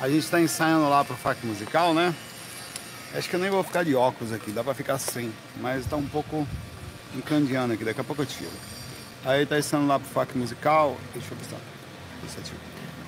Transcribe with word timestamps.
A 0.00 0.08
gente 0.08 0.24
está 0.24 0.40
ensaiando 0.40 0.88
lá 0.88 1.04
pro 1.04 1.16
FAC 1.16 1.44
musical, 1.44 1.92
né? 1.92 2.14
Acho 3.12 3.28
que 3.28 3.34
eu 3.34 3.40
nem 3.40 3.50
vou 3.50 3.64
ficar 3.64 3.84
de 3.84 3.96
óculos 3.96 4.32
aqui, 4.32 4.52
dá 4.52 4.62
pra 4.62 4.72
ficar 4.72 4.96
sem. 4.96 5.32
Mas 5.56 5.86
tá 5.86 5.96
um 5.96 6.06
pouco 6.06 6.46
encandeando 7.16 7.74
aqui, 7.74 7.84
daqui 7.84 8.00
a 8.00 8.04
pouco 8.04 8.22
eu 8.22 8.26
tiro. 8.26 8.52
Aí 9.24 9.44
tá 9.44 9.58
ensaiando 9.58 9.88
lá 9.88 9.98
pro 9.98 10.08
FAC 10.08 10.38
musical. 10.38 10.96
Deixa 11.12 11.34
eu 11.34 11.36
ver 11.36 11.44
se 12.28 12.52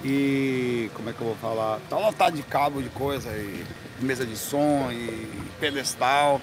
E 0.05 0.91
como 0.95 1.11
é 1.11 1.13
que 1.13 1.21
eu 1.21 1.29
vou 1.29 1.37
falar? 1.37 1.79
Tá 1.89 1.97
lotado 1.97 2.35
de 2.35 2.43
cabo 2.43 2.83
de 2.83 2.89
coisa, 2.89 3.29
e 3.31 3.65
mesa 4.01 4.27
de 4.27 4.37
som, 4.37 4.91
e 4.91 5.31
pedestal, 5.61 6.41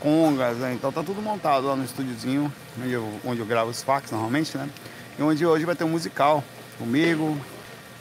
congas, 0.00 0.56
né? 0.56 0.72
Então 0.74 0.90
tá 0.90 1.04
tudo 1.04 1.22
montado 1.22 1.68
lá 1.68 1.76
no 1.76 1.84
estúdiozinho, 1.84 2.52
onde 2.82 2.92
eu, 2.92 3.20
onde 3.24 3.40
eu 3.40 3.46
gravo 3.46 3.70
os 3.70 3.82
fax 3.82 4.10
normalmente, 4.10 4.58
né? 4.58 4.68
E 5.16 5.22
onde 5.22 5.46
hoje 5.46 5.64
vai 5.64 5.76
ter 5.76 5.84
um 5.84 5.90
musical 5.90 6.42
comigo, 6.76 7.38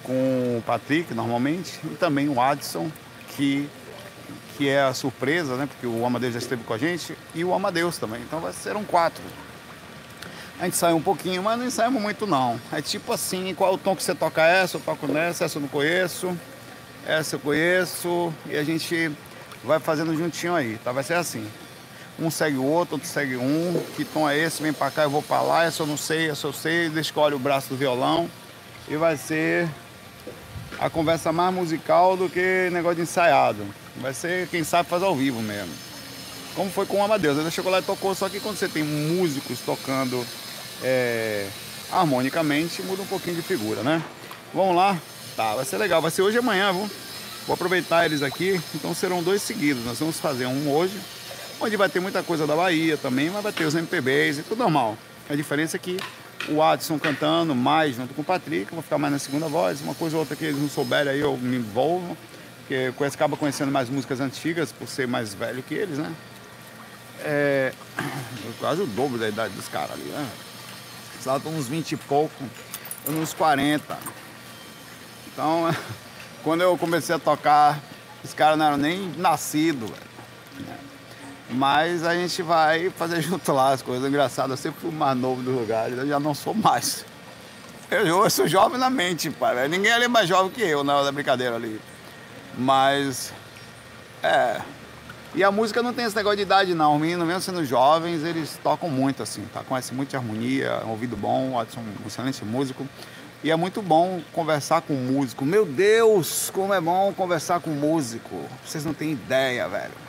com 0.06 0.58
o 0.58 0.64
Patrick 0.66 1.14
normalmente, 1.14 1.80
e 1.84 1.96
também 1.96 2.30
o 2.30 2.40
Adson, 2.40 2.92
que 3.36 3.70
que 4.58 4.70
é 4.70 4.82
a 4.82 4.94
surpresa, 4.94 5.56
né? 5.58 5.68
Porque 5.68 5.86
o 5.86 6.06
Amadeus 6.06 6.34
já 6.34 6.40
esteve 6.40 6.64
com 6.64 6.74
a 6.74 6.78
gente 6.78 7.18
e 7.34 7.44
o 7.44 7.54
Amadeus 7.54 7.98
também. 7.98 8.22
Então 8.22 8.40
vai 8.40 8.54
ser 8.54 8.76
um 8.76 8.84
quatro. 8.84 9.24
A 10.60 10.64
gente 10.64 10.78
saiu 10.78 10.96
um 10.96 11.02
pouquinho, 11.02 11.44
mas 11.44 11.60
não 11.60 11.66
ensaiamos 11.66 12.02
muito 12.02 12.26
não. 12.26 12.60
É 12.72 12.82
tipo 12.82 13.12
assim, 13.12 13.54
qual 13.54 13.74
o 13.74 13.78
tom 13.78 13.96
que 13.96 14.02
você 14.02 14.16
toca 14.16 14.42
essa, 14.42 14.78
eu 14.78 14.82
toco 14.82 15.08
nessa, 15.08 15.44
essa 15.44 15.58
eu 15.58 15.62
não 15.62 15.68
conheço, 15.68 16.38
essa 17.06 17.36
eu 17.36 17.40
conheço, 17.40 18.34
e 18.46 18.56
a 18.56 18.64
gente 18.64 19.12
vai 19.62 19.80
fazendo 19.80 20.16
juntinho 20.16 20.56
aí, 20.56 20.80
tá? 20.82 20.94
Vai 20.94 21.04
ser 21.04 21.16
assim. 21.16 21.46
Um 22.18 22.32
segue 22.32 22.56
o 22.56 22.64
outro, 22.64 22.96
outro 22.96 23.10
segue 23.10 23.36
um, 23.36 23.84
que 23.98 24.06
tom 24.06 24.30
é 24.30 24.38
esse, 24.38 24.64
vem 24.64 24.72
pra 24.72 24.90
cá, 24.90 25.04
eu 25.04 25.10
vou 25.10 25.22
pra 25.22 25.42
lá, 25.42 25.66
essa 25.66 25.84
eu 25.84 25.88
não 25.88 25.98
sei, 25.98 26.30
essa 26.30 26.48
eu 26.48 26.54
sei, 26.54 26.88
escolhe 26.88 27.36
o 27.36 27.40
braço 27.40 27.68
do 27.68 27.76
violão. 27.76 28.30
E 28.88 28.96
vai 28.96 29.18
ser 29.18 29.68
a 30.80 30.90
conversa 30.90 31.32
mais 31.32 31.54
musical 31.54 32.18
do 32.18 32.30
que 32.30 32.70
negócio 32.72 32.98
de 32.98 33.02
ensaiado. 33.04 33.66
Vai 33.98 34.14
ser, 34.14 34.48
quem 34.48 34.64
sabe, 34.64 34.90
fazer 34.90 35.06
ao 35.06 35.16
vivo 35.16 35.42
mesmo. 35.42 35.74
Como 36.56 36.70
foi 36.70 36.86
com 36.86 37.00
o 37.00 37.04
Amadeus. 37.04 37.38
Ele 37.38 37.52
chegou 37.52 37.72
lá 37.72 37.80
e 37.80 37.84
tocou, 37.84 38.14
só 38.16 38.30
que 38.30 38.40
quando 38.40 38.58
você 38.58 38.68
tem 38.68 38.84
músicos 38.84 39.60
tocando 39.60 40.26
é, 40.84 41.48
harmonicamente, 41.92 42.82
muda 42.84 43.02
um 43.02 43.08
pouquinho 43.08 43.36
de 43.36 43.42
figura, 43.42 43.84
né? 43.84 44.02
Vamos 44.54 44.76
lá? 44.76 44.98
Tá, 45.36 45.56
vai 45.56 45.66
ser 45.66 45.78
legal. 45.78 46.02
Vai 46.02 46.12
ser 46.12 46.22
hoje 46.22 46.38
e 46.38 46.40
amanhã, 46.40 46.72
viu? 46.72 46.90
Vou 47.46 47.54
aproveitar 47.54 48.06
eles 48.06 48.22
aqui. 48.22 48.60
Então 48.74 48.94
serão 48.94 49.22
dois 49.22 49.42
seguidos. 49.42 49.84
Nós 49.86 50.00
vamos 50.00 50.20
fazer 50.20 50.46
um 50.46 50.72
hoje, 50.72 51.00
onde 51.60 51.76
vai 51.76 51.90
ter 51.90 52.00
muita 52.00 52.24
coisa 52.24 52.48
da 52.48 52.56
Bahia 52.56 52.98
também, 52.98 53.30
mas 53.30 53.44
vai 53.44 53.52
ter 53.52 53.66
os 53.66 53.76
MPBs 53.76 54.40
e 54.40 54.44
tudo 54.44 54.60
normal. 54.60 54.98
A 55.30 55.36
diferença 55.36 55.76
é 55.78 55.80
que 55.80 55.98
o 56.50 56.62
Adson 56.62 57.00
cantando 57.00 57.56
mais 57.56 57.96
junto 57.96 58.14
com 58.14 58.22
o 58.22 58.26
Patrick, 58.26 58.72
vou 58.74 58.84
ficar 58.84 58.98
mais 58.98 59.14
na 59.14 59.20
segunda 59.20 59.48
voz, 59.48 59.82
uma 59.82 59.96
coisa 59.96 60.16
ou 60.16 60.22
outra 60.22 60.36
que 60.36 60.46
eles 60.46 60.60
não 60.60 60.70
souberem 60.70 61.14
aí 61.14 61.20
eu 61.20 61.38
me 61.38 61.58
envolvo, 61.58 62.18
porque 62.60 62.92
conhece, 62.94 63.16
acaba 63.16 63.38
conhecendo 63.38 63.72
mais 63.72 63.90
músicas 63.90 64.20
antigas 64.20 64.72
por 64.72 64.88
ser 64.88 65.08
mais 65.08 65.34
velho 65.34 65.62
que 65.64 65.74
eles, 65.74 65.98
né? 65.98 66.14
É, 67.24 67.74
quase 68.60 68.82
o 68.82 68.88
dobro 68.88 69.18
da 69.18 69.28
idade 69.28 69.54
dos 69.54 69.68
caras 69.68 69.92
ali, 69.92 70.04
né? 70.04 70.28
Eles 71.14 71.26
lá 71.26 71.38
estão 71.38 71.54
uns 71.54 71.68
20 71.68 71.94
e 71.94 71.98
pouco, 71.98 72.44
eu 73.06 73.14
uns 73.14 73.34
40. 73.34 73.98
Então, 75.28 75.76
quando 76.44 76.62
eu 76.62 76.78
comecei 76.78 77.16
a 77.16 77.20
tocar, 77.20 77.80
os 78.24 78.34
caras 78.34 78.58
não 78.58 78.66
eram 78.66 78.78
nem 78.78 79.10
nascidos, 79.18 79.90
velho. 79.90 80.16
Mas 81.50 82.04
a 82.04 82.16
gente 82.16 82.42
vai 82.42 82.90
fazer 82.90 83.22
junto 83.22 83.52
lá 83.52 83.74
as 83.74 83.82
coisas. 83.82 84.08
Engraçado, 84.08 84.54
eu 84.54 84.58
sempre 84.58 84.82
fui 84.82 84.92
mais 84.92 85.18
novo 85.18 85.42
do 85.42 85.52
lugar, 85.52 85.92
eu 85.92 86.08
já 86.08 86.20
não 86.20 86.34
sou 86.34 86.54
mais. 86.54 87.06
Eu, 87.90 88.06
eu 88.06 88.30
sou 88.30 88.48
jovem 88.48 88.80
na 88.80 88.90
mente, 88.90 89.30
pai. 89.30 89.68
Ninguém 89.68 89.92
ali 89.92 90.06
é 90.06 90.08
mais 90.08 90.28
jovem 90.28 90.52
que 90.52 90.62
eu 90.62 90.84
na 90.84 90.96
hora 90.96 91.06
da 91.06 91.12
brincadeira 91.12 91.56
ali. 91.56 91.80
Mas. 92.58 93.32
É. 94.24 94.60
E 95.36 95.44
a 95.44 95.52
música 95.52 95.84
não 95.84 95.94
tem 95.94 96.06
esse 96.06 96.16
negócio 96.16 96.38
de 96.38 96.44
idade, 96.44 96.74
não. 96.74 96.96
Os 96.96 97.02
meninos, 97.02 97.28
mesmo 97.28 97.42
sendo 97.42 97.64
jovens, 97.64 98.24
eles 98.24 98.58
tocam 98.64 98.90
muito, 98.90 99.22
assim, 99.22 99.46
tá? 99.54 99.62
Conhecem 99.64 99.96
muito 99.96 100.10
de 100.10 100.16
harmonia, 100.16 100.82
ouvido 100.88 101.18
bom, 101.18 101.62
são 101.70 101.84
um 101.84 102.08
excelente 102.08 102.44
músico. 102.46 102.88
E 103.44 103.52
é 103.52 103.56
muito 103.56 103.82
bom 103.82 104.22
conversar 104.32 104.82
com 104.82 104.94
músico. 104.94 105.46
Meu 105.46 105.66
Deus, 105.66 106.50
como 106.52 106.74
é 106.74 106.80
bom 106.80 107.14
conversar 107.14 107.60
com 107.60 107.70
músico. 107.70 108.46
Vocês 108.66 108.86
não 108.86 108.94
têm 108.94 109.12
ideia, 109.12 109.68
velho 109.68 110.05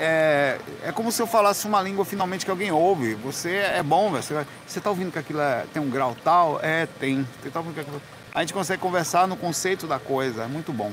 é, 0.00 0.58
é 0.82 0.92
como 0.92 1.12
se 1.12 1.20
eu 1.20 1.26
falasse 1.26 1.66
uma 1.66 1.82
língua 1.82 2.04
finalmente 2.04 2.44
que 2.44 2.50
alguém 2.50 2.72
ouve. 2.72 3.14
Você 3.16 3.50
é 3.56 3.82
bom, 3.82 4.10
velho. 4.10 4.22
Você, 4.22 4.46
você 4.66 4.80
tá 4.80 4.88
ouvindo 4.88 5.12
que 5.12 5.18
aquilo 5.18 5.40
é, 5.40 5.66
tem 5.72 5.82
um 5.82 5.90
grau 5.90 6.16
tal? 6.24 6.58
É, 6.62 6.86
tem. 6.86 7.26
Você 7.42 7.50
tá 7.50 7.60
ouvindo 7.60 7.74
que 7.74 7.80
aquilo... 7.80 8.00
A 8.34 8.40
gente 8.40 8.54
consegue 8.54 8.80
conversar 8.80 9.28
no 9.28 9.36
conceito 9.36 9.86
da 9.86 9.98
coisa, 9.98 10.44
é 10.44 10.46
muito 10.46 10.72
bom. 10.72 10.92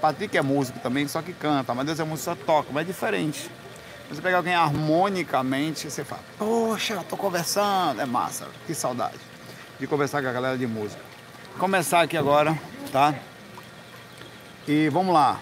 Patrick 0.00 0.36
é 0.36 0.42
músico 0.42 0.78
também, 0.78 1.08
só 1.08 1.20
que 1.22 1.32
canta, 1.32 1.74
mas 1.74 1.86
Deus 1.86 1.98
é 1.98 2.04
músico, 2.04 2.24
só 2.24 2.34
toca, 2.34 2.68
mas 2.72 2.82
é 2.82 2.86
diferente. 2.86 3.50
Você 4.08 4.20
pega 4.20 4.36
alguém 4.36 4.54
harmonicamente, 4.54 5.90
você 5.90 6.04
fala, 6.04 6.22
poxa, 6.38 7.02
tô 7.08 7.16
conversando, 7.16 8.00
é 8.00 8.04
massa, 8.04 8.46
que 8.66 8.74
saudade 8.74 9.18
de 9.80 9.86
conversar 9.86 10.22
com 10.22 10.28
a 10.28 10.32
galera 10.32 10.56
de 10.56 10.66
música. 10.66 11.00
Vou 11.50 11.60
começar 11.60 12.02
aqui 12.02 12.16
agora, 12.16 12.56
tá? 12.92 13.14
E 14.68 14.88
vamos 14.90 15.12
lá. 15.12 15.40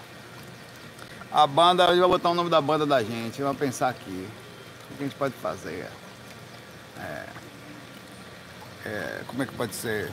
A 1.33 1.47
banda, 1.47 1.85
a 1.85 1.91
gente 1.91 2.01
vai 2.01 2.09
botar 2.09 2.29
o 2.29 2.33
nome 2.33 2.49
da 2.49 2.59
banda 2.59 2.85
da 2.85 3.01
gente, 3.01 3.41
vamos 3.41 3.57
pensar 3.57 3.87
aqui. 3.87 4.27
O 4.89 4.97
que 4.97 5.03
a 5.03 5.07
gente 5.07 5.15
pode 5.15 5.33
fazer? 5.35 5.87
É, 6.99 7.25
é, 8.85 9.21
como 9.25 9.41
é 9.41 9.45
que 9.45 9.53
pode 9.53 9.73
ser? 9.73 10.11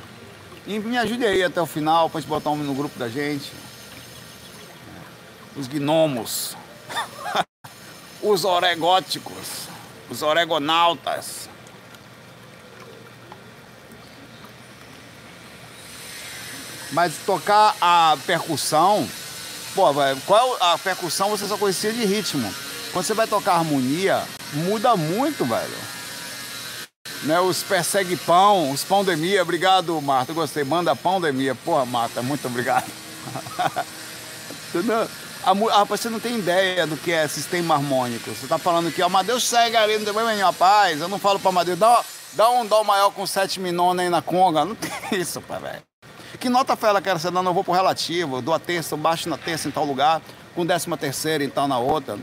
E 0.64 0.78
me 0.78 0.96
ajude 0.96 1.26
aí 1.26 1.42
até 1.42 1.60
o 1.60 1.66
final 1.66 2.08
pra 2.08 2.20
gente 2.20 2.28
botar 2.28 2.50
um 2.50 2.56
no 2.56 2.72
grupo 2.72 2.96
da 2.96 3.08
gente. 3.08 3.50
Os 5.56 5.66
gnomos. 5.66 6.56
os 8.22 8.44
oregóticos. 8.44 9.66
Os 10.08 10.22
oregonautas. 10.22 11.48
Mas 16.92 17.18
tocar 17.26 17.74
a 17.80 18.16
percussão 18.24 19.08
pô, 19.78 19.94
qual 20.26 20.56
a 20.60 20.76
percussão 20.76 21.30
você 21.30 21.46
só 21.46 21.56
conhecia 21.56 21.92
de 21.92 22.04
ritmo. 22.04 22.52
Quando 22.92 23.04
você 23.04 23.14
vai 23.14 23.28
tocar 23.28 23.54
harmonia, 23.54 24.24
muda 24.52 24.96
muito, 24.96 25.44
velho. 25.44 25.78
Né, 27.22 27.38
os 27.38 27.62
persegue 27.62 28.16
pão, 28.16 28.72
os 28.72 28.82
pão 28.82 29.04
de 29.04 29.14
mia, 29.14 29.40
obrigado, 29.40 30.00
Marta, 30.00 30.32
gostei. 30.32 30.64
Manda 30.64 30.96
pão 30.96 31.20
de 31.20 31.30
mia, 31.30 31.54
porra, 31.54 31.84
Marta, 31.84 32.22
muito 32.22 32.48
obrigado. 32.48 32.90
A, 35.44 35.52
a, 35.80 35.84
você 35.84 36.10
não 36.10 36.18
tem 36.18 36.36
ideia 36.36 36.84
do 36.84 36.96
que 36.96 37.12
é 37.12 37.26
sistema 37.28 37.74
harmônico. 37.74 38.28
Você 38.30 38.46
tá 38.46 38.58
falando 38.58 38.92
que 38.92 39.00
o 39.00 39.06
Amadeus 39.06 39.44
segue 39.44 39.76
ali, 39.76 39.96
não 39.96 40.04
tem 40.04 40.12
problema 40.12 40.42
rapaz. 40.42 41.00
Eu 41.00 41.08
não 41.08 41.18
falo 41.18 41.38
para 41.38 41.48
Amadeus, 41.48 41.78
dá, 41.78 42.04
dá 42.32 42.50
um 42.50 42.66
dó 42.66 42.82
maior 42.82 43.10
com 43.12 43.24
sete 43.24 43.60
minona 43.60 44.02
aí 44.02 44.10
na 44.10 44.20
conga. 44.20 44.64
Não 44.64 44.74
tem 44.74 44.90
isso, 45.12 45.40
pai, 45.40 45.60
velho. 45.60 45.87
Que 46.40 46.48
nota 46.48 46.76
foi 46.76 46.88
ela 46.88 47.02
que 47.02 47.08
era? 47.08 47.18
Não, 47.30 47.44
eu 47.44 47.54
vou 47.54 47.64
pro 47.64 47.72
relativo, 47.72 48.36
eu 48.36 48.42
dou 48.42 48.54
a 48.54 48.58
terça, 48.58 48.94
eu 48.94 48.98
baixo 48.98 49.28
na 49.28 49.36
terça 49.36 49.68
em 49.68 49.70
tal 49.70 49.84
lugar, 49.84 50.22
com 50.54 50.64
décima 50.64 50.96
terceira 50.96 51.42
então 51.42 51.66
na 51.66 51.78
outra. 51.78 52.16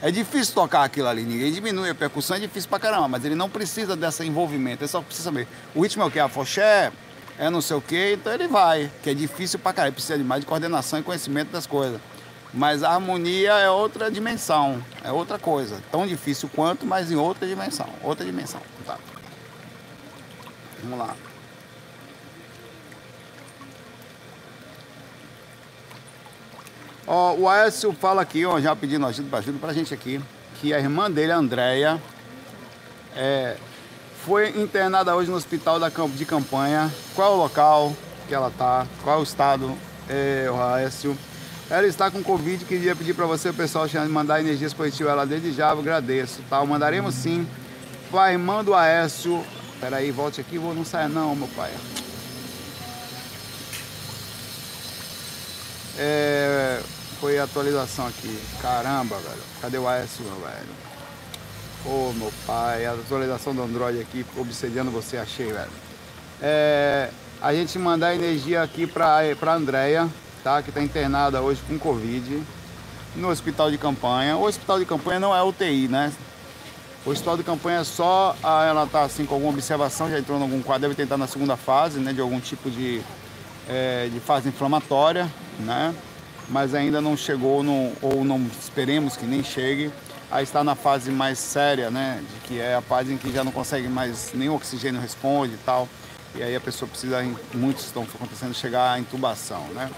É 0.00 0.10
difícil 0.10 0.54
tocar 0.54 0.84
aquilo 0.84 1.08
ali, 1.08 1.22
ninguém 1.22 1.50
diminui 1.50 1.90
a 1.90 1.94
percussão, 1.94 2.36
é 2.36 2.40
difícil 2.40 2.68
pra 2.68 2.78
caramba, 2.78 3.08
mas 3.08 3.24
ele 3.24 3.34
não 3.34 3.48
precisa 3.48 3.96
desse 3.96 4.24
envolvimento, 4.24 4.82
ele 4.82 4.88
só 4.88 5.00
precisa 5.00 5.24
saber. 5.24 5.48
O 5.74 5.82
ritmo 5.82 6.02
é 6.02 6.06
o 6.06 6.10
que? 6.10 6.20
A 6.20 6.28
foché, 6.28 6.92
é 7.38 7.50
não 7.50 7.60
sei 7.60 7.76
o 7.76 7.80
que, 7.80 8.12
então 8.12 8.32
ele 8.32 8.46
vai, 8.46 8.90
que 9.02 9.10
é 9.10 9.14
difícil 9.14 9.58
pra 9.58 9.72
caramba, 9.72 9.94
precisa 9.94 10.18
de 10.18 10.22
mais 10.22 10.42
de 10.42 10.46
coordenação 10.46 10.98
e 10.98 11.02
conhecimento 11.02 11.50
das 11.50 11.66
coisas. 11.66 12.00
Mas 12.52 12.82
a 12.82 12.90
harmonia 12.90 13.52
é 13.54 13.70
outra 13.70 14.10
dimensão, 14.10 14.82
é 15.02 15.10
outra 15.10 15.38
coisa. 15.38 15.82
Tão 15.90 16.06
difícil 16.06 16.48
quanto, 16.54 16.86
mas 16.86 17.10
em 17.10 17.16
outra 17.16 17.46
dimensão. 17.46 17.88
Outra 18.02 18.24
dimensão. 18.24 18.60
Tá. 18.86 18.96
Vamos 20.82 20.98
lá. 20.98 21.14
Ó, 27.06 27.34
o 27.34 27.48
Aécio 27.48 27.92
fala 27.92 28.22
aqui, 28.22 28.44
ó, 28.44 28.60
já 28.60 28.74
pedindo 28.74 29.06
ajuda, 29.06 29.38
ajuda 29.38 29.58
pra 29.60 29.72
gente 29.72 29.94
aqui, 29.94 30.20
que 30.60 30.74
a 30.74 30.78
irmã 30.78 31.08
dele, 31.08 31.30
a 31.30 31.36
Andréia, 31.36 32.02
é, 33.14 33.56
foi 34.24 34.48
internada 34.60 35.14
hoje 35.14 35.30
no 35.30 35.36
hospital 35.36 35.78
da, 35.78 35.88
de 35.88 36.24
campanha. 36.24 36.92
Qual 37.14 37.34
o 37.34 37.36
local 37.36 37.94
que 38.26 38.34
ela 38.34 38.50
tá? 38.50 38.86
Qual 39.04 39.20
o 39.20 39.22
estado, 39.22 39.72
é, 40.08 40.48
o 40.50 40.60
Aécio? 40.60 41.16
Ela 41.70 41.86
está 41.86 42.10
com 42.10 42.22
Covid, 42.22 42.64
queria 42.64 42.94
pedir 42.96 43.14
para 43.14 43.26
você, 43.26 43.52
pessoal, 43.52 43.86
mandar 44.08 44.40
energias 44.40 44.74
positivas 44.74 45.12
ela 45.12 45.26
desde 45.26 45.52
já, 45.52 45.70
eu 45.70 45.78
agradeço, 45.78 46.40
tá? 46.50 46.64
Mandaremos 46.64 47.14
sim. 47.14 47.46
Pai, 48.10 48.32
irmã 48.32 48.64
do 48.64 48.74
Aécio. 48.74 49.44
Peraí, 49.80 50.10
volte 50.10 50.40
aqui, 50.40 50.58
vou 50.58 50.74
não 50.74 50.84
sair 50.84 51.08
não, 51.08 51.36
meu 51.36 51.48
pai. 51.48 51.70
É, 55.98 56.80
foi 57.20 57.38
a 57.38 57.44
atualização 57.44 58.06
aqui. 58.06 58.38
Caramba, 58.60 59.16
velho. 59.16 59.42
Cadê 59.60 59.78
o 59.78 59.88
AS, 59.88 60.18
velho? 60.18 60.86
Ô, 61.84 62.10
oh, 62.10 62.12
meu 62.12 62.32
pai, 62.46 62.84
a 62.84 62.92
atualização 62.92 63.54
do 63.54 63.62
Android 63.62 64.00
aqui, 64.00 64.26
obsediando 64.36 64.90
você, 64.90 65.16
achei, 65.16 65.52
velho. 65.52 65.70
É, 66.42 67.10
a 67.40 67.54
gente 67.54 67.78
mandar 67.78 68.14
energia 68.14 68.62
aqui 68.62 68.86
para 68.86 69.20
a 69.40 69.54
Andréia, 69.54 70.08
tá? 70.42 70.62
Que 70.62 70.70
está 70.70 70.82
internada 70.82 71.40
hoje 71.40 71.62
com 71.66 71.78
Covid 71.78 72.42
no 73.14 73.28
hospital 73.28 73.70
de 73.70 73.78
campanha. 73.78 74.36
O 74.36 74.44
hospital 74.44 74.78
de 74.78 74.84
campanha 74.84 75.20
não 75.20 75.34
é 75.34 75.42
UTI, 75.42 75.88
né? 75.88 76.12
O 77.04 77.10
hospital 77.10 77.36
de 77.36 77.44
campanha 77.44 77.80
é 77.80 77.84
só 77.84 78.36
a, 78.42 78.64
ela 78.64 78.84
está 78.84 79.02
assim 79.02 79.24
com 79.24 79.34
alguma 79.34 79.52
observação, 79.52 80.10
já 80.10 80.18
entrou 80.18 80.38
em 80.38 80.42
algum 80.42 80.60
quadro, 80.60 80.82
deve 80.82 80.94
tentar 80.94 81.16
na 81.16 81.28
segunda 81.28 81.56
fase, 81.56 82.00
né? 82.00 82.12
De 82.12 82.20
algum 82.20 82.40
tipo 82.40 82.68
de, 82.68 83.00
é, 83.68 84.08
de 84.12 84.18
fase 84.18 84.48
inflamatória, 84.48 85.30
né? 85.60 85.94
Mas 86.48 86.74
ainda 86.74 87.00
não 87.00 87.16
chegou 87.16 87.62
no, 87.62 87.92
ou 88.00 88.24
não 88.24 88.46
esperemos 88.60 89.16
que 89.16 89.26
nem 89.26 89.42
chegue 89.42 89.90
a 90.30 90.42
estar 90.42 90.64
na 90.64 90.74
fase 90.74 91.10
mais 91.10 91.38
séria, 91.38 91.90
né? 91.90 92.22
De 92.22 92.48
que 92.48 92.60
é 92.60 92.74
a 92.74 92.80
fase 92.80 93.12
em 93.12 93.16
que 93.16 93.32
já 93.32 93.42
não 93.42 93.52
consegue 93.52 93.88
mais 93.88 94.30
nem 94.34 94.48
oxigênio 94.48 95.00
responde 95.00 95.54
e 95.54 95.58
tal. 95.58 95.88
E 96.34 96.42
aí 96.42 96.54
a 96.54 96.60
pessoa 96.60 96.88
precisa, 96.88 97.22
muitos 97.54 97.86
estão 97.86 98.02
acontecendo, 98.02 98.54
chegar 98.54 98.92
à 98.92 98.98
intubação, 98.98 99.64
né? 99.68 99.90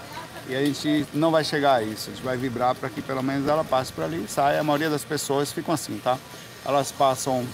E 0.47 0.55
a 0.55 0.65
gente 0.65 1.05
não 1.13 1.29
vai 1.29 1.43
chegar 1.43 1.75
a 1.75 1.83
isso, 1.83 2.09
a 2.09 2.13
gente 2.13 2.23
vai 2.23 2.35
vibrar 2.35 2.73
para 2.73 2.89
que 2.89 3.01
pelo 3.01 3.21
menos 3.21 3.47
ela 3.47 3.63
passe 3.63 3.93
por 3.93 4.03
ali 4.03 4.23
e 4.23 4.27
saia. 4.27 4.59
A 4.59 4.63
maioria 4.63 4.89
das 4.89 5.03
pessoas 5.03 5.51
ficam 5.51 5.73
assim, 5.73 5.99
tá? 6.03 6.17
Elas 6.65 6.91
passam, 6.91 7.45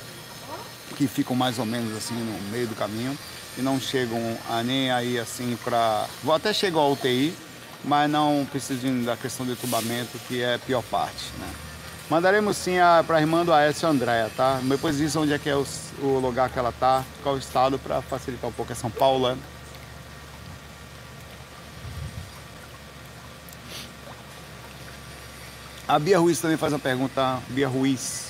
que 0.96 1.08
ficam 1.08 1.36
mais 1.36 1.60
ou 1.60 1.66
menos 1.66 1.96
assim 1.98 2.14
no 2.14 2.52
meio 2.52 2.68
do 2.68 2.76
caminho 2.76 3.18
e 3.58 3.62
não 3.62 3.80
chegam 3.80 4.38
a 4.50 4.64
nem 4.64 4.92
aí 4.92 5.20
assim 5.20 5.58
para. 5.64 6.06
Vou 6.24 6.34
até 6.34 6.54
chegar 6.54 6.80
ao 6.80 6.94
UTI, 6.94 7.36
mas 7.86 8.10
não 8.10 8.46
precisam 8.50 9.04
da 9.04 9.16
questão 9.16 9.46
do 9.46 9.52
entubamento, 9.52 10.18
que 10.28 10.42
é 10.42 10.56
a 10.56 10.60
pior 10.60 10.84
parte, 10.84 11.32
né? 11.40 11.48
Mandaremos 12.10 12.58
sim 12.58 12.76
para 13.08 13.18
a 13.18 13.22
irmã 13.22 13.44
do 13.44 13.52
Aécio 13.52 13.88
Andréa, 13.88 14.30
tá? 14.36 14.60
Depois 14.64 14.98
diz 14.98 15.16
onde 15.16 15.34
é 15.34 15.40
que 15.40 15.50
é 15.50 15.56
o, 15.56 15.66
o 16.02 16.20
lugar 16.20 16.50
que 16.50 16.60
ela 16.60 16.72
tá, 16.72 17.04
qual 17.24 17.36
o 17.36 17.38
estado, 17.40 17.80
para 17.80 18.02
facilitar 18.02 18.48
um 18.50 18.54
pouco. 18.54 18.72
É 18.72 18.76
São 18.76 18.92
Paulo, 18.92 19.30
né? 19.30 19.38
A 25.88 25.98
Bia 25.98 26.20
Ruiz 26.20 26.40
também 26.40 26.58
faz 26.58 26.74
uma 26.74 26.80
pergunta, 26.80 27.40
Bia 27.50 27.68
Ruiz. 27.68 28.30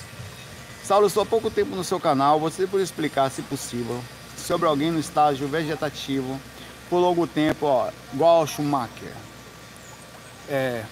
Saulo, 0.84 1.06
estou 1.06 1.22
há 1.22 1.26
pouco 1.26 1.50
tempo 1.50 1.74
no 1.74 1.82
seu 1.82 1.98
canal, 1.98 2.38
você 2.38 2.66
por 2.66 2.80
explicar, 2.80 3.30
se 3.30 3.42
possível, 3.42 4.02
sobre 4.38 4.66
alguém 4.66 4.90
no 4.90 5.00
estágio 5.00 5.48
vegetativo 5.48 6.40
por 6.88 6.98
longo 6.98 7.26
tempo, 7.26 7.66
ó, 7.66 7.90
igual 8.12 8.40
ao 8.40 8.46
Schumacher. 8.46 9.12
É, 10.48 10.84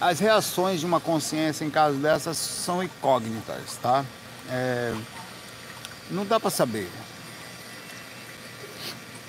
as 0.00 0.18
reações 0.18 0.80
de 0.80 0.86
uma 0.86 1.00
consciência 1.00 1.64
em 1.64 1.70
caso 1.70 1.96
dessas 1.96 2.36
são 2.36 2.82
incógnitas, 2.82 3.76
tá? 3.80 4.04
É, 4.50 4.92
não 6.10 6.26
dá 6.26 6.40
para 6.40 6.50
saber. 6.50 6.90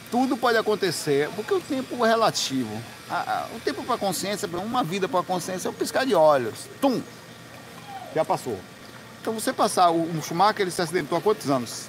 Tudo 0.10 0.36
pode 0.38 0.58
acontecer, 0.58 1.30
porque 1.36 1.54
o 1.54 1.62
tempo 1.62 2.06
é 2.06 2.10
relativo. 2.10 2.72
o 3.56 3.60
tempo 3.60 3.84
para 3.84 3.96
a 3.96 3.98
consciência, 3.98 4.48
uma 4.48 4.84
vida 4.84 5.08
para 5.08 5.19
a 5.19 5.24
consciência 5.24 5.68
é 5.68 5.72
um 5.72 5.74
piscar 5.74 6.06
de 6.06 6.16
olhos. 6.16 6.68
Tum! 6.81 7.02
Já 8.16 8.24
passou. 8.24 8.60
Então 9.22 9.34
você 9.34 9.54
passar, 9.54 9.90
o 9.90 10.22
Schumacher 10.22 10.62
ele 10.62 10.72
se 10.72 10.81
acidentou 10.81 11.18
há 11.18 11.22
quantos 11.22 11.50
anos? 11.50 11.88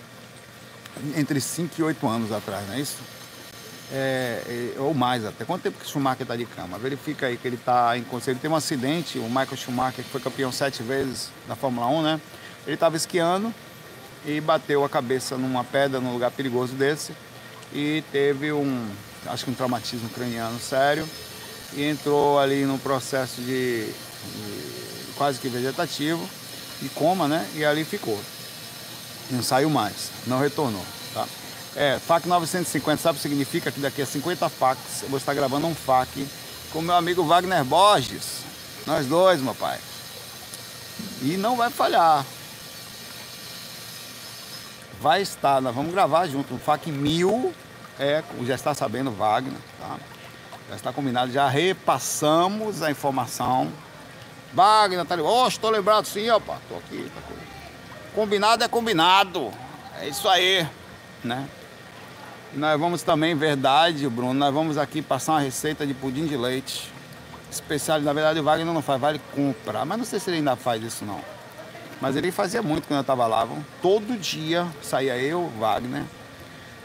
Entre 1.17 1.41
5 1.41 1.75
e 1.79 1.83
8 1.83 2.07
anos 2.07 2.33
atrás, 2.33 2.67
não 2.69 2.75
é 2.75 2.81
isso? 2.81 2.99
É, 3.97 4.73
é, 4.77 4.81
ou 4.81 4.93
mais 4.93 5.25
até. 5.25 5.45
Quanto 5.45 5.63
tempo 5.63 5.79
que 5.79 5.87
o 5.87 5.89
Schumacher 5.89 6.23
está 6.23 6.35
de 6.35 6.45
cama? 6.47 6.77
Verifica 6.79 7.27
aí 7.27 7.37
que 7.37 7.47
ele 7.47 7.55
está 7.55 7.97
inconsciente. 7.97 8.31
Ele 8.31 8.41
teve 8.41 8.53
um 8.53 8.57
acidente, 8.57 9.19
o 9.21 9.29
Michael 9.29 9.57
Schumacher, 9.57 10.05
que 10.05 10.11
foi 10.11 10.21
campeão 10.21 10.51
sete 10.51 10.83
vezes 10.83 11.31
da 11.47 11.55
Fórmula 11.55 11.87
1, 11.87 12.03
né? 12.03 12.21
Ele 12.67 12.75
estava 12.75 12.97
esquiando 12.97 13.55
e 14.27 14.41
bateu 14.41 14.85
a 14.85 14.89
cabeça 14.89 15.37
numa 15.37 15.63
pedra 15.63 16.01
num 16.01 16.13
lugar 16.13 16.33
perigoso 16.33 16.75
desse 16.75 17.13
e 17.73 18.03
teve 18.11 18.53
um, 18.53 18.89
acho 19.27 19.45
que 19.45 19.53
um 19.53 19.55
traumatismo 19.55 20.09
craniano 20.09 20.59
sério 20.59 21.09
e 21.75 21.85
entrou 21.85 22.41
ali 22.41 22.65
no 22.65 22.79
processo 22.81 23.41
de, 23.43 23.87
de 23.87 25.13
quase 25.17 25.39
que 25.39 25.49
vegetativo, 25.49 26.29
de 26.83 26.89
coma, 26.89 27.29
né? 27.29 27.49
E 27.55 27.65
ali 27.65 27.85
ficou. 27.85 28.21
Não 29.31 29.41
saiu 29.41 29.71
mais, 29.71 30.11
não 30.27 30.41
retornou, 30.41 30.85
tá? 31.13 31.29
É, 31.77 31.99
FAC 31.99 32.27
950, 32.27 33.03
sabe 33.03 33.19
o 33.19 33.23
que 33.23 33.29
significa? 33.29 33.71
Que 33.73 33.81
daqui 33.81 34.03
a 34.03 34.07
50 34.07 34.49
FACs 34.49 35.03
eu 35.03 35.09
vou 35.09 35.19
estar 35.19 35.35
gravando 35.35 35.67
um 35.67 35.75
FAC 35.75 36.27
com 36.73 36.81
meu 36.81 36.95
amigo 36.95 37.25
Wagner 37.25 37.65
Borges. 37.65 38.45
Nós 38.87 39.07
dois, 39.07 39.41
meu 39.41 39.55
pai. 39.55 39.79
E 41.23 41.37
não 41.37 41.57
vai 41.57 41.71
falhar 41.71 42.25
vai 45.05 45.21
estar, 45.21 45.61
nós 45.61 45.75
vamos 45.75 45.93
gravar 45.93 46.27
junto, 46.27 46.55
um 46.55 46.59
FAC 46.59 46.91
mil, 46.91 47.55
é, 47.99 48.25
já 48.45 48.55
está 48.55 48.73
sabendo 48.73 49.11
Wagner, 49.11 49.61
tá? 49.79 49.99
Já 50.71 50.77
está 50.77 50.93
combinado, 50.95 51.31
já 51.31 51.47
repassamos 51.47 52.83
a 52.83 52.91
informação. 52.91 53.71
Wagner, 54.55 55.05
tá 55.05 55.13
ali, 55.13 55.23
oh, 55.23 55.47
estou 55.47 55.69
lembrado 55.69 56.07
sim, 56.07 56.31
opa, 56.31 56.57
estou 56.63 56.79
aqui, 56.79 57.13
tá. 57.15 57.21
Combinado 58.15 58.65
é 58.65 58.69
combinado, 58.69 59.53
é 60.01 60.09
isso 60.09 60.27
aí, 60.27 60.67
né? 61.23 61.47
Nós 62.57 62.79
vamos 62.79 63.03
também, 63.03 63.35
verdade, 63.35 64.09
Bruno, 64.09 64.33
nós 64.33 64.55
vamos 64.55 64.79
aqui 64.79 65.03
passar 65.03 65.33
uma 65.33 65.41
receita 65.41 65.85
de 65.85 65.93
pudim 65.93 66.25
de 66.25 66.37
leite. 66.37 66.89
Especial, 67.51 68.01
na 68.01 68.13
verdade 68.13 68.39
o 68.39 68.45
Wagner 68.45 68.73
não 68.73 68.81
faz, 68.81 69.01
vale 69.01 69.21
comprar, 69.35 69.85
mas 69.85 69.99
não 69.99 70.05
sei 70.05 70.21
se 70.21 70.31
ele 70.31 70.37
ainda 70.37 70.55
faz 70.55 70.81
isso 70.83 71.05
não. 71.05 71.21
Mas 72.01 72.15
ele 72.15 72.31
fazia 72.31 72.63
muito 72.63 72.87
quando 72.87 72.99
eu 72.99 73.01
estava 73.01 73.27
lá. 73.27 73.49
Todo 73.83 74.17
dia 74.19 74.69
saía 74.81 75.17
eu, 75.19 75.51
Wagner. 75.59 76.05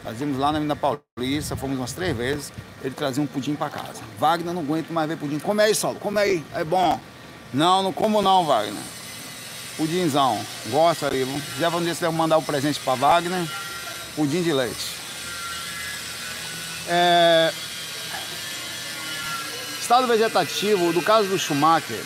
Fazíamos 0.02 0.38
lá 0.38 0.50
na 0.50 0.58
Mina 0.58 0.74
Paulista, 0.74 1.54
fomos 1.54 1.78
umas 1.78 1.92
três 1.92 2.16
vezes. 2.16 2.52
Ele 2.82 2.94
trazia 2.94 3.22
um 3.22 3.26
pudim 3.26 3.54
para 3.54 3.70
casa. 3.70 4.02
Wagner, 4.18 4.52
não 4.52 4.62
aguento 4.62 4.90
mais 4.90 5.08
ver 5.08 5.18
pudim. 5.18 5.38
Come 5.38 5.62
aí, 5.62 5.74
Saulo, 5.74 6.00
come 6.00 6.18
aí, 6.18 6.44
é 6.52 6.64
bom. 6.64 6.98
Não, 7.54 7.80
não 7.82 7.92
como 7.92 8.20
não, 8.22 8.44
Wagner. 8.44 8.82
Pudimzão, 9.76 10.40
gosta 10.68 11.12
aí. 11.12 11.24
Já 11.60 11.68
vamos 11.68 11.86
ver 11.86 11.94
se 11.94 12.08
mandar 12.08 12.38
o 12.38 12.40
um 12.40 12.44
presente 12.44 12.80
para 12.80 12.94
Wagner. 12.94 13.46
Pudim 14.16 14.42
de 14.42 14.52
leite. 14.52 14.99
É... 16.88 17.52
Estado 19.80 20.06
vegetativo, 20.06 20.92
do 20.92 21.02
caso 21.02 21.28
do 21.28 21.38
Schumacher, 21.38 22.00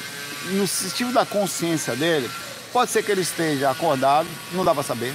no 0.53 0.67
sentido 0.67 1.13
da 1.13 1.27
consciência 1.27 1.95
dele, 1.95 2.31
Pode 2.75 2.91
ser 2.91 3.05
que 3.05 3.13
ele 3.13 3.21
esteja 3.21 3.71
acordado, 3.71 4.27
não 4.51 4.65
dá 4.65 4.75
para 4.75 4.83
saber, 4.83 5.15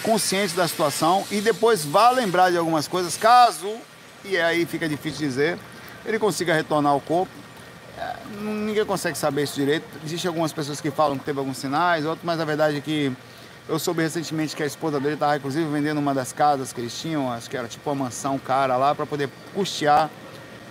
consciente 0.00 0.54
da 0.54 0.68
situação 0.68 1.26
e 1.28 1.40
depois 1.40 1.84
vá 1.84 2.08
lembrar 2.10 2.52
de 2.52 2.56
algumas 2.56 2.86
coisas, 2.86 3.16
caso, 3.16 3.68
e 4.24 4.38
aí 4.38 4.64
fica 4.64 4.88
difícil 4.88 5.26
dizer, 5.26 5.58
ele 6.06 6.20
consiga 6.20 6.54
retornar 6.54 6.92
ao 6.92 7.00
corpo. 7.00 7.32
É, 7.98 8.14
ninguém 8.42 8.84
consegue 8.84 9.18
saber 9.18 9.42
isso 9.42 9.56
direito. 9.56 9.84
Existem 10.04 10.28
algumas 10.28 10.52
pessoas 10.52 10.80
que 10.80 10.92
falam 10.92 11.18
que 11.18 11.24
teve 11.24 11.40
alguns 11.40 11.58
sinais, 11.58 12.06
outros, 12.06 12.24
mas 12.24 12.38
a 12.38 12.44
verdade 12.44 12.76
é 12.76 12.80
que 12.80 13.12
eu 13.68 13.78
soube 13.78 14.02
recentemente 14.02 14.56
que 14.56 14.62
a 14.62 14.66
esposa 14.66 14.98
dele 14.98 15.14
estava 15.14 15.36
inclusive 15.36 15.68
vendendo 15.70 15.98
uma 15.98 16.12
das 16.12 16.32
casas 16.32 16.72
que 16.72 16.80
eles 16.80 16.98
tinham, 16.98 17.30
acho 17.30 17.48
que 17.48 17.56
era 17.56 17.68
tipo 17.68 17.88
uma 17.90 18.04
mansão 18.04 18.38
cara 18.38 18.76
lá, 18.76 18.94
para 18.94 19.06
poder 19.06 19.30
custear 19.54 20.10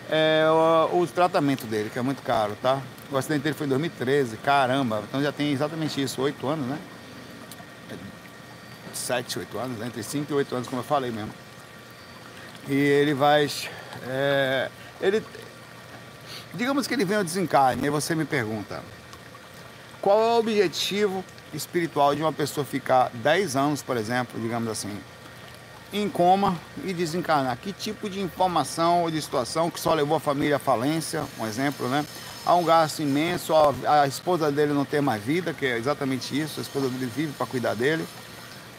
é, 0.10 0.46
o, 0.92 1.02
o, 1.02 1.08
tratamento 1.08 1.66
dele, 1.66 1.90
que 1.90 1.98
é 1.98 2.02
muito 2.02 2.22
caro, 2.22 2.58
tá? 2.62 2.82
O 3.10 3.18
acidente 3.18 3.44
dele 3.44 3.56
foi 3.56 3.66
em 3.66 3.70
2013, 3.70 4.38
caramba, 4.38 5.04
então 5.08 5.22
já 5.22 5.32
tem 5.32 5.52
exatamente 5.52 6.02
isso, 6.02 6.22
oito 6.22 6.48
anos, 6.48 6.68
né? 6.68 6.78
Sete, 8.94 9.40
oito 9.40 9.58
anos, 9.58 9.78
né? 9.80 9.88
entre 9.88 10.04
cinco 10.04 10.34
e 10.34 10.36
oito 10.36 10.54
anos, 10.54 10.68
como 10.68 10.82
eu 10.82 10.86
falei 10.86 11.12
mesmo. 11.12 11.34
E 12.68 12.74
ele 12.74 13.14
vai. 13.14 13.50
É, 14.06 14.70
ele, 15.00 15.24
digamos 16.54 16.88
que 16.88 16.94
ele 16.94 17.06
vem 17.06 17.18
ao 17.18 17.24
desencarne, 17.24 17.84
aí 17.86 17.90
você 17.90 18.14
me 18.14 18.26
pergunta: 18.26 18.84
qual 20.02 20.22
é 20.22 20.34
o 20.34 20.40
objetivo 20.40 21.24
espiritual 21.54 22.16
de 22.16 22.22
uma 22.22 22.34
pessoa 22.34 22.66
ficar 22.66 23.10
10 23.14 23.56
anos, 23.56 23.82
por 23.82 23.98
exemplo, 23.98 24.40
digamos 24.40 24.70
assim, 24.70 24.98
em 25.94 26.10
coma 26.10 26.58
e 26.84 26.94
desencarnar? 26.94 27.58
Que 27.58 27.74
tipo 27.74 28.10
de 28.10 28.22
informação 28.22 29.04
ou 29.04 29.12
de 29.12 29.22
situação 29.22 29.70
que 29.70 29.80
só 29.80 29.94
levou 29.94 30.18
a 30.18 30.20
família 30.20 30.56
à 30.56 30.60
falência, 30.60 31.24
um 31.40 31.46
exemplo, 31.46 31.88
né? 31.88 32.06
Há 32.46 32.56
um 32.56 32.64
gasto 32.64 33.02
imenso, 33.02 33.54
a, 33.54 34.02
a 34.02 34.08
esposa 34.08 34.52
dele 34.52 34.74
não 34.74 34.86
tem 34.86 35.00
mais 35.00 35.22
vida, 35.24 35.54
que 35.54 35.66
é 35.66 35.78
exatamente 35.78 36.40
isso, 36.40 36.60
a 36.60 36.64
esposa 36.64 36.90
dele 36.90 37.12
vive 37.16 37.34
para 37.34 37.46
cuidar 37.46 37.76
dele. 37.76 38.06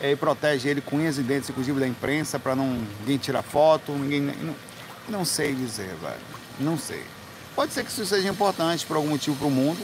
É, 0.01 0.11
e 0.11 0.17
protege 0.17 0.69
ele 0.69 0.81
com 0.81 0.97
unhas 0.97 1.17
e 1.17 1.23
dentes, 1.23 1.49
inclusive 1.49 1.79
da 1.79 1.87
imprensa, 1.87 2.37
para 2.37 2.57
ninguém 2.57 3.19
tirar 3.19 3.43
foto, 3.43 3.93
ninguém. 3.93 4.21
Não, 4.21 4.57
não 5.09 5.25
sei 5.25 5.55
dizer, 5.55 5.95
velho. 6.03 6.21
Não 6.59 6.77
sei. 6.77 7.05
Pode 7.55 7.73
ser 7.73 7.85
que 7.85 7.91
isso 7.91 8.05
seja 8.05 8.29
importante 8.29 8.85
por 8.85 8.97
algum 8.97 9.11
motivo 9.11 9.37
para 9.37 9.47
o 9.47 9.51
mundo, 9.51 9.81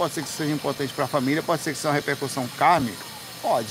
pode 0.00 0.14
ser 0.14 0.22
que 0.22 0.28
seja 0.28 0.50
importante 0.50 0.92
para 0.94 1.04
a 1.04 1.08
família, 1.08 1.42
pode 1.42 1.62
ser 1.62 1.72
que 1.72 1.76
seja 1.76 1.88
uma 1.88 1.94
repercussão 1.94 2.48
kármica. 2.56 3.04
Pode 3.42 3.68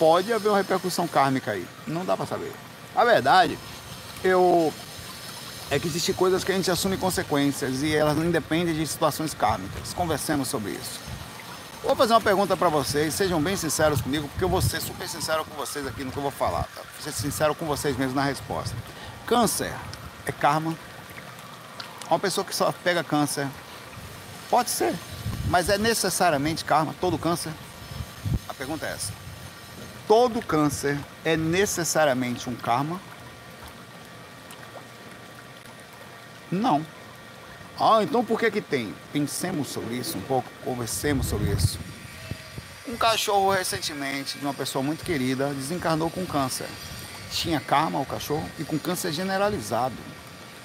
pode 0.00 0.32
haver 0.32 0.48
uma 0.48 0.56
repercussão 0.56 1.06
kármica 1.06 1.50
aí. 1.50 1.68
Não 1.86 2.06
dá 2.06 2.16
para 2.16 2.24
saber. 2.24 2.50
A 2.96 3.04
verdade, 3.04 3.58
eu 4.24 4.72
é 5.70 5.78
que 5.78 5.86
existem 5.86 6.14
coisas 6.14 6.42
que 6.42 6.50
a 6.50 6.54
gente 6.54 6.70
assume 6.70 6.96
consequências 6.96 7.82
e 7.82 7.94
elas 7.94 8.16
não 8.16 8.28
dependem 8.30 8.74
de 8.74 8.84
situações 8.86 9.34
kármicas. 9.34 9.92
Conversemos 9.92 10.48
sobre 10.48 10.72
isso. 10.72 10.98
Vou 11.82 11.94
fazer 11.94 12.14
uma 12.14 12.20
pergunta 12.20 12.56
para 12.56 12.68
vocês, 12.68 13.14
sejam 13.14 13.40
bem 13.40 13.56
sinceros 13.56 14.00
comigo, 14.00 14.26
porque 14.28 14.42
eu 14.42 14.48
vou 14.48 14.60
ser 14.60 14.80
super 14.80 15.06
sincero 15.06 15.44
com 15.44 15.54
vocês 15.54 15.86
aqui 15.86 16.02
no 16.02 16.10
que 16.10 16.16
eu 16.16 16.22
vou 16.22 16.32
falar, 16.32 16.64
tá? 16.74 16.80
Vou 16.80 17.02
ser 17.02 17.12
sincero 17.12 17.54
com 17.54 17.66
vocês 17.66 17.96
mesmo 17.96 18.14
na 18.14 18.24
resposta. 18.24 18.74
Câncer 19.26 19.72
é 20.26 20.32
karma? 20.32 20.76
Uma 22.08 22.18
pessoa 22.18 22.44
que 22.44 22.54
só 22.54 22.72
pega 22.72 23.04
câncer, 23.04 23.46
pode 24.50 24.68
ser, 24.70 24.94
mas 25.50 25.68
é 25.68 25.76
necessariamente 25.76 26.64
karma, 26.64 26.94
todo 27.00 27.18
câncer? 27.18 27.52
A 28.48 28.54
pergunta 28.54 28.86
é 28.86 28.92
essa. 28.92 29.12
Todo 30.06 30.40
câncer 30.40 30.96
é 31.24 31.36
necessariamente 31.36 32.48
um 32.48 32.54
karma? 32.54 33.00
Não. 36.50 36.86
Ah, 37.78 37.98
então 38.02 38.24
por 38.24 38.38
que 38.38 38.50
que 38.50 38.60
tem? 38.60 38.94
Pensemos 39.12 39.68
sobre 39.68 39.94
isso 39.94 40.16
um 40.16 40.22
pouco, 40.22 40.48
conversemos 40.64 41.26
sobre 41.26 41.50
isso. 41.50 41.78
Um 42.86 42.96
cachorro 42.96 43.50
recentemente, 43.50 44.38
de 44.38 44.44
uma 44.44 44.54
pessoa 44.54 44.82
muito 44.84 45.04
querida, 45.04 45.52
desencarnou 45.52 46.10
com 46.10 46.24
câncer. 46.26 46.66
Tinha 47.32 47.60
karma 47.60 48.00
o 48.00 48.06
cachorro 48.06 48.48
e 48.58 48.64
com 48.64 48.78
câncer 48.78 49.12
generalizado. 49.12 49.96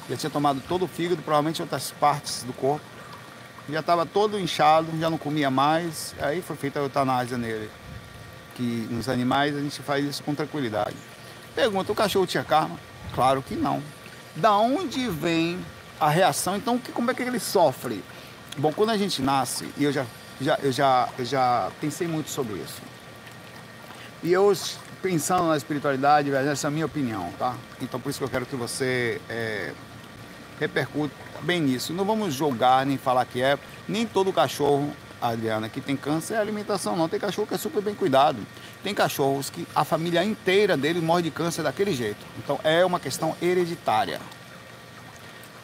Já 0.07 0.15
tinha 0.17 0.29
tomado 0.29 0.61
todo 0.67 0.85
o 0.85 0.87
fígado, 0.87 1.21
provavelmente 1.23 1.61
outras 1.61 1.91
partes 1.91 2.43
do 2.43 2.53
corpo. 2.53 2.94
Já 3.69 3.79
estava 3.79 4.05
todo 4.05 4.39
inchado, 4.39 4.87
já 4.99 5.09
não 5.09 5.17
comia 5.17 5.49
mais. 5.49 6.13
Aí 6.19 6.41
foi 6.41 6.55
feita 6.55 6.79
a 6.79 6.83
eutanásia 6.83 7.37
nele. 7.37 7.69
Que 8.55 8.87
nos 8.89 9.09
animais 9.09 9.55
a 9.55 9.59
gente 9.59 9.81
faz 9.81 10.05
isso 10.05 10.23
com 10.23 10.35
tranquilidade. 10.35 10.95
Pergunta, 11.55 11.91
o 11.91 11.95
cachorro 11.95 12.27
tinha 12.27 12.43
karma? 12.43 12.79
Claro 13.13 13.41
que 13.41 13.55
não. 13.55 13.81
Da 14.35 14.55
onde 14.57 15.09
vem 15.09 15.59
a 15.99 16.09
reação. 16.09 16.55
Então, 16.55 16.77
como 16.93 17.09
é 17.09 17.13
que 17.13 17.23
ele 17.23 17.39
sofre? 17.39 18.03
Bom, 18.57 18.71
quando 18.71 18.91
a 18.91 18.97
gente 18.97 19.21
nasce, 19.21 19.67
e 19.77 19.83
eu 19.83 19.91
já, 19.91 20.05
já, 20.39 20.59
eu 20.61 20.71
já, 20.71 21.09
eu 21.17 21.25
já 21.25 21.71
pensei 21.81 22.07
muito 22.07 22.29
sobre 22.29 22.55
isso. 22.55 22.81
E 24.23 24.31
eu, 24.31 24.53
pensando 25.01 25.47
na 25.47 25.57
espiritualidade, 25.57 26.33
essa 26.33 26.67
é 26.67 26.69
a 26.69 26.71
minha 26.71 26.85
opinião, 26.85 27.33
tá? 27.37 27.55
Então, 27.81 27.99
por 27.99 28.09
isso 28.09 28.19
que 28.19 28.25
eu 28.25 28.29
quero 28.29 28.45
que 28.45 28.55
você 28.55 29.21
é, 29.29 29.73
repercute 30.59 31.13
bem 31.41 31.61
nisso. 31.61 31.93
Não 31.93 32.05
vamos 32.05 32.33
julgar 32.33 32.85
nem 32.85 32.97
falar 32.97 33.25
que 33.25 33.41
é. 33.41 33.57
Nem 33.87 34.05
todo 34.05 34.31
cachorro, 34.33 34.91
Adriana, 35.21 35.69
que 35.69 35.81
tem 35.81 35.95
câncer 35.95 36.35
é 36.35 36.37
alimentação, 36.37 36.95
não. 36.95 37.09
Tem 37.09 37.19
cachorro 37.19 37.47
que 37.47 37.53
é 37.53 37.57
super 37.57 37.81
bem 37.81 37.95
cuidado. 37.95 38.39
Tem 38.83 38.93
cachorros 38.93 39.49
que 39.49 39.67
a 39.75 39.83
família 39.83 40.23
inteira 40.23 40.75
dele 40.77 41.01
morre 41.01 41.23
de 41.23 41.31
câncer 41.31 41.63
daquele 41.63 41.93
jeito. 41.93 42.25
Então, 42.37 42.59
é 42.63 42.85
uma 42.85 42.99
questão 42.99 43.35
hereditária. 43.41 44.19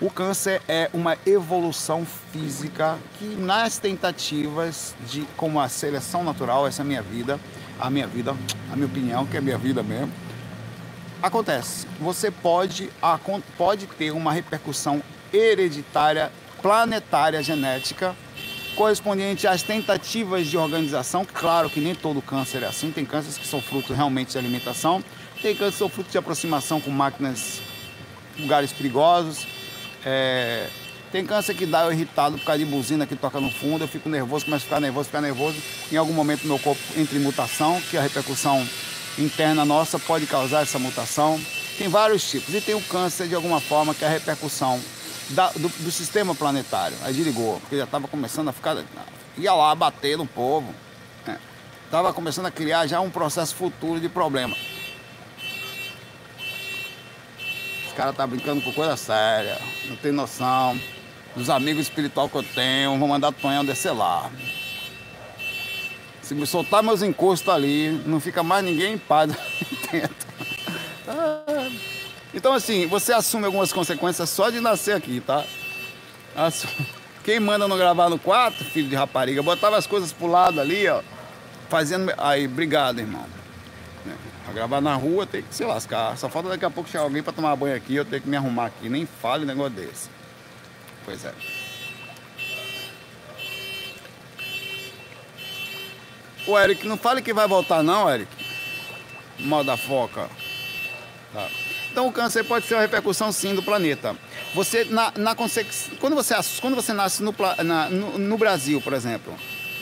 O 0.02 0.10
câncer 0.10 0.64
é 0.68 0.90
uma 0.94 1.16
evolução 1.28 2.08
física 2.34 2.98
que 3.20 3.26
nas 3.36 3.78
tentativas 3.78 4.96
de 5.08 5.28
como 5.38 5.60
a 5.60 5.70
seleção 5.70 6.24
natural, 6.24 6.66
essa 6.66 6.82
é 6.82 6.84
a 6.84 6.88
minha 6.88 7.04
vida, 7.04 7.40
a 7.80 7.88
minha 7.88 8.08
vida, 8.08 8.36
a 8.72 8.76
minha 8.76 8.88
opinião, 8.88 9.28
que 9.28 9.36
é 9.36 9.40
a 9.40 9.44
minha 9.44 9.60
vida 9.60 9.84
mesmo, 9.84 10.12
acontece. 11.22 11.86
Você 12.00 12.32
pode, 12.32 12.90
pode 13.56 13.86
ter 13.86 14.10
uma 14.10 14.34
repercussão 14.34 15.04
hereditária, 15.34 16.32
planetária, 16.62 17.42
genética, 17.42 18.16
correspondente 18.76 19.48
às 19.48 19.64
tentativas 19.64 20.48
de 20.48 20.58
organização. 20.58 21.26
Claro 21.26 21.70
que 21.70 21.80
nem 21.80 21.96
todo 21.96 22.22
câncer 22.22 22.64
é 22.64 22.68
assim, 22.68 22.92
tem 22.92 23.06
cânceres 23.06 23.38
que 23.38 23.48
são 23.48 23.62
fruto 23.62 23.94
realmente 23.94 24.32
de 24.32 24.38
alimentação, 24.38 25.04
tem 25.42 25.54
cânceres 25.54 25.74
que 25.74 25.80
são 25.80 25.90
fruto 25.90 26.12
de 26.12 26.18
aproximação 26.18 26.80
com 26.80 26.92
máquinas, 26.92 27.62
lugares 28.40 28.72
perigosos 28.72 29.46
é, 30.06 30.68
tem 31.12 31.26
câncer 31.26 31.54
que 31.54 31.66
dá 31.66 31.86
eu 31.86 31.92
irritado 31.92 32.38
por 32.38 32.46
causa 32.46 32.64
de 32.64 32.66
buzina 32.66 33.06
que 33.06 33.16
toca 33.16 33.40
no 33.40 33.52
fundo, 33.52 33.84
eu 33.84 33.88
fico 33.88 34.10
nervoso, 34.10 34.46
começo 34.46 34.64
a 34.64 34.68
ficar 34.68 34.80
nervoso, 34.80 35.06
ficar 35.06 35.22
nervoso. 35.22 35.58
Em 35.92 35.98
algum 35.98 36.14
momento 36.14 36.48
meu 36.48 36.58
corpo 36.58 36.82
entra 36.98 37.18
em 37.18 37.22
mutação, 37.22 37.82
que 37.90 37.98
a 37.98 38.02
repercussão 38.02 38.66
interna 39.18 39.66
nossa 39.66 40.00
pode 40.00 40.26
causar 40.26 40.62
essa 40.62 40.80
mutação. 40.80 41.40
Tem 41.78 41.88
vários 41.88 42.30
tipos. 42.30 42.54
E 42.56 42.62
tem 42.62 42.76
o 42.76 42.82
câncer 42.82 43.28
de 43.28 43.36
alguma 43.36 43.60
forma, 43.60 43.94
que 43.94 44.06
a 44.06 44.10
repercussão 44.10 44.80
da, 45.32 45.50
do, 45.52 45.70
do, 45.70 45.92
sistema 45.92 46.36
planetário. 46.36 46.98
Aí 47.04 47.14
desligou, 47.14 47.60
porque 47.60 47.78
já 47.78 47.86
estava 47.86 48.08
começando 48.08 48.50
a 48.50 48.52
ficar. 48.52 48.78
ia 49.38 49.54
lá 49.54 49.74
bater 49.74 50.18
no 50.18 50.26
povo. 50.26 50.74
Estava 51.86 52.10
né? 52.10 52.14
começando 52.14 52.46
a 52.46 52.52
criar 52.52 52.88
já 52.88 53.00
um 53.00 53.10
processo 53.10 53.56
futuro 53.56 54.00
de 54.00 54.10
problema. 54.10 54.56
Os 57.88 57.94
caras 57.94 58.16
tá 58.16 58.26
brincando 58.26 58.62
com 58.62 58.72
coisa 58.72 58.96
séria, 58.96 59.58
não 59.86 59.98
tem 59.98 60.12
noção 60.12 60.80
dos 61.36 61.50
amigos 61.50 61.84
espirituais 61.84 62.32
que 62.32 62.38
eu 62.38 62.44
tenho, 62.44 62.98
vou 62.98 63.08
mandar 63.08 63.32
Tonhão 63.34 63.66
descer 63.66 63.92
lá. 63.92 64.30
Se 66.22 66.34
me 66.34 66.48
soltar 66.48 66.82
meus 66.82 67.02
encostos 67.02 67.54
ali, 67.54 67.92
não 68.06 68.22
fica 68.22 68.42
mais 68.42 68.64
ninguém 68.64 68.94
em 68.94 68.98
paz 68.98 69.34
Então 72.34 72.54
assim, 72.54 72.88
você 72.88 73.14
assume 73.14 73.46
algumas 73.46 73.74
consequências 73.74 74.30
só 74.30 74.50
de 74.50 74.60
nascer 74.60 74.96
aqui, 74.96 75.20
tá? 75.20 75.46
Quem 77.24 77.40
manda 77.40 77.68
não 77.68 77.78
gravar 77.78 78.10
no 78.10 78.18
quarto, 78.18 78.64
filho 78.64 78.90
de 78.90 78.96
rapariga, 78.96 79.44
botava 79.44 79.78
as 79.78 79.86
coisas 79.86 80.12
pro 80.12 80.28
lado 80.28 80.60
ali, 80.60 80.88
ó. 80.88 81.02
Fazendo. 81.70 82.12
Aí, 82.18 82.46
obrigado, 82.46 83.00
irmão. 83.00 83.26
Pra 84.44 84.54
gravar 84.54 84.82
na 84.82 84.96
rua 84.96 85.26
tem 85.26 85.42
que 85.42 85.54
se 85.54 85.64
lascar. 85.64 86.18
Só 86.18 86.28
falta 86.28 86.50
daqui 86.50 86.66
a 86.66 86.70
pouco 86.70 86.90
chegar 86.90 87.04
alguém 87.04 87.22
pra 87.24 87.32
tomar 87.32 87.56
banho 87.56 87.76
aqui, 87.76 87.96
eu 87.96 88.04
tenho 88.04 88.22
que 88.22 88.28
me 88.28 88.36
arrumar 88.36 88.66
aqui. 88.66 88.90
Nem 88.90 89.06
fale 89.06 89.44
um 89.44 89.48
negócio 89.48 89.72
desse. 89.72 90.10
Pois 91.06 91.24
é. 91.24 91.34
O 96.48 96.58
Eric, 96.58 96.88
não 96.88 96.98
fale 96.98 97.22
que 97.22 97.34
vai 97.34 97.48
voltar 97.48 97.84
não, 97.84 98.10
Eric. 98.10 98.30
Mal 99.40 99.64
da 99.64 99.78
foca. 99.78 100.28
Tá. 101.34 101.48
Então 101.92 102.08
o 102.08 102.12
câncer 102.12 102.44
pode 102.44 102.66
ser 102.66 102.76
uma 102.76 102.82
repercussão 102.82 103.32
sim 103.32 103.54
do 103.54 103.62
planeta. 103.62 104.16
Você, 104.56 104.86
na, 104.86 105.12
na 105.18 105.36
quando, 105.36 105.50
você, 105.50 105.66
quando 106.60 106.76
você 106.76 106.94
nasce 106.94 107.22
no, 107.22 107.36
na, 107.64 107.90
no, 107.90 108.18
no 108.18 108.38
Brasil, 108.38 108.80
por 108.82 108.94
exemplo, 108.94 109.36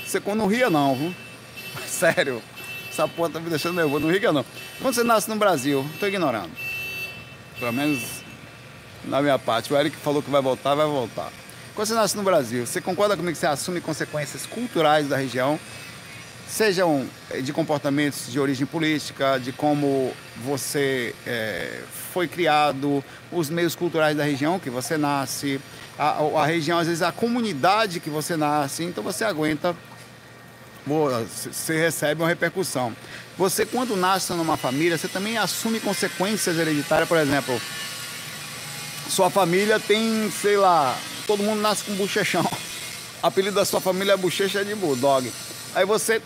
você 0.05 0.19
não 0.35 0.47
ria 0.47 0.69
não, 0.69 0.95
viu? 0.95 1.15
Sério. 1.87 2.41
Essa 2.89 3.07
porra 3.07 3.29
tá 3.29 3.39
me 3.39 3.49
deixando 3.49 3.75
nervoso. 3.75 4.05
Não 4.05 4.11
rica 4.11 4.31
não. 4.31 4.43
Quando 4.81 4.95
você 4.95 5.03
nasce 5.03 5.29
no 5.29 5.35
Brasil, 5.35 5.85
tô 5.99 6.07
ignorando. 6.07 6.51
Pelo 7.59 7.71
menos 7.71 8.23
na 9.05 9.21
minha 9.21 9.37
parte. 9.37 9.71
O 9.71 9.77
Eric 9.77 9.95
falou 9.97 10.21
que 10.21 10.29
vai 10.29 10.41
voltar, 10.41 10.75
vai 10.75 10.87
voltar. 10.87 11.31
Quando 11.75 11.87
você 11.87 11.93
nasce 11.93 12.17
no 12.17 12.23
Brasil, 12.23 12.65
você 12.65 12.81
concorda 12.81 13.15
comigo 13.15 13.33
que 13.33 13.37
você 13.37 13.47
assume 13.47 13.79
consequências 13.79 14.45
culturais 14.45 15.07
da 15.07 15.15
região, 15.15 15.59
sejam 16.47 17.07
eh, 17.29 17.41
de 17.41 17.53
comportamentos 17.53 18.31
de 18.31 18.39
origem 18.39 18.65
política, 18.65 19.39
de 19.39 19.53
como 19.53 20.11
você 20.43 21.15
é, 21.25 21.81
foi 22.09 22.27
criado, 22.27 23.03
os 23.31 23.49
meios 23.49 23.75
culturais 23.75 24.17
da 24.17 24.23
região 24.23 24.59
que 24.59 24.69
você 24.69 24.97
nasce, 24.97 25.61
a, 25.97 26.19
a 26.41 26.45
região, 26.45 26.79
às 26.79 26.87
vezes 26.87 27.01
a 27.01 27.11
comunidade 27.11 27.99
que 27.99 28.09
você 28.09 28.35
nasce, 28.35 28.83
então 28.83 29.03
você 29.03 29.23
aguenta 29.23 29.75
você 30.85 31.77
recebe 31.77 32.21
uma 32.21 32.27
repercussão. 32.27 32.95
Você, 33.37 33.65
quando 33.65 33.95
nasce 33.95 34.33
numa 34.33 34.57
família, 34.57 34.97
você 34.97 35.07
também 35.07 35.37
assume 35.37 35.79
consequências 35.79 36.57
hereditárias, 36.57 37.07
por 37.07 37.17
exemplo. 37.17 37.61
Sua 39.07 39.29
família 39.29 39.79
tem, 39.79 40.31
sei 40.31 40.57
lá, 40.57 40.97
todo 41.27 41.43
mundo 41.43 41.61
nasce 41.61 41.83
com 41.83 41.93
bochechão. 41.93 42.43
O 43.21 43.27
apelido 43.27 43.55
da 43.55 43.65
sua 43.65 43.79
família 43.79 44.13
é 44.13 44.17
bochecha 44.17 44.63
de 44.63 44.75
bulldog. 44.75 45.31
Aí 45.75 45.85
você. 45.85 46.21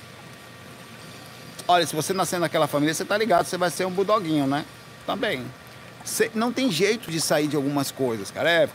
Olha, 1.68 1.86
se 1.86 1.96
você 1.96 2.14
nascer 2.14 2.40
naquela 2.40 2.68
família, 2.68 2.94
você 2.94 3.06
tá 3.06 3.18
ligado, 3.18 3.46
você 3.46 3.58
vai 3.58 3.70
ser 3.70 3.86
um 3.86 3.92
bulldoguinho, 3.92 4.48
né? 4.48 4.66
Também. 5.06 5.46
Não 6.34 6.52
tem 6.52 6.72
jeito 6.72 7.10
de 7.10 7.20
sair 7.22 7.48
de 7.48 7.56
algumas 7.56 7.92
coisas, 7.92 8.30
cara. 8.30 8.50
É 8.50 8.70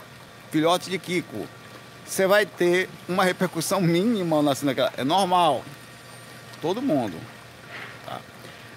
filhote 0.51 0.89
de 0.89 0.97
Kiko. 0.97 1.47
Você 2.05 2.25
vai 2.25 2.45
ter 2.45 2.89
uma 3.07 3.23
repercussão 3.23 3.79
mínima 3.81 4.41
nascendo 4.41 4.67
naquela. 4.67 4.91
É 4.97 5.03
normal 5.03 5.63
todo 6.61 6.81
mundo. 6.81 7.15
Tá? 8.05 8.19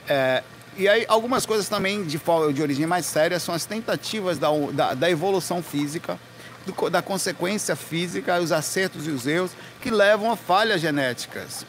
É, 0.07 0.43
e 0.77 0.89
aí, 0.89 1.05
algumas 1.09 1.45
coisas 1.45 1.69
também 1.69 2.05
de, 2.05 2.21
de 2.55 2.63
origem 2.63 2.87
mais 2.87 3.07
séria 3.07 3.39
são 3.39 3.55
as 3.55 3.65
tentativas 3.65 4.39
da, 4.39 4.49
da, 4.73 4.95
da 4.95 5.11
evolução 5.11 5.63
física, 5.63 6.19
do, 6.65 6.91
da 6.91 7.03
consequência 7.03 7.77
física, 7.77 8.41
os 8.41 8.53
acertos 8.53 9.07
e 9.07 9.11
os 9.11 9.27
erros 9.27 9.53
que 9.81 9.91
levam 9.91 10.31
a 10.31 10.37
falhas 10.37 10.81
genéticas. 10.81 11.67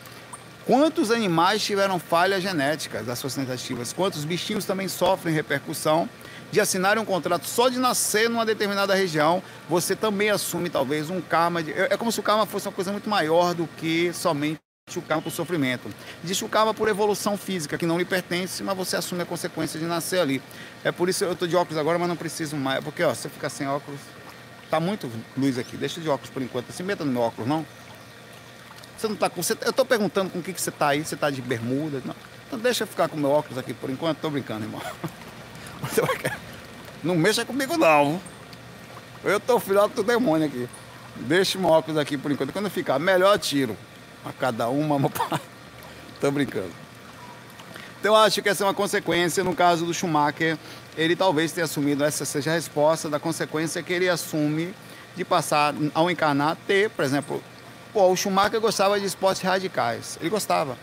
Quantos 0.66 1.12
animais 1.12 1.62
tiveram 1.62 2.00
falhas 2.00 2.42
genéticas 2.42 3.06
das 3.06 3.20
suas 3.20 3.36
tentativas? 3.36 3.92
Quantos 3.92 4.24
bichinhos 4.24 4.64
também 4.64 4.88
sofrem 4.88 5.36
repercussão 5.36 6.08
de 6.54 6.62
assinar 6.62 7.00
um 7.00 7.04
contrato 7.04 7.48
só 7.48 7.68
de 7.68 7.80
nascer 7.80 8.30
numa 8.30 8.46
determinada 8.46 8.94
região? 8.94 9.42
Você 9.68 9.96
também 9.96 10.30
assume 10.30 10.70
talvez 10.70 11.10
um 11.10 11.20
karma. 11.20 11.64
De, 11.64 11.72
é, 11.72 11.88
é 11.90 11.98
como 11.98 12.12
se 12.12 12.20
o 12.20 12.24
karma 12.24 12.46
fosse 12.46 12.68
uma 12.68 12.74
coisa 12.74 12.92
muito 12.92 13.10
maior 13.10 13.56
do 13.56 13.66
que 13.66 14.14
somente 14.14 14.62
o 14.96 15.02
karma 15.02 15.24
por 15.24 15.32
sofrimento. 15.32 15.90
Existe 16.24 16.46
o 16.46 16.48
karma 16.50 16.72
por 16.72 16.88
evolução 16.88 17.36
física, 17.36 17.76
que 17.76 17.88
não 17.88 17.98
lhe 17.98 18.06
pertence, 18.06 18.62
mas 18.62 18.78
você 18.78 18.96
assume 18.96 19.24
a 19.24 19.26
consequência 19.26 19.80
de 19.80 19.88
nascer 19.88 20.20
ali. 20.20 20.44
É 20.84 20.92
por 20.92 21.10
isso 21.10 21.24
eu 21.24 21.34
estou 21.34 21.48
de 21.48 21.56
óculos 21.56 21.78
agora, 21.78 21.98
mas 21.98 22.08
não 22.08 22.16
preciso 22.16 22.56
mais. 22.56 22.84
Porque, 22.84 23.02
ó, 23.04 23.16
se 23.16 23.26
eu 23.26 23.32
ficar 23.32 23.50
sem 23.50 23.68
óculos, 23.68 24.00
tá 24.70 24.80
muito 24.80 25.10
luz 25.36 25.58
aqui. 25.58 25.76
Deixa 25.76 26.00
de 26.00 26.08
óculos 26.08 26.30
por 26.30 26.44
enquanto. 26.44 26.72
Se 26.72 26.84
meta 26.84 27.04
no 27.04 27.12
meu 27.12 27.24
óculos, 27.24 27.50
não. 27.50 27.66
Você 28.96 29.08
não 29.08 29.16
tá 29.16 29.28
com. 29.28 29.42
Você, 29.42 29.58
eu 29.62 29.72
estou 29.72 29.86
perguntando 29.86 30.30
com 30.30 30.38
o 30.38 30.44
que, 30.44 30.54
que 30.54 30.62
você 30.62 30.70
está 30.70 30.90
aí. 30.90 31.04
Você 31.04 31.16
está 31.16 31.32
de 31.32 31.42
bermuda? 31.42 32.00
Não. 32.06 32.16
Então 32.46 32.60
deixa 32.60 32.84
eu 32.84 32.88
ficar 32.88 33.10
com 33.10 33.18
meu 33.18 33.32
óculos 33.32 33.58
aqui 33.58 33.74
por 33.74 33.90
enquanto. 33.90 34.18
Estou 34.18 34.30
brincando, 34.30 34.66
irmão. 34.66 34.82
Não 37.04 37.16
mexa 37.16 37.44
comigo, 37.44 37.78
não. 37.78 38.22
Eu 39.24 39.40
tô 39.40 39.60
filhote 39.60 39.96
do 39.96 40.04
demônio 40.04 40.48
aqui. 40.48 40.70
Deixa 41.16 41.60
meu 41.60 41.70
óculos 41.70 41.98
aqui 41.98 42.18
por 42.18 42.32
enquanto. 42.32 42.52
Quando 42.52 42.70
ficar 42.70 43.00
melhor, 43.00 43.38
tiro. 43.38 43.78
A 44.26 44.32
cada 44.32 44.70
uma, 44.70 45.10
pai. 45.10 45.40
Tô 46.20 46.32
brincando. 46.32 46.72
Então, 48.00 48.14
eu 48.14 48.18
acho 48.18 48.42
que 48.42 48.50
essa 48.50 48.64
é 48.64 48.68
uma 48.68 48.74
consequência. 48.74 49.44
No 49.44 49.56
caso 49.56 49.86
do 49.86 49.94
Schumacher, 49.94 50.58
ele 50.98 51.16
talvez 51.16 51.52
tenha 51.52 51.66
assumido, 51.66 52.04
essa 52.04 52.26
seja 52.26 52.52
a 52.52 52.54
resposta 52.54 53.10
da 53.10 53.20
consequência 53.20 53.82
que 53.84 53.94
ele 53.94 54.10
assume 54.10 54.74
de 55.16 55.24
passar, 55.24 55.74
ao 55.94 56.10
encarnar, 56.10 56.58
ter, 56.68 56.90
por 56.90 57.06
exemplo, 57.06 57.44
pô, 57.92 58.08
o 58.08 58.16
Schumacher 58.16 58.60
gostava 58.60 59.00
de 59.00 59.06
esportes 59.06 59.42
radicais. 59.42 60.18
Ele 60.20 60.30
gostava. 60.30 60.78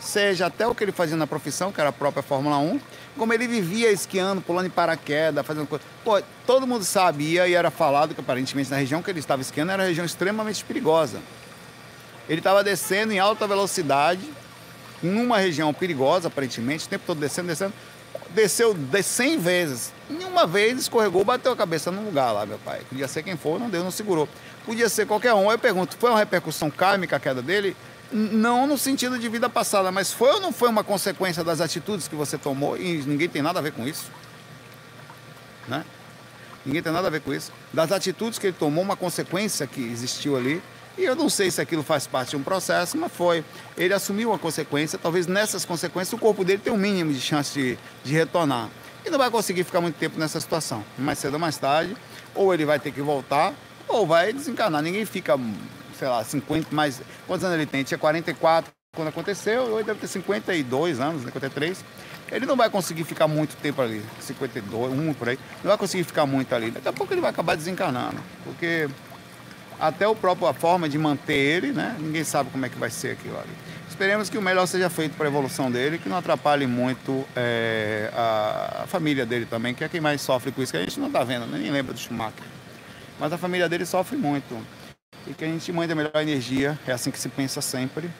Seja 0.00 0.46
até 0.46 0.66
o 0.66 0.74
que 0.74 0.84
ele 0.84 0.92
fazia 0.92 1.16
na 1.16 1.26
profissão, 1.26 1.72
que 1.72 1.80
era 1.80 1.90
a 1.90 1.92
própria 1.92 2.22
Fórmula 2.22 2.58
1, 2.58 2.80
como 3.16 3.32
ele 3.32 3.46
vivia 3.46 3.90
esquiando, 3.90 4.40
pulando 4.40 4.66
em 4.66 4.70
paraquedas, 4.70 5.44
fazendo 5.46 5.66
coisa. 5.66 5.84
Pô, 6.04 6.20
todo 6.46 6.66
mundo 6.66 6.84
sabia 6.84 7.46
e 7.46 7.54
era 7.54 7.70
falado 7.70 8.14
que 8.14 8.20
aparentemente 8.20 8.70
na 8.70 8.76
região 8.76 9.02
que 9.02 9.10
ele 9.10 9.18
estava 9.18 9.42
esquiando 9.42 9.72
era 9.72 9.82
uma 9.82 9.88
região 9.88 10.04
extremamente 10.04 10.64
perigosa. 10.64 11.20
Ele 12.28 12.40
estava 12.40 12.64
descendo 12.64 13.12
em 13.12 13.18
alta 13.18 13.46
velocidade, 13.46 14.22
numa 15.02 15.38
região 15.38 15.74
perigosa, 15.74 16.28
aparentemente, 16.28 16.86
o 16.86 16.88
tempo 16.88 17.04
todo 17.06 17.18
descendo, 17.18 17.48
descendo. 17.48 17.72
Desceu 18.30 18.74
100 19.02 19.38
vezes. 19.38 19.92
Em 20.08 20.24
uma 20.24 20.46
vez 20.46 20.78
escorregou, 20.78 21.24
bateu 21.24 21.52
a 21.52 21.56
cabeça 21.56 21.90
num 21.90 22.04
lugar 22.04 22.32
lá, 22.32 22.46
meu 22.46 22.58
pai. 22.58 22.80
Podia 22.88 23.08
ser 23.08 23.22
quem 23.22 23.36
for, 23.36 23.58
não 23.58 23.68
deu, 23.68 23.82
não 23.82 23.90
segurou. 23.90 24.28
Podia 24.64 24.88
ser 24.88 25.06
qualquer 25.06 25.34
um. 25.34 25.50
Eu 25.50 25.58
pergunto, 25.58 25.96
foi 25.98 26.10
uma 26.10 26.18
repercussão 26.18 26.70
kármica 26.70 27.16
a 27.16 27.20
queda 27.20 27.42
dele? 27.42 27.76
Não 28.12 28.66
no 28.66 28.76
sentido 28.76 29.18
de 29.18 29.28
vida 29.28 29.48
passada, 29.48 29.90
mas 29.90 30.12
foi 30.12 30.30
ou 30.32 30.40
não 30.40 30.52
foi 30.52 30.68
uma 30.68 30.84
consequência 30.84 31.42
das 31.42 31.60
atitudes 31.60 32.06
que 32.06 32.14
você 32.14 32.36
tomou 32.36 32.76
e 32.76 32.98
ninguém 33.06 33.28
tem 33.28 33.40
nada 33.40 33.58
a 33.58 33.62
ver 33.62 33.72
com 33.72 33.86
isso? 33.86 34.10
Né? 35.66 35.84
Ninguém 36.64 36.82
tem 36.82 36.92
nada 36.92 37.08
a 37.08 37.10
ver 37.10 37.20
com 37.20 37.32
isso. 37.32 37.50
Das 37.72 37.90
atitudes 37.90 38.38
que 38.38 38.48
ele 38.48 38.56
tomou, 38.56 38.84
uma 38.84 38.96
consequência 38.96 39.66
que 39.66 39.80
existiu 39.80 40.36
ali. 40.36 40.62
E 40.96 41.04
eu 41.04 41.16
não 41.16 41.28
sei 41.30 41.50
se 41.50 41.60
aquilo 41.60 41.82
faz 41.82 42.06
parte 42.06 42.30
de 42.30 42.36
um 42.36 42.42
processo, 42.42 42.98
mas 42.98 43.10
foi. 43.10 43.42
Ele 43.76 43.94
assumiu 43.94 44.30
uma 44.30 44.38
consequência, 44.38 44.98
talvez 44.98 45.26
nessas 45.26 45.64
consequências 45.64 46.12
o 46.12 46.18
corpo 46.18 46.44
dele 46.44 46.60
tenha 46.62 46.74
um 46.74 46.78
mínimo 46.78 47.12
de 47.12 47.20
chance 47.20 47.52
de, 47.52 47.78
de 48.04 48.12
retornar. 48.12 48.68
E 49.04 49.10
não 49.10 49.18
vai 49.18 49.30
conseguir 49.30 49.64
ficar 49.64 49.80
muito 49.80 49.96
tempo 49.96 50.18
nessa 50.18 50.38
situação. 50.38 50.84
Mais 50.98 51.18
cedo 51.18 51.34
ou 51.34 51.40
mais 51.40 51.56
tarde, 51.56 51.96
ou 52.34 52.52
ele 52.52 52.64
vai 52.64 52.78
ter 52.78 52.92
que 52.92 53.00
voltar, 53.00 53.52
ou 53.88 54.06
vai 54.06 54.32
desencarnar. 54.32 54.82
Ninguém 54.82 55.04
fica 55.04 55.36
sei 56.02 56.08
lá, 56.08 56.24
50, 56.24 56.74
mais. 56.74 57.00
Quantos 57.28 57.44
anos 57.44 57.56
ele 57.56 57.66
tem? 57.66 57.84
Tinha 57.84 57.96
44 57.96 58.72
quando 58.92 59.06
aconteceu, 59.06 59.62
hoje 59.62 59.84
deve 59.84 60.00
ter 60.00 60.08
52 60.08 60.98
anos, 60.98 61.22
53. 61.22 61.78
Né, 61.78 61.84
ele 62.32 62.44
não 62.44 62.56
vai 62.56 62.68
conseguir 62.68 63.04
ficar 63.04 63.28
muito 63.28 63.56
tempo 63.56 63.80
ali, 63.80 64.02
52, 64.18 64.92
1 64.92 65.14
por 65.14 65.28
aí, 65.28 65.38
não 65.62 65.68
vai 65.68 65.78
conseguir 65.78 66.02
ficar 66.02 66.26
muito 66.26 66.52
ali. 66.54 66.72
Daqui 66.72 66.88
a 66.88 66.92
pouco 66.92 67.14
ele 67.14 67.20
vai 67.20 67.30
acabar 67.30 67.56
desencarnando, 67.56 68.16
porque 68.42 68.88
até 69.78 70.08
o 70.08 70.16
próprio 70.16 70.48
a 70.48 70.52
forma 70.52 70.88
de 70.88 70.98
manter 70.98 71.34
ele, 71.34 71.72
né? 71.72 71.96
Ninguém 72.00 72.24
sabe 72.24 72.50
como 72.50 72.66
é 72.66 72.68
que 72.68 72.76
vai 72.76 72.90
ser 72.90 73.12
aquilo 73.12 73.38
ali. 73.38 73.52
Esperemos 73.88 74.28
que 74.28 74.36
o 74.36 74.42
melhor 74.42 74.66
seja 74.66 74.90
feito 74.90 75.16
para 75.16 75.26
a 75.26 75.30
evolução 75.30 75.70
dele, 75.70 75.98
que 75.98 76.08
não 76.08 76.16
atrapalhe 76.16 76.66
muito 76.66 77.24
é, 77.36 78.10
a, 78.12 78.82
a, 78.82 78.86
família 78.88 79.24
dele 79.24 79.46
também, 79.46 79.72
que 79.72 79.84
é 79.84 79.88
quem 79.88 80.00
mais 80.00 80.20
sofre 80.20 80.50
com 80.50 80.60
isso, 80.62 80.72
que 80.72 80.78
a 80.78 80.82
gente 80.82 80.98
não 80.98 81.06
está 81.06 81.22
vendo, 81.22 81.46
nem 81.46 81.70
lembra 81.70 81.94
do 81.94 82.00
Schumacher. 82.00 82.44
Mas 83.20 83.32
a 83.32 83.38
família 83.38 83.68
dele 83.68 83.86
sofre 83.86 84.16
muito 84.16 84.60
e 85.26 85.34
que 85.34 85.44
a 85.44 85.48
gente 85.48 85.72
mande 85.72 85.92
a 85.92 85.96
melhor 85.96 86.16
energia, 86.16 86.78
é 86.86 86.92
assim 86.92 87.10
que 87.10 87.18
se 87.18 87.28
pensa 87.28 87.60
sempre, 87.60 88.10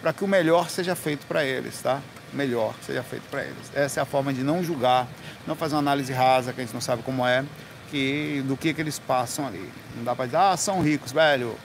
para 0.00 0.12
que 0.12 0.24
o 0.24 0.28
melhor 0.28 0.70
seja 0.70 0.94
feito 0.94 1.26
para 1.26 1.44
eles, 1.44 1.80
tá? 1.80 2.00
Melhor 2.32 2.74
seja 2.82 3.02
feito 3.02 3.24
para 3.30 3.44
eles. 3.44 3.70
Essa 3.74 4.00
é 4.00 4.02
a 4.02 4.06
forma 4.06 4.32
de 4.32 4.42
não 4.42 4.62
julgar, 4.62 5.06
não 5.46 5.54
fazer 5.54 5.74
uma 5.74 5.80
análise 5.80 6.12
rasa, 6.12 6.52
que 6.52 6.60
a 6.60 6.64
gente 6.64 6.74
não 6.74 6.80
sabe 6.80 7.02
como 7.02 7.26
é, 7.26 7.44
que, 7.90 8.42
do 8.46 8.56
que, 8.56 8.74
que 8.74 8.80
eles 8.80 8.98
passam 8.98 9.46
ali. 9.46 9.70
Não 9.96 10.04
dá 10.04 10.14
para 10.14 10.26
dizer, 10.26 10.38
ah, 10.38 10.56
são 10.56 10.82
ricos, 10.82 11.12
velho. 11.12 11.56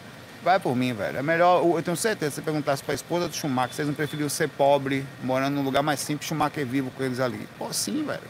Vai 0.44 0.60
por 0.60 0.76
mim, 0.76 0.94
velho. 0.94 1.18
É 1.18 1.22
melhor, 1.22 1.64
eu 1.64 1.82
tenho 1.84 1.96
certeza, 1.98 2.32
se 2.32 2.36
você 2.36 2.42
perguntasse 2.42 2.84
para 2.84 2.94
a 2.94 2.96
esposa 2.96 3.28
do 3.28 3.36
Schumacher, 3.36 3.76
vocês 3.76 3.88
não 3.88 3.94
preferiam 3.94 4.28
ser 4.28 4.50
pobre, 4.50 5.06
morando 5.24 5.56
num 5.56 5.64
lugar 5.64 5.84
mais 5.84 6.00
simples, 6.00 6.28
Schumacher 6.28 6.66
vivo 6.66 6.90
com 6.92 7.04
eles 7.04 7.20
ali. 7.20 7.48
Pô, 7.58 7.72
sim, 7.72 8.04
velho. 8.04 8.22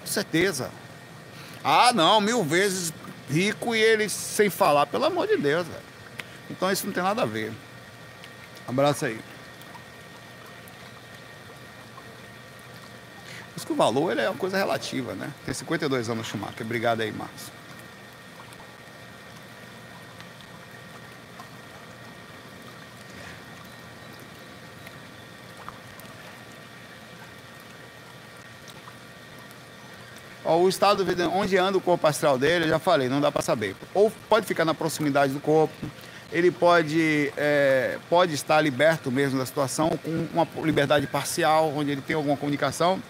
Com 0.00 0.06
certeza. 0.06 0.70
Ah, 1.64 1.92
não, 1.92 2.20
mil 2.20 2.42
vezes 2.44 2.92
rico 3.30 3.74
e 3.74 3.80
ele 3.80 4.08
sem 4.08 4.50
falar, 4.50 4.86
pelo 4.86 5.04
amor 5.04 5.26
de 5.26 5.36
Deus, 5.36 5.66
velho. 5.66 5.82
Então 6.50 6.70
isso 6.70 6.86
não 6.86 6.92
tem 6.92 7.02
nada 7.02 7.22
a 7.22 7.26
ver. 7.26 7.52
Abraço 8.66 9.06
aí. 9.06 9.20
Isso 13.56 13.66
que 13.66 13.72
o 13.72 13.76
valor 13.76 14.18
é 14.18 14.28
uma 14.28 14.38
coisa 14.38 14.56
relativa, 14.56 15.14
né? 15.14 15.30
Tem 15.44 15.54
52 15.54 16.08
anos 16.08 16.26
o 16.26 16.30
Schumacher. 16.30 16.62
Obrigado 16.62 17.00
aí, 17.00 17.12
Márcio. 17.12 17.59
O 30.62 30.68
estado 30.68 31.06
onde 31.32 31.56
anda 31.56 31.78
o 31.78 31.80
corpo 31.80 32.06
astral 32.06 32.38
dele, 32.38 32.64
eu 32.66 32.68
já 32.68 32.78
falei, 32.78 33.08
não 33.08 33.20
dá 33.20 33.30
para 33.30 33.42
saber. 33.42 33.74
Ou 33.94 34.12
pode 34.28 34.46
ficar 34.46 34.64
na 34.64 34.74
proximidade 34.74 35.32
do 35.32 35.40
corpo, 35.40 35.74
ele 36.32 36.50
pode, 36.50 37.32
é, 37.36 37.98
pode 38.08 38.34
estar 38.34 38.60
liberto 38.60 39.10
mesmo 39.10 39.38
da 39.38 39.46
situação, 39.46 39.90
com 39.90 40.28
uma 40.32 40.46
liberdade 40.64 41.06
parcial, 41.06 41.72
onde 41.74 41.90
ele 41.90 42.00
tem 42.00 42.14
alguma 42.14 42.36
comunicação. 42.36 43.02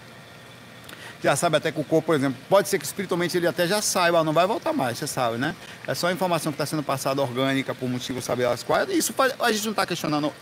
Já 1.23 1.35
sabe 1.35 1.57
até 1.57 1.71
que 1.71 1.79
o 1.79 1.83
corpo, 1.83 2.07
por 2.07 2.15
exemplo, 2.15 2.39
pode 2.49 2.67
ser 2.67 2.79
que 2.79 2.85
espiritualmente 2.85 3.37
ele 3.37 3.45
até 3.45 3.67
já 3.67 3.79
saiba, 3.79 4.23
não 4.23 4.33
vai 4.33 4.47
voltar 4.47 4.73
mais, 4.73 4.97
você 4.97 5.05
sabe, 5.05 5.37
né? 5.37 5.55
É 5.87 5.93
só 5.93 6.07
a 6.07 6.11
informação 6.11 6.51
que 6.51 6.55
está 6.55 6.65
sendo 6.65 6.81
passada 6.81 7.21
orgânica 7.21 7.75
por 7.75 7.87
motivos 7.87 8.23
sabe 8.23 8.43
as 8.43 8.63
quais. 8.63 8.89
Isso 8.89 9.13
a 9.39 9.51
gente 9.51 9.65
não 9.65 9.71
está 9.71 9.85
questionando 9.85 10.33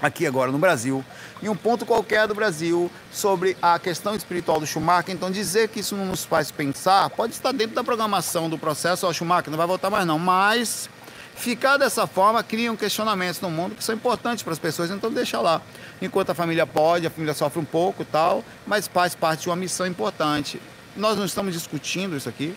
aqui 0.00 0.26
agora 0.26 0.50
no 0.50 0.58
Brasil, 0.58 1.04
em 1.42 1.48
um 1.48 1.56
ponto 1.56 1.84
qualquer 1.84 2.26
do 2.26 2.34
Brasil, 2.34 2.90
sobre 3.12 3.56
a 3.60 3.78
questão 3.78 4.14
espiritual 4.14 4.60
do 4.60 4.66
Schumacher. 4.66 5.14
Então, 5.14 5.30
dizer 5.30 5.68
que 5.68 5.80
isso 5.80 5.96
não 5.96 6.06
nos 6.06 6.24
faz 6.24 6.50
pensar 6.50 7.10
pode 7.10 7.32
estar 7.32 7.52
dentro 7.52 7.74
da 7.74 7.84
programação 7.84 8.48
do 8.48 8.58
processo. 8.58 9.06
Ó, 9.06 9.12
Schumacher 9.12 9.50
não 9.50 9.58
vai 9.58 9.66
voltar 9.66 9.90
mais, 9.90 10.06
não. 10.06 10.18
Mas 10.18 10.88
ficar 11.34 11.76
dessa 11.76 12.06
forma 12.06 12.42
criam 12.42 12.76
questionamentos 12.76 13.40
no 13.40 13.50
mundo 13.50 13.74
que 13.74 13.84
são 13.84 13.94
importantes 13.94 14.42
para 14.42 14.52
as 14.52 14.58
pessoas, 14.58 14.90
então 14.90 15.10
deixa 15.10 15.40
lá. 15.40 15.60
Enquanto 16.00 16.30
a 16.30 16.34
família 16.34 16.66
pode, 16.66 17.06
a 17.06 17.10
família 17.10 17.34
sofre 17.34 17.60
um 17.60 17.64
pouco 17.64 18.04
tal, 18.04 18.44
mas 18.66 18.88
faz 18.88 19.14
parte 19.14 19.42
de 19.42 19.48
uma 19.48 19.56
missão 19.56 19.86
importante. 19.86 20.60
Nós 20.96 21.16
não 21.16 21.24
estamos 21.24 21.54
discutindo 21.54 22.16
isso 22.16 22.28
aqui, 22.28 22.56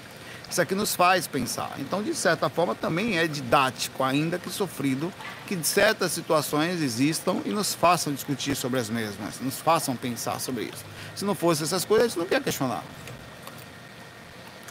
isso 0.51 0.61
aqui 0.61 0.75
nos 0.75 0.93
faz 0.93 1.27
pensar. 1.27 1.71
Então, 1.79 2.03
de 2.03 2.13
certa 2.13 2.49
forma, 2.49 2.75
também 2.75 3.17
é 3.17 3.25
didático, 3.25 4.03
ainda 4.03 4.37
que 4.37 4.49
sofrido, 4.49 5.11
que 5.47 5.57
certas 5.63 6.11
situações 6.11 6.81
existam 6.81 7.37
e 7.45 7.49
nos 7.49 7.73
façam 7.73 8.13
discutir 8.13 8.55
sobre 8.55 8.79
as 8.79 8.89
mesmas, 8.89 9.39
nos 9.39 9.59
façam 9.59 9.95
pensar 9.95 10.39
sobre 10.39 10.65
isso. 10.65 10.83
Se 11.15 11.23
não 11.23 11.35
fosse 11.35 11.63
essas 11.63 11.85
coisas, 11.85 12.05
a 12.05 12.09
gente 12.09 12.19
não 12.19 12.25
quer 12.25 12.41
questionar. 12.41 12.83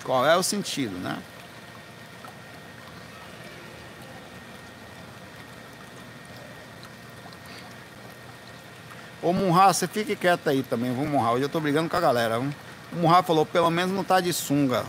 Qual 0.04 0.26
é 0.26 0.36
o 0.36 0.42
sentido, 0.42 0.96
né? 0.98 1.18
Ô 9.22 9.32
Munra, 9.32 9.72
você 9.72 9.86
fique 9.86 10.16
quieto 10.16 10.48
aí 10.48 10.62
também, 10.62 10.94
vamos 10.94 11.10
Munra. 11.10 11.30
Hoje 11.32 11.44
eu 11.44 11.48
tô 11.48 11.60
brigando 11.60 11.88
com 11.88 11.96
a 11.96 12.00
galera. 12.00 12.38
Viu? 12.38 12.52
O 13.02 13.22
falou, 13.22 13.46
pelo 13.46 13.70
menos 13.70 13.94
não 13.94 14.02
tá 14.02 14.20
de 14.20 14.32
sunga. 14.32 14.84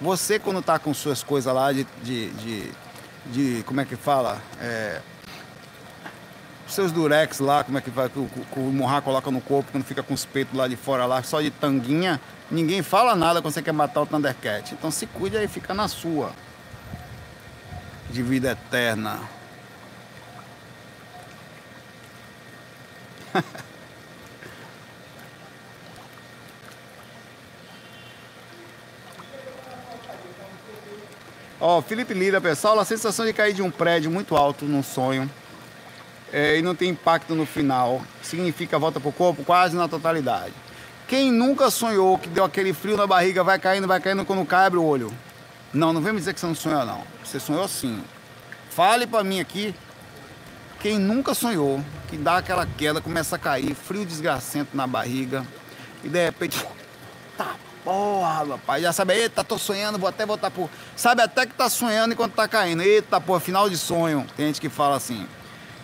Você, 0.00 0.38
quando 0.38 0.62
tá 0.62 0.78
com 0.78 0.94
suas 0.94 1.22
coisas 1.22 1.52
lá 1.52 1.72
de, 1.72 1.86
de, 2.02 2.30
de, 2.30 2.72
de 3.26 3.62
como 3.64 3.82
é 3.82 3.84
que 3.84 3.96
fala? 3.96 4.40
É, 4.58 5.02
seus 6.66 6.90
durex 6.90 7.38
lá, 7.40 7.62
como 7.62 7.76
é 7.76 7.80
que 7.82 7.90
vai, 7.90 8.08
que 8.08 8.18
o, 8.18 8.26
que 8.26 8.58
o 8.58 8.62
Murra 8.62 9.02
coloca 9.02 9.30
no 9.30 9.40
corpo 9.40 9.70
quando 9.72 9.84
fica 9.84 10.02
com 10.02 10.14
os 10.14 10.24
peitos 10.24 10.56
lá 10.56 10.66
de 10.66 10.76
fora 10.76 11.04
lá, 11.04 11.22
só 11.22 11.42
de 11.42 11.50
tanguinha, 11.50 12.18
ninguém 12.50 12.82
fala 12.82 13.14
nada 13.14 13.42
quando 13.42 13.52
você 13.52 13.60
quer 13.60 13.72
matar 13.72 14.00
o 14.00 14.06
Thundercat. 14.06 14.72
Então 14.72 14.90
se 14.90 15.06
cuide 15.06 15.36
aí, 15.36 15.46
fica 15.46 15.74
na 15.74 15.86
sua. 15.86 16.32
De 18.08 18.22
vida 18.22 18.52
eterna. 18.52 19.20
Ó, 31.60 31.82
Felipe 31.82 32.14
Lira, 32.14 32.40
pessoal, 32.40 32.80
a 32.80 32.84
sensação 32.86 33.26
de 33.26 33.34
cair 33.34 33.52
de 33.52 33.60
um 33.60 33.70
prédio 33.70 34.10
muito 34.10 34.34
alto 34.34 34.64
num 34.64 34.82
sonho 34.82 35.30
é, 36.32 36.56
e 36.56 36.62
não 36.62 36.74
tem 36.74 36.88
impacto 36.88 37.34
no 37.34 37.44
final 37.44 38.00
significa 38.22 38.78
volta 38.78 38.98
pro 38.98 39.12
corpo 39.12 39.44
quase 39.44 39.76
na 39.76 39.86
totalidade. 39.86 40.54
Quem 41.06 41.30
nunca 41.30 41.70
sonhou 41.70 42.16
que 42.16 42.30
deu 42.30 42.44
aquele 42.44 42.72
frio 42.72 42.96
na 42.96 43.06
barriga, 43.06 43.44
vai 43.44 43.58
caindo, 43.58 43.86
vai 43.86 44.00
caindo, 44.00 44.24
quando 44.24 44.46
cai, 44.46 44.66
abre 44.66 44.78
o 44.78 44.84
olho. 44.84 45.12
Não, 45.70 45.92
não 45.92 46.00
vem 46.00 46.14
me 46.14 46.18
dizer 46.18 46.32
que 46.32 46.40
você 46.40 46.46
não 46.46 46.54
sonhou, 46.54 46.86
não. 46.86 47.02
Você 47.22 47.38
sonhou 47.38 47.68
sim. 47.68 48.02
Fale 48.70 49.06
para 49.06 49.22
mim 49.22 49.38
aqui, 49.38 49.74
quem 50.78 50.98
nunca 50.98 51.34
sonhou 51.34 51.84
que 52.08 52.16
dá 52.16 52.38
aquela 52.38 52.64
queda, 52.64 53.02
começa 53.02 53.36
a 53.36 53.38
cair, 53.38 53.74
frio 53.74 54.06
desgracento 54.06 54.74
na 54.74 54.86
barriga, 54.86 55.44
e 56.02 56.08
de 56.08 56.24
repente, 56.24 56.64
porra, 57.84 58.44
rapaz, 58.44 58.82
já 58.82 58.92
sabe, 58.92 59.14
eita, 59.14 59.42
tô 59.42 59.58
sonhando, 59.58 59.98
vou 59.98 60.08
até 60.08 60.26
voltar 60.26 60.50
por. 60.50 60.68
Sabe 60.96 61.22
até 61.22 61.46
que 61.46 61.54
tá 61.54 61.68
sonhando 61.68 62.12
enquanto 62.12 62.34
tá 62.34 62.46
caindo, 62.46 62.82
eita, 62.82 63.20
porra, 63.20 63.40
final 63.40 63.68
de 63.68 63.76
sonho. 63.76 64.26
Tem 64.36 64.46
gente 64.46 64.60
que 64.60 64.68
fala 64.68 64.96
assim. 64.96 65.26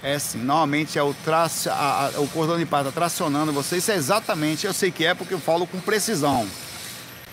É 0.02 0.14
assim, 0.14 0.38
normalmente 0.38 0.98
é 0.98 1.02
o, 1.02 1.12
traço, 1.24 1.70
a, 1.70 2.10
a, 2.16 2.20
o 2.20 2.28
cordão 2.28 2.58
de 2.58 2.66
prata 2.66 2.92
tracionando 2.92 3.52
você. 3.52 3.78
Isso 3.78 3.90
é 3.90 3.96
exatamente, 3.96 4.66
eu 4.66 4.72
sei 4.72 4.90
que 4.90 5.04
é 5.04 5.14
porque 5.14 5.34
eu 5.34 5.40
falo 5.40 5.66
com 5.66 5.80
precisão. 5.80 6.46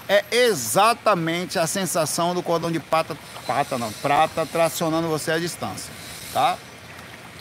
É 0.07 0.23
exatamente 0.31 1.59
a 1.59 1.67
sensação 1.67 2.33
do 2.33 2.41
cordão 2.41 2.71
de 2.71 2.79
prata, 2.79 3.15
prata 3.45 3.77
não, 3.77 3.91
prata 3.91 4.45
tracionando 4.45 5.07
você 5.07 5.31
à 5.31 5.39
distância, 5.39 5.93
tá? 6.33 6.57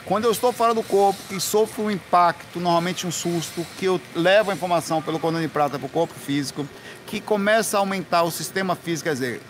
Quando 0.05 0.25
eu 0.25 0.31
estou 0.31 0.51
fora 0.51 0.73
do 0.73 0.83
corpo, 0.83 1.17
que 1.29 1.39
sofro 1.39 1.85
um 1.85 1.91
impacto, 1.91 2.59
normalmente 2.59 3.07
um 3.07 3.11
susto, 3.11 3.65
que 3.77 3.85
eu 3.85 4.01
levo 4.13 4.51
a 4.51 4.53
informação 4.53 5.01
pelo 5.01 5.17
cordão 5.17 5.41
de 5.41 5.47
prata 5.47 5.79
para 5.79 5.85
o 5.85 5.89
corpo 5.89 6.13
físico, 6.13 6.67
que 7.13 7.21
começa 7.21 7.77
a 7.77 7.79
aumentar 7.79 8.23
o 8.23 8.31
sistema 8.31 8.75
físico, 8.75 9.07
quer 9.07 9.13
dizer, 9.13 9.41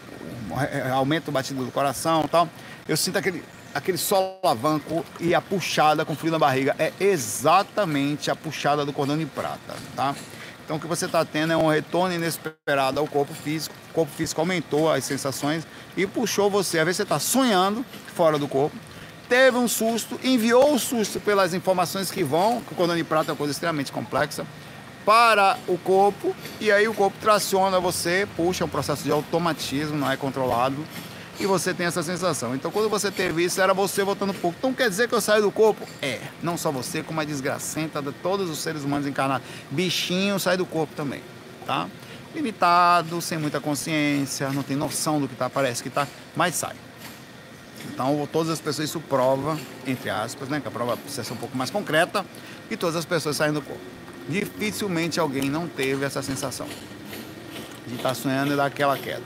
aumenta 0.93 1.29
o 1.29 1.33
batido 1.33 1.63
do 1.63 1.71
coração 1.71 2.23
e 2.25 2.27
tal, 2.27 2.49
eu 2.85 2.97
sinto 2.97 3.17
aquele, 3.17 3.41
aquele 3.73 3.97
solavanco 3.97 5.05
e 5.17 5.33
a 5.33 5.39
puxada 5.39 6.03
com 6.03 6.13
frio 6.13 6.29
na 6.29 6.37
barriga. 6.37 6.75
É 6.77 6.91
exatamente 6.99 8.29
a 8.29 8.35
puxada 8.35 8.85
do 8.85 8.91
cordão 8.91 9.17
de 9.17 9.25
prata, 9.25 9.75
tá? 9.95 10.13
Então 10.65 10.75
o 10.75 10.79
que 10.79 10.87
você 10.87 11.05
está 11.05 11.23
tendo 11.23 11.53
é 11.53 11.57
um 11.57 11.69
retorno 11.69 12.13
inesperado 12.13 12.99
ao 12.99 13.07
corpo 13.07 13.33
físico. 13.33 13.73
O 13.91 13.93
corpo 13.93 14.11
físico 14.11 14.41
aumentou 14.41 14.91
as 14.91 15.05
sensações 15.05 15.65
e 15.95 16.05
puxou 16.05 16.49
você. 16.49 16.79
Às 16.79 16.85
vezes 16.85 16.97
você 16.97 17.03
está 17.03 17.17
sonhando 17.17 17.85
fora 18.13 18.37
do 18.37 18.47
corpo, 18.47 18.75
teve 19.29 19.55
um 19.55 19.69
susto, 19.69 20.19
enviou 20.21 20.73
o 20.73 20.79
susto 20.79 21.17
pelas 21.21 21.53
informações 21.53 22.11
que 22.11 22.25
vão, 22.25 22.57
o 22.57 22.75
cordão 22.75 22.97
de 22.97 23.05
prata 23.05 23.31
é 23.31 23.33
uma 23.33 23.37
coisa 23.37 23.53
extremamente 23.53 23.89
complexa, 23.89 24.45
para 25.05 25.57
o 25.67 25.77
corpo, 25.77 26.35
e 26.59 26.71
aí 26.71 26.87
o 26.87 26.93
corpo 26.93 27.17
traciona 27.19 27.79
você, 27.79 28.27
puxa, 28.35 28.63
é 28.63 28.65
um 28.65 28.69
processo 28.69 29.03
de 29.03 29.11
automatismo, 29.11 29.97
não 29.97 30.09
é 30.09 30.15
controlado, 30.17 30.77
e 31.39 31.45
você 31.45 31.73
tem 31.73 31.87
essa 31.87 32.03
sensação. 32.03 32.55
Então, 32.55 32.71
quando 32.71 32.89
você 32.89 33.09
teve 33.09 33.43
isso, 33.43 33.59
era 33.59 33.73
você 33.73 34.03
voltando 34.03 34.33
pouco. 34.33 34.55
Então, 34.59 34.73
quer 34.73 34.89
dizer 34.89 35.07
que 35.07 35.15
eu 35.15 35.21
saio 35.21 35.41
do 35.41 35.51
corpo? 35.51 35.85
É, 36.01 36.19
não 36.41 36.57
só 36.57 36.71
você, 36.71 37.01
como 37.01 37.19
a 37.19 37.23
desgracenta 37.23 38.01
de 38.01 38.11
todos 38.11 38.49
os 38.49 38.59
seres 38.59 38.83
humanos 38.83 39.07
encarnados. 39.07 39.45
Bichinho 39.71 40.39
sai 40.39 40.57
do 40.57 40.65
corpo 40.65 40.93
também, 40.95 41.21
tá? 41.65 41.87
Limitado, 42.35 43.21
sem 43.21 43.37
muita 43.37 43.59
consciência, 43.59 44.49
não 44.51 44.63
tem 44.63 44.77
noção 44.77 45.19
do 45.19 45.27
que 45.27 45.35
tá, 45.35 45.49
parece 45.49 45.83
que 45.83 45.89
tá, 45.89 46.07
mas 46.35 46.55
sai. 46.55 46.75
Então, 47.91 48.27
todas 48.31 48.51
as 48.51 48.61
pessoas, 48.61 48.89
isso 48.89 48.99
prova, 48.99 49.57
entre 49.85 50.09
aspas, 50.09 50.47
né, 50.49 50.59
que 50.59 50.67
a 50.67 50.71
prova 50.71 50.95
precisa 50.95 51.23
ser 51.23 51.33
um 51.33 51.37
pouco 51.37 51.57
mais 51.57 51.69
concreta, 51.69 52.25
e 52.69 52.77
todas 52.77 52.95
as 52.95 53.05
pessoas 53.05 53.35
saem 53.35 53.51
do 53.51 53.61
corpo. 53.61 53.81
Dificilmente 54.27 55.19
alguém 55.19 55.49
não 55.49 55.67
teve 55.67 56.05
essa 56.05 56.21
sensação 56.21 56.67
de 57.85 57.95
estar 57.95 58.13
sonhando 58.13 58.53
e 58.53 58.55
dar 58.55 58.65
aquela 58.65 58.97
queda. 58.97 59.23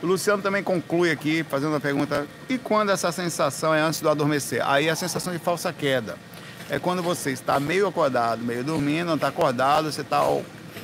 O 0.00 0.06
Luciano 0.06 0.42
também 0.42 0.62
conclui 0.62 1.10
aqui, 1.10 1.42
fazendo 1.42 1.74
a 1.74 1.80
pergunta: 1.80 2.26
e 2.48 2.56
quando 2.56 2.90
essa 2.90 3.10
sensação 3.10 3.74
é 3.74 3.80
antes 3.80 4.00
do 4.00 4.08
adormecer? 4.08 4.66
Aí 4.66 4.88
a 4.88 4.94
sensação 4.94 5.32
de 5.32 5.38
falsa 5.38 5.72
queda. 5.72 6.16
É 6.70 6.78
quando 6.78 7.02
você 7.02 7.30
está 7.30 7.58
meio 7.58 7.86
acordado, 7.86 8.44
meio 8.44 8.62
dormindo, 8.62 9.06
não 9.06 9.14
está 9.14 9.28
acordado, 9.28 9.90
você 9.90 10.02
está 10.02 10.22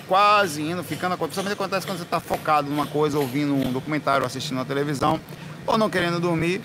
quase 0.08 0.62
indo, 0.62 0.82
ficando. 0.82 1.16
Principalmente 1.16 1.54
acontece 1.54 1.86
quando 1.86 1.98
você 1.98 2.04
está 2.04 2.20
focado 2.20 2.68
numa 2.68 2.86
coisa, 2.86 3.18
ouvindo 3.18 3.54
um 3.54 3.72
documentário, 3.72 4.26
assistindo 4.26 4.58
uma 4.58 4.64
televisão, 4.64 5.20
ou 5.66 5.78
não 5.78 5.90
querendo 5.90 6.20
dormir, 6.20 6.60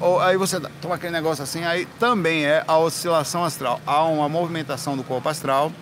ou 0.00 0.20
aí 0.20 0.36
você 0.36 0.60
toma 0.80 0.94
aquele 0.94 1.12
negócio 1.12 1.42
assim, 1.42 1.64
aí 1.64 1.86
também 1.98 2.44
é 2.44 2.64
a 2.66 2.78
oscilação 2.78 3.44
astral. 3.44 3.80
Há 3.86 4.04
uma 4.04 4.28
movimentação 4.28 4.96
do 4.96 5.02
corpo 5.02 5.28
astral, 5.28 5.72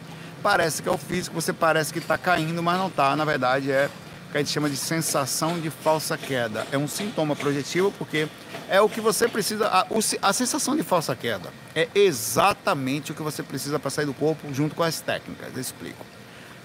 parece 0.42 0.82
que 0.82 0.88
é 0.88 0.92
o 0.92 0.98
físico, 0.98 1.34
você 1.34 1.52
parece 1.52 1.92
que 1.92 1.98
está 1.98 2.16
caindo, 2.16 2.62
mas 2.62 2.78
não 2.78 2.88
está. 2.88 3.14
Na 3.14 3.24
verdade, 3.24 3.70
é 3.70 3.90
que 4.30 4.38
a 4.38 4.40
gente 4.40 4.52
chama 4.52 4.68
de 4.68 4.76
sensação 4.76 5.58
de 5.58 5.70
falsa 5.70 6.16
queda. 6.16 6.66
É 6.72 6.78
um 6.78 6.88
sintoma 6.88 7.36
projetivo 7.36 7.92
porque 7.92 8.28
é 8.68 8.80
o 8.80 8.88
que 8.88 9.00
você 9.00 9.28
precisa. 9.28 9.66
A, 9.66 9.86
a 10.22 10.32
sensação 10.32 10.76
de 10.76 10.82
falsa 10.82 11.14
queda 11.14 11.50
é 11.74 11.88
exatamente 11.94 13.12
o 13.12 13.14
que 13.14 13.22
você 13.22 13.42
precisa 13.42 13.78
para 13.78 13.90
sair 13.90 14.06
do 14.06 14.14
corpo 14.14 14.52
junto 14.52 14.74
com 14.74 14.82
as 14.82 15.00
técnicas. 15.00 15.48
Eu 15.54 15.60
explico. 15.60 16.04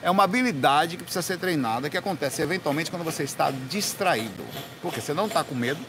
É 0.02 0.10
uma 0.10 0.24
habilidade 0.24 0.98
que 0.98 1.04
precisa 1.04 1.22
ser 1.22 1.38
treinada, 1.38 1.90
que 1.90 1.98
acontece 1.98 2.42
eventualmente 2.42 2.90
quando 2.90 3.04
você 3.04 3.24
está 3.24 3.52
distraído. 3.70 4.44
Porque 4.82 5.00
você 5.00 5.14
não 5.14 5.28
está 5.28 5.44
com 5.44 5.54
medo 5.54 5.80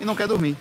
e 0.00 0.04
não 0.04 0.16
quer 0.16 0.26
dormir. 0.26 0.56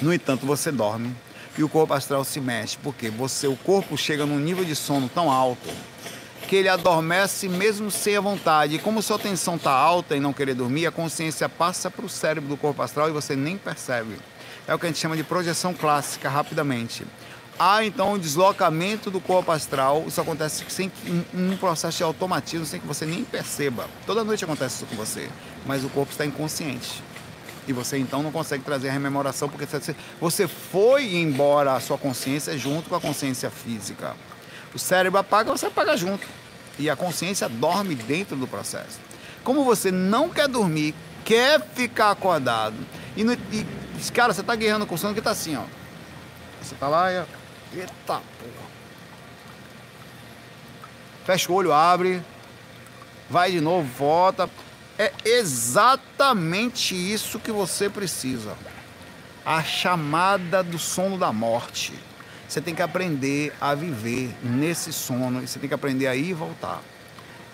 No 0.00 0.12
entanto, 0.12 0.46
você 0.46 0.72
dorme 0.72 1.14
e 1.56 1.62
o 1.62 1.68
corpo 1.68 1.92
astral 1.92 2.24
se 2.24 2.40
mexe, 2.40 2.78
porque 2.78 3.10
você, 3.10 3.46
o 3.48 3.56
corpo 3.56 3.96
chega 3.96 4.24
num 4.24 4.38
nível 4.38 4.64
de 4.64 4.76
sono 4.76 5.08
tão 5.08 5.30
alto 5.30 5.68
que 6.46 6.56
ele 6.56 6.68
adormece 6.68 7.48
mesmo 7.48 7.90
sem 7.90 8.16
a 8.16 8.20
vontade. 8.20 8.76
E 8.76 8.78
como 8.78 9.02
sua 9.02 9.16
atenção 9.16 9.56
está 9.56 9.70
alta 9.70 10.16
e 10.16 10.20
não 10.20 10.32
querer 10.32 10.54
dormir, 10.54 10.86
a 10.86 10.90
consciência 10.90 11.46
passa 11.48 11.90
para 11.90 12.06
o 12.06 12.08
cérebro 12.08 12.48
do 12.48 12.56
corpo 12.56 12.80
astral 12.80 13.08
e 13.08 13.12
você 13.12 13.36
nem 13.36 13.58
percebe. 13.58 14.16
É 14.66 14.74
o 14.74 14.78
que 14.78 14.86
a 14.86 14.88
gente 14.88 14.98
chama 14.98 15.16
de 15.16 15.24
projeção 15.24 15.74
clássica, 15.74 16.28
rapidamente. 16.28 17.04
Há 17.58 17.84
então 17.84 18.12
um 18.12 18.18
deslocamento 18.18 19.10
do 19.10 19.20
corpo 19.20 19.50
astral, 19.50 20.04
isso 20.06 20.20
acontece 20.20 20.64
sem 20.68 20.92
um, 21.34 21.52
um 21.52 21.56
processo 21.56 21.96
de 21.96 22.04
automatismo, 22.04 22.64
sem 22.64 22.78
que 22.78 22.86
você 22.86 23.04
nem 23.04 23.24
perceba. 23.24 23.86
Toda 24.06 24.22
noite 24.22 24.44
acontece 24.44 24.76
isso 24.76 24.86
com 24.86 24.94
você, 24.94 25.28
mas 25.66 25.82
o 25.84 25.88
corpo 25.88 26.12
está 26.12 26.24
inconsciente. 26.24 27.02
E 27.66 27.72
você 27.72 27.98
então 27.98 28.22
não 28.22 28.30
consegue 28.30 28.62
trazer 28.62 28.90
a 28.90 28.92
rememoração, 28.92 29.48
porque 29.48 29.66
você 30.20 30.46
foi 30.46 31.16
embora 31.16 31.74
a 31.74 31.80
sua 31.80 31.98
consciência 31.98 32.56
junto 32.56 32.88
com 32.88 32.94
a 32.94 33.00
consciência 33.00 33.50
física. 33.50 34.14
O 34.72 34.78
cérebro 34.78 35.18
apaga, 35.18 35.50
você 35.50 35.66
apaga 35.66 35.96
junto. 35.96 36.26
E 36.78 36.88
a 36.88 36.94
consciência 36.94 37.48
dorme 37.48 37.96
dentro 37.96 38.36
do 38.36 38.46
processo. 38.46 39.00
Como 39.42 39.64
você 39.64 39.90
não 39.90 40.28
quer 40.28 40.46
dormir, 40.46 40.94
quer 41.24 41.60
ficar 41.74 42.12
acordado, 42.12 42.76
e, 43.16 43.24
no, 43.24 43.32
e 43.32 43.66
cara, 44.14 44.32
você 44.32 44.44
tá 44.44 44.54
guerreando 44.54 44.86
com 44.86 44.94
o 44.94 44.98
sono 44.98 45.12
que 45.12 45.20
tá 45.20 45.32
assim, 45.32 45.56
ó. 45.56 45.64
Você 46.62 46.76
tá 46.76 46.86
lá 46.86 47.12
e. 47.12 47.24
Eita 47.74 47.90
porra. 48.06 48.68
Fecha 51.24 51.52
o 51.52 51.54
olho, 51.54 51.72
abre, 51.72 52.22
vai 53.28 53.50
de 53.50 53.60
novo, 53.60 53.86
volta. 53.86 54.48
É 54.98 55.12
exatamente 55.24 56.94
isso 56.94 57.38
que 57.38 57.52
você 57.52 57.88
precisa. 57.88 58.56
A 59.44 59.62
chamada 59.62 60.62
do 60.62 60.78
sono 60.78 61.18
da 61.18 61.32
morte. 61.32 61.92
Você 62.48 62.62
tem 62.62 62.74
que 62.74 62.80
aprender 62.80 63.52
a 63.60 63.74
viver 63.74 64.34
nesse 64.42 64.92
sono 64.92 65.42
e 65.42 65.46
você 65.46 65.58
tem 65.58 65.68
que 65.68 65.74
aprender 65.74 66.06
a 66.06 66.16
ir 66.16 66.30
e 66.30 66.34
voltar. 66.34 66.80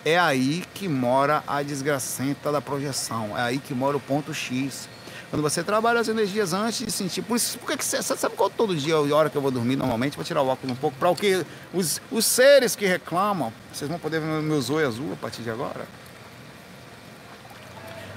É 0.04 0.18
aí 0.18 0.64
que 0.72 0.86
mora 0.86 1.42
a 1.46 1.62
desgracenta 1.62 2.52
da 2.52 2.60
projeção, 2.60 3.36
é 3.36 3.42
aí 3.42 3.58
que 3.58 3.74
mora 3.74 3.96
o 3.96 4.00
ponto 4.00 4.32
X. 4.32 4.88
Quando 5.34 5.42
você 5.42 5.64
trabalha 5.64 5.98
as 5.98 6.06
energias 6.06 6.52
antes 6.52 6.86
de 6.86 6.92
sentir. 6.92 7.20
Por 7.20 7.34
isso, 7.34 7.58
por 7.58 7.76
que 7.76 7.84
você 7.84 8.00
sabe 8.00 8.36
qual 8.36 8.48
todo 8.48 8.72
dia, 8.76 8.94
a 8.94 9.16
hora 9.16 9.28
que 9.28 9.36
eu 9.36 9.42
vou 9.42 9.50
dormir 9.50 9.74
normalmente, 9.74 10.14
vou 10.14 10.24
tirar 10.24 10.40
o 10.42 10.46
óculos 10.46 10.76
um 10.76 10.80
pouco, 10.80 10.96
para 10.96 11.10
o 11.10 11.16
que 11.16 11.44
os, 11.72 12.00
os 12.08 12.24
seres 12.24 12.76
que 12.76 12.86
reclamam, 12.86 13.52
vocês 13.72 13.90
vão 13.90 13.98
poder 13.98 14.20
ver 14.20 14.26
meu, 14.28 14.40
meu 14.40 14.60
zoio 14.60 14.86
azul 14.86 15.12
a 15.12 15.16
partir 15.16 15.42
de 15.42 15.50
agora. 15.50 15.88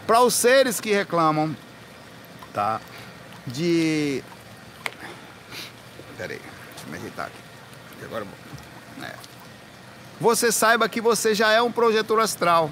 Para 0.06 0.22
os 0.22 0.36
seres 0.36 0.80
que 0.80 0.92
reclamam, 0.92 1.58
tá? 2.54 2.80
De. 3.48 4.24
Peraí 6.20 6.40
me 6.88 6.98
ajeitar 6.98 7.26
aqui. 7.26 7.40
E 8.00 8.06
agora 8.06 8.28
é. 9.02 9.14
Você 10.22 10.52
saiba 10.52 10.88
que 10.88 11.02
você 11.02 11.34
já 11.34 11.52
é 11.52 11.64
um 11.64 11.72
projetor 11.72 12.20
astral. 12.20 12.70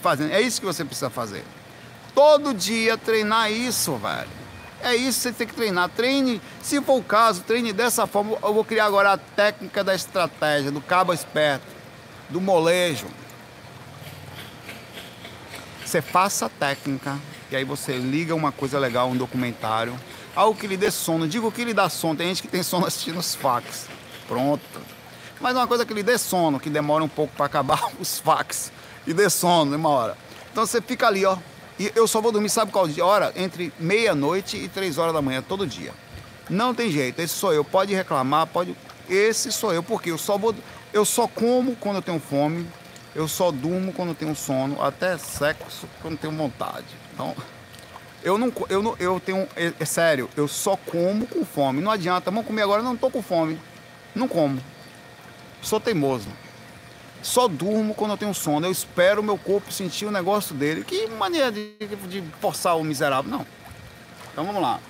Fazendo. 0.00 0.30
É 0.30 0.40
isso 0.40 0.60
que 0.60 0.66
você 0.66 0.84
precisa 0.84 1.10
fazer. 1.10 1.42
Todo 2.14 2.54
dia 2.54 2.96
treinar 2.96 3.50
isso, 3.50 3.96
velho. 3.96 4.28
É 4.80 4.94
isso 4.94 5.18
que 5.18 5.22
você 5.28 5.32
tem 5.32 5.46
que 5.46 5.54
treinar. 5.54 5.88
Treine, 5.88 6.40
se 6.60 6.80
for 6.82 6.98
o 6.98 7.02
caso, 7.02 7.42
treine 7.42 7.72
dessa 7.72 8.06
forma. 8.06 8.36
Eu 8.42 8.52
vou 8.52 8.64
criar 8.64 8.86
agora 8.86 9.12
a 9.12 9.18
técnica 9.18 9.84
da 9.84 9.94
estratégia, 9.94 10.70
do 10.70 10.80
cabo 10.80 11.12
esperto, 11.12 11.66
do 12.28 12.40
molejo. 12.40 13.06
Você 15.84 16.02
faça 16.02 16.46
a 16.46 16.48
técnica 16.48 17.18
e 17.50 17.56
aí 17.56 17.64
você 17.64 17.96
liga 17.96 18.34
uma 18.34 18.50
coisa 18.50 18.78
legal, 18.78 19.08
um 19.08 19.16
documentário 19.16 19.98
algo 20.34 20.58
que 20.58 20.66
lhe 20.66 20.76
dê 20.76 20.90
sono. 20.90 21.28
Digo 21.28 21.50
que 21.52 21.64
lhe 21.64 21.74
dá 21.74 21.88
sono, 21.88 22.16
tem 22.16 22.28
gente 22.28 22.42
que 22.42 22.48
tem 22.48 22.62
sono 22.62 22.86
assistindo 22.86 23.18
os 23.18 23.34
fax. 23.34 23.86
Pronto. 24.26 24.62
Mas 25.40 25.56
uma 25.56 25.66
coisa 25.66 25.84
que 25.84 25.92
lhe 25.92 26.02
dê 26.02 26.16
sono, 26.18 26.60
que 26.60 26.70
demora 26.70 27.02
um 27.02 27.08
pouco 27.08 27.34
para 27.34 27.46
acabar 27.46 27.90
os 28.00 28.18
fax. 28.18 28.72
E 29.06 29.12
dê 29.12 29.28
sono, 29.28 29.74
uma 29.76 29.88
hora. 29.88 30.16
Então 30.50 30.64
você 30.66 30.80
fica 30.80 31.06
ali, 31.06 31.24
ó. 31.24 31.36
E 31.78 31.90
eu 31.94 32.06
só 32.06 32.20
vou 32.20 32.32
dormir, 32.32 32.50
sabe 32.50 32.70
qual 32.70 32.86
hora? 33.00 33.32
Entre 33.34 33.72
meia-noite 33.78 34.56
e 34.56 34.68
três 34.68 34.98
horas 34.98 35.12
da 35.12 35.22
manhã, 35.22 35.42
todo 35.46 35.66
dia. 35.66 35.92
Não 36.48 36.74
tem 36.74 36.90
jeito, 36.90 37.20
esse 37.20 37.34
sou 37.34 37.52
eu. 37.52 37.64
Pode 37.64 37.94
reclamar, 37.94 38.46
pode. 38.46 38.76
Esse 39.08 39.50
sou 39.50 39.72
eu, 39.72 39.82
porque 39.82 40.10
eu 40.10 40.18
só 40.18 40.36
vou. 40.36 40.54
Eu 40.92 41.04
só 41.04 41.26
como 41.26 41.74
quando 41.76 41.96
eu 41.96 42.02
tenho 42.02 42.20
fome, 42.20 42.66
eu 43.14 43.26
só 43.26 43.50
durmo 43.50 43.92
quando 43.92 44.10
eu 44.10 44.14
tenho 44.14 44.34
sono, 44.34 44.82
até 44.82 45.16
sexo 45.16 45.88
quando 46.00 46.14
eu 46.14 46.18
tenho 46.18 46.32
vontade. 46.34 46.86
Então, 47.12 47.34
eu 48.22 48.38
não, 48.38 48.52
eu 48.68 48.82
não, 48.82 48.96
eu 48.98 49.18
tenho, 49.18 49.48
é, 49.56 49.72
é, 49.78 49.84
sério, 49.84 50.28
eu 50.36 50.46
só 50.46 50.76
como 50.76 51.26
com 51.26 51.44
fome. 51.44 51.80
Não 51.80 51.90
adianta, 51.90 52.30
vamos 52.30 52.46
comer 52.46 52.62
agora, 52.62 52.82
não 52.82 52.96
tô 52.96 53.10
com 53.10 53.22
fome. 53.22 53.58
Não 54.14 54.28
como. 54.28 54.60
Sou 55.60 55.80
teimoso. 55.80 56.28
Só 57.22 57.46
durmo 57.46 57.94
quando 57.94 58.10
eu 58.10 58.16
tenho 58.16 58.34
sono. 58.34 58.66
Eu 58.66 58.72
espero 58.72 59.20
o 59.20 59.24
meu 59.24 59.38
corpo 59.38 59.72
sentir 59.72 60.04
o 60.04 60.10
negócio 60.10 60.54
dele. 60.54 60.84
Que 60.84 61.06
maneira 61.06 61.52
de, 61.52 61.72
de 62.08 62.22
forçar 62.40 62.76
o 62.76 62.84
miserável, 62.84 63.30
não. 63.30 63.46
Então 64.32 64.44
vamos 64.44 64.60
lá. 64.60 64.80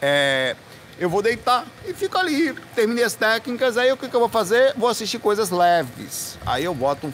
É, 0.00 0.54
eu 0.98 1.08
vou 1.08 1.22
deitar 1.22 1.66
e 1.86 1.94
fico 1.94 2.18
ali. 2.18 2.52
Terminei 2.74 3.04
as 3.04 3.14
técnicas, 3.14 3.78
aí 3.78 3.90
o 3.90 3.96
que, 3.96 4.08
que 4.08 4.14
eu 4.14 4.20
vou 4.20 4.28
fazer? 4.28 4.74
Vou 4.76 4.88
assistir 4.88 5.18
coisas 5.18 5.50
leves. 5.50 6.38
Aí 6.44 6.64
eu 6.64 6.74
boto 6.74 7.12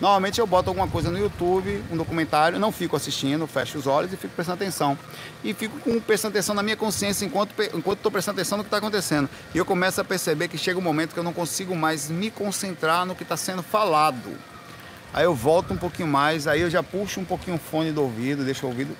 Normalmente 0.00 0.40
eu 0.40 0.46
boto 0.46 0.70
alguma 0.70 0.86
coisa 0.86 1.10
no 1.10 1.18
YouTube, 1.18 1.82
um 1.90 1.96
documentário, 1.96 2.58
não 2.58 2.70
fico 2.70 2.94
assistindo, 2.94 3.46
fecho 3.48 3.78
os 3.78 3.86
olhos 3.86 4.12
e 4.12 4.16
fico 4.16 4.32
prestando 4.34 4.62
atenção. 4.62 4.96
E 5.42 5.52
fico 5.52 5.78
com, 5.80 6.00
prestando 6.00 6.34
atenção 6.34 6.54
na 6.54 6.62
minha 6.62 6.76
consciência 6.76 7.24
enquanto 7.24 7.52
estou 7.92 8.10
prestando 8.12 8.40
atenção 8.40 8.58
no 8.58 8.64
que 8.64 8.68
está 8.68 8.76
acontecendo. 8.76 9.28
E 9.52 9.58
eu 9.58 9.64
começo 9.64 10.00
a 10.00 10.04
perceber 10.04 10.46
que 10.46 10.56
chega 10.56 10.78
um 10.78 10.82
momento 10.82 11.14
que 11.14 11.18
eu 11.18 11.24
não 11.24 11.32
consigo 11.32 11.74
mais 11.74 12.08
me 12.08 12.30
concentrar 12.30 13.04
no 13.04 13.14
que 13.14 13.24
está 13.24 13.36
sendo 13.36 13.62
falado. 13.62 14.36
Aí 15.12 15.24
eu 15.24 15.34
volto 15.34 15.72
um 15.72 15.76
pouquinho 15.76 16.06
mais, 16.06 16.46
aí 16.46 16.60
eu 16.60 16.70
já 16.70 16.82
puxo 16.82 17.18
um 17.18 17.24
pouquinho 17.24 17.56
o 17.56 17.58
fone 17.58 17.90
do 17.90 18.02
ouvido, 18.02 18.44
deixo 18.44 18.66
o 18.66 18.68
ouvido. 18.68 18.94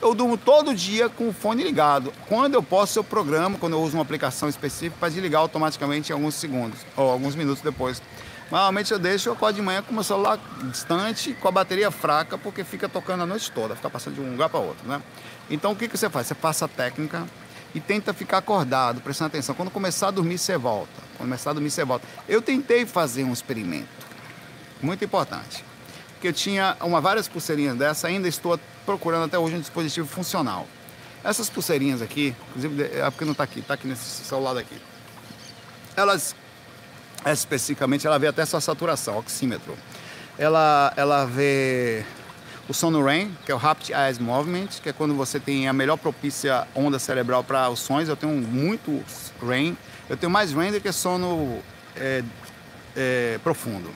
Eu 0.00 0.14
durmo 0.14 0.36
todo 0.36 0.74
dia 0.74 1.08
com 1.08 1.30
o 1.30 1.32
fone 1.32 1.64
ligado. 1.64 2.12
Quando 2.28 2.54
eu 2.54 2.62
posso, 2.62 2.98
eu 2.98 3.02
programo, 3.02 3.58
quando 3.58 3.72
eu 3.72 3.82
uso 3.82 3.96
uma 3.96 4.02
aplicação 4.02 4.48
específica, 4.48 4.96
para 5.00 5.08
desligar 5.08 5.40
automaticamente 5.40 6.10
em 6.10 6.12
alguns 6.12 6.34
segundos, 6.34 6.80
ou 6.96 7.10
alguns 7.10 7.34
minutos 7.34 7.62
depois. 7.62 8.02
Normalmente 8.50 8.92
eu 8.92 8.98
deixo, 8.98 9.28
eu 9.28 9.32
acordo 9.32 9.56
de 9.56 9.62
manhã 9.62 9.82
com 9.82 9.90
o 9.90 9.94
meu 9.94 10.04
celular 10.04 10.38
distante, 10.70 11.34
com 11.34 11.48
a 11.48 11.50
bateria 11.50 11.90
fraca, 11.90 12.36
porque 12.36 12.62
fica 12.62 12.88
tocando 12.88 13.22
a 13.22 13.26
noite 13.26 13.50
toda, 13.50 13.74
fica 13.74 13.88
passando 13.88 14.14
de 14.14 14.20
um 14.20 14.30
lugar 14.32 14.48
para 14.48 14.60
outro, 14.60 14.86
né? 14.86 15.02
Então 15.50 15.72
o 15.72 15.76
que, 15.76 15.88
que 15.88 15.96
você 15.96 16.10
faz? 16.10 16.26
Você 16.26 16.34
passa 16.34 16.66
a 16.66 16.68
técnica 16.68 17.26
e 17.74 17.80
tenta 17.80 18.14
ficar 18.14 18.38
acordado, 18.38 19.00
prestando 19.00 19.28
atenção. 19.28 19.54
Quando 19.54 19.70
começar 19.70 20.08
a 20.08 20.10
dormir, 20.10 20.38
você 20.38 20.56
volta. 20.56 20.92
Quando 21.16 21.28
começar 21.28 21.50
a 21.50 21.52
dormir, 21.54 21.70
você 21.70 21.84
volta. 21.84 22.06
Eu 22.28 22.40
tentei 22.40 22.86
fazer 22.86 23.24
um 23.24 23.32
experimento, 23.32 23.88
muito 24.80 25.04
importante. 25.04 25.64
Que 26.20 26.28
eu 26.28 26.32
tinha 26.32 26.76
uma, 26.80 27.00
várias 27.00 27.26
pulseirinhas 27.26 27.76
dessa, 27.76 28.06
ainda 28.06 28.28
estou 28.28 28.58
procurando 28.86 29.24
até 29.24 29.38
hoje 29.38 29.56
um 29.56 29.60
dispositivo 29.60 30.06
funcional. 30.06 30.68
Essas 31.24 31.48
pulseirinhas 31.48 32.02
aqui, 32.02 32.36
inclusive, 32.50 32.82
é 32.84 33.10
porque 33.10 33.24
não 33.24 33.32
está 33.32 33.44
aqui, 33.44 33.60
está 33.60 33.74
aqui 33.74 33.88
nesse 33.88 34.24
celular 34.24 34.54
daqui. 34.54 34.76
Elas 35.96 36.36
especificamente, 37.32 38.06
ela 38.06 38.18
vê 38.18 38.26
até 38.26 38.44
sua 38.44 38.60
saturação, 38.60 39.18
oxímetro. 39.18 39.76
Ela, 40.38 40.92
ela 40.96 41.24
vê 41.24 42.04
o 42.68 42.74
sono 42.74 43.04
REM, 43.04 43.30
que 43.44 43.52
é 43.52 43.54
o 43.54 43.58
Rapid 43.58 43.90
Eye 43.90 44.20
Movement, 44.20 44.68
que 44.82 44.88
é 44.88 44.92
quando 44.92 45.14
você 45.14 45.38
tem 45.38 45.68
a 45.68 45.72
melhor 45.72 45.96
propícia 45.96 46.66
onda 46.74 46.98
cerebral 46.98 47.44
para 47.44 47.68
os 47.70 47.80
sonhos. 47.80 48.08
Eu 48.08 48.16
tenho 48.16 48.32
muito 48.32 49.02
REM, 49.42 49.76
eu 50.08 50.16
tenho 50.16 50.30
mais 50.30 50.52
REM 50.52 50.72
do 50.72 50.80
que 50.80 50.92
sono 50.92 51.60
é, 51.96 52.22
é, 52.96 53.38
profundo. 53.42 53.90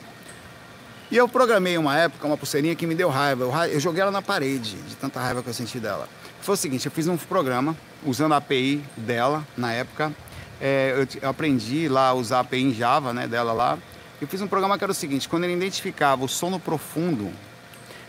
E 1.11 1.17
eu 1.17 1.27
programei 1.27 1.79
uma 1.79 1.97
época 1.97 2.27
uma 2.27 2.37
pulseirinha 2.37 2.75
que 2.75 2.87
me 2.87 2.95
deu 2.95 3.09
raiva. 3.09 3.45
Eu, 3.45 3.73
eu, 3.73 3.81
joguei 3.81 4.03
ela 4.03 4.11
na 4.11 4.21
parede, 4.21 4.77
de 4.77 4.95
tanta 4.97 5.19
raiva 5.19 5.43
que 5.43 5.49
eu 5.49 5.55
senti 5.55 5.81
dela. 5.81 6.07
Foi 6.43 6.55
o 6.55 6.57
seguinte, 6.57 6.87
eu 6.87 6.93
fiz 6.93 7.07
um 7.07 7.17
programa 7.17 7.77
usando 8.05 8.33
a 8.33 8.37
API 8.37 8.85
dela 8.97 9.45
na 9.57 9.73
época 9.73 10.13
é, 10.61 11.07
eu, 11.23 11.29
aprendi 11.29 11.89
lá 11.89 12.09
a 12.09 12.15
usar 12.15 12.39
a 12.39 12.41
API 12.41 12.63
em 12.63 12.75
Java, 12.75 13.13
né, 13.13 13.27
dela 13.27 13.53
lá. 13.53 13.79
Eu 14.21 14.27
fiz 14.27 14.41
um 14.41 14.49
programa 14.49 14.77
que 14.77 14.85
era 14.85 14.91
o 14.91 14.95
seguinte, 14.95 15.29
quando 15.29 15.45
ele 15.45 15.55
identificava 15.55 16.25
o 16.25 16.29
sono 16.29 16.59
profundo, 16.59 17.31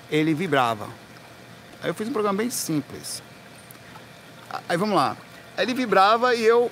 ele 0.09 0.33
vibrava. 0.33 0.87
Aí 1.81 1.89
eu 1.89 1.93
fiz 1.93 2.07
um 2.07 2.13
programa 2.13 2.37
bem 2.37 2.49
simples. 2.49 3.21
Aí 4.67 4.75
vamos 4.75 4.95
lá. 4.95 5.15
Ele 5.57 5.73
vibrava 5.73 6.33
e 6.33 6.43
eu 6.43 6.71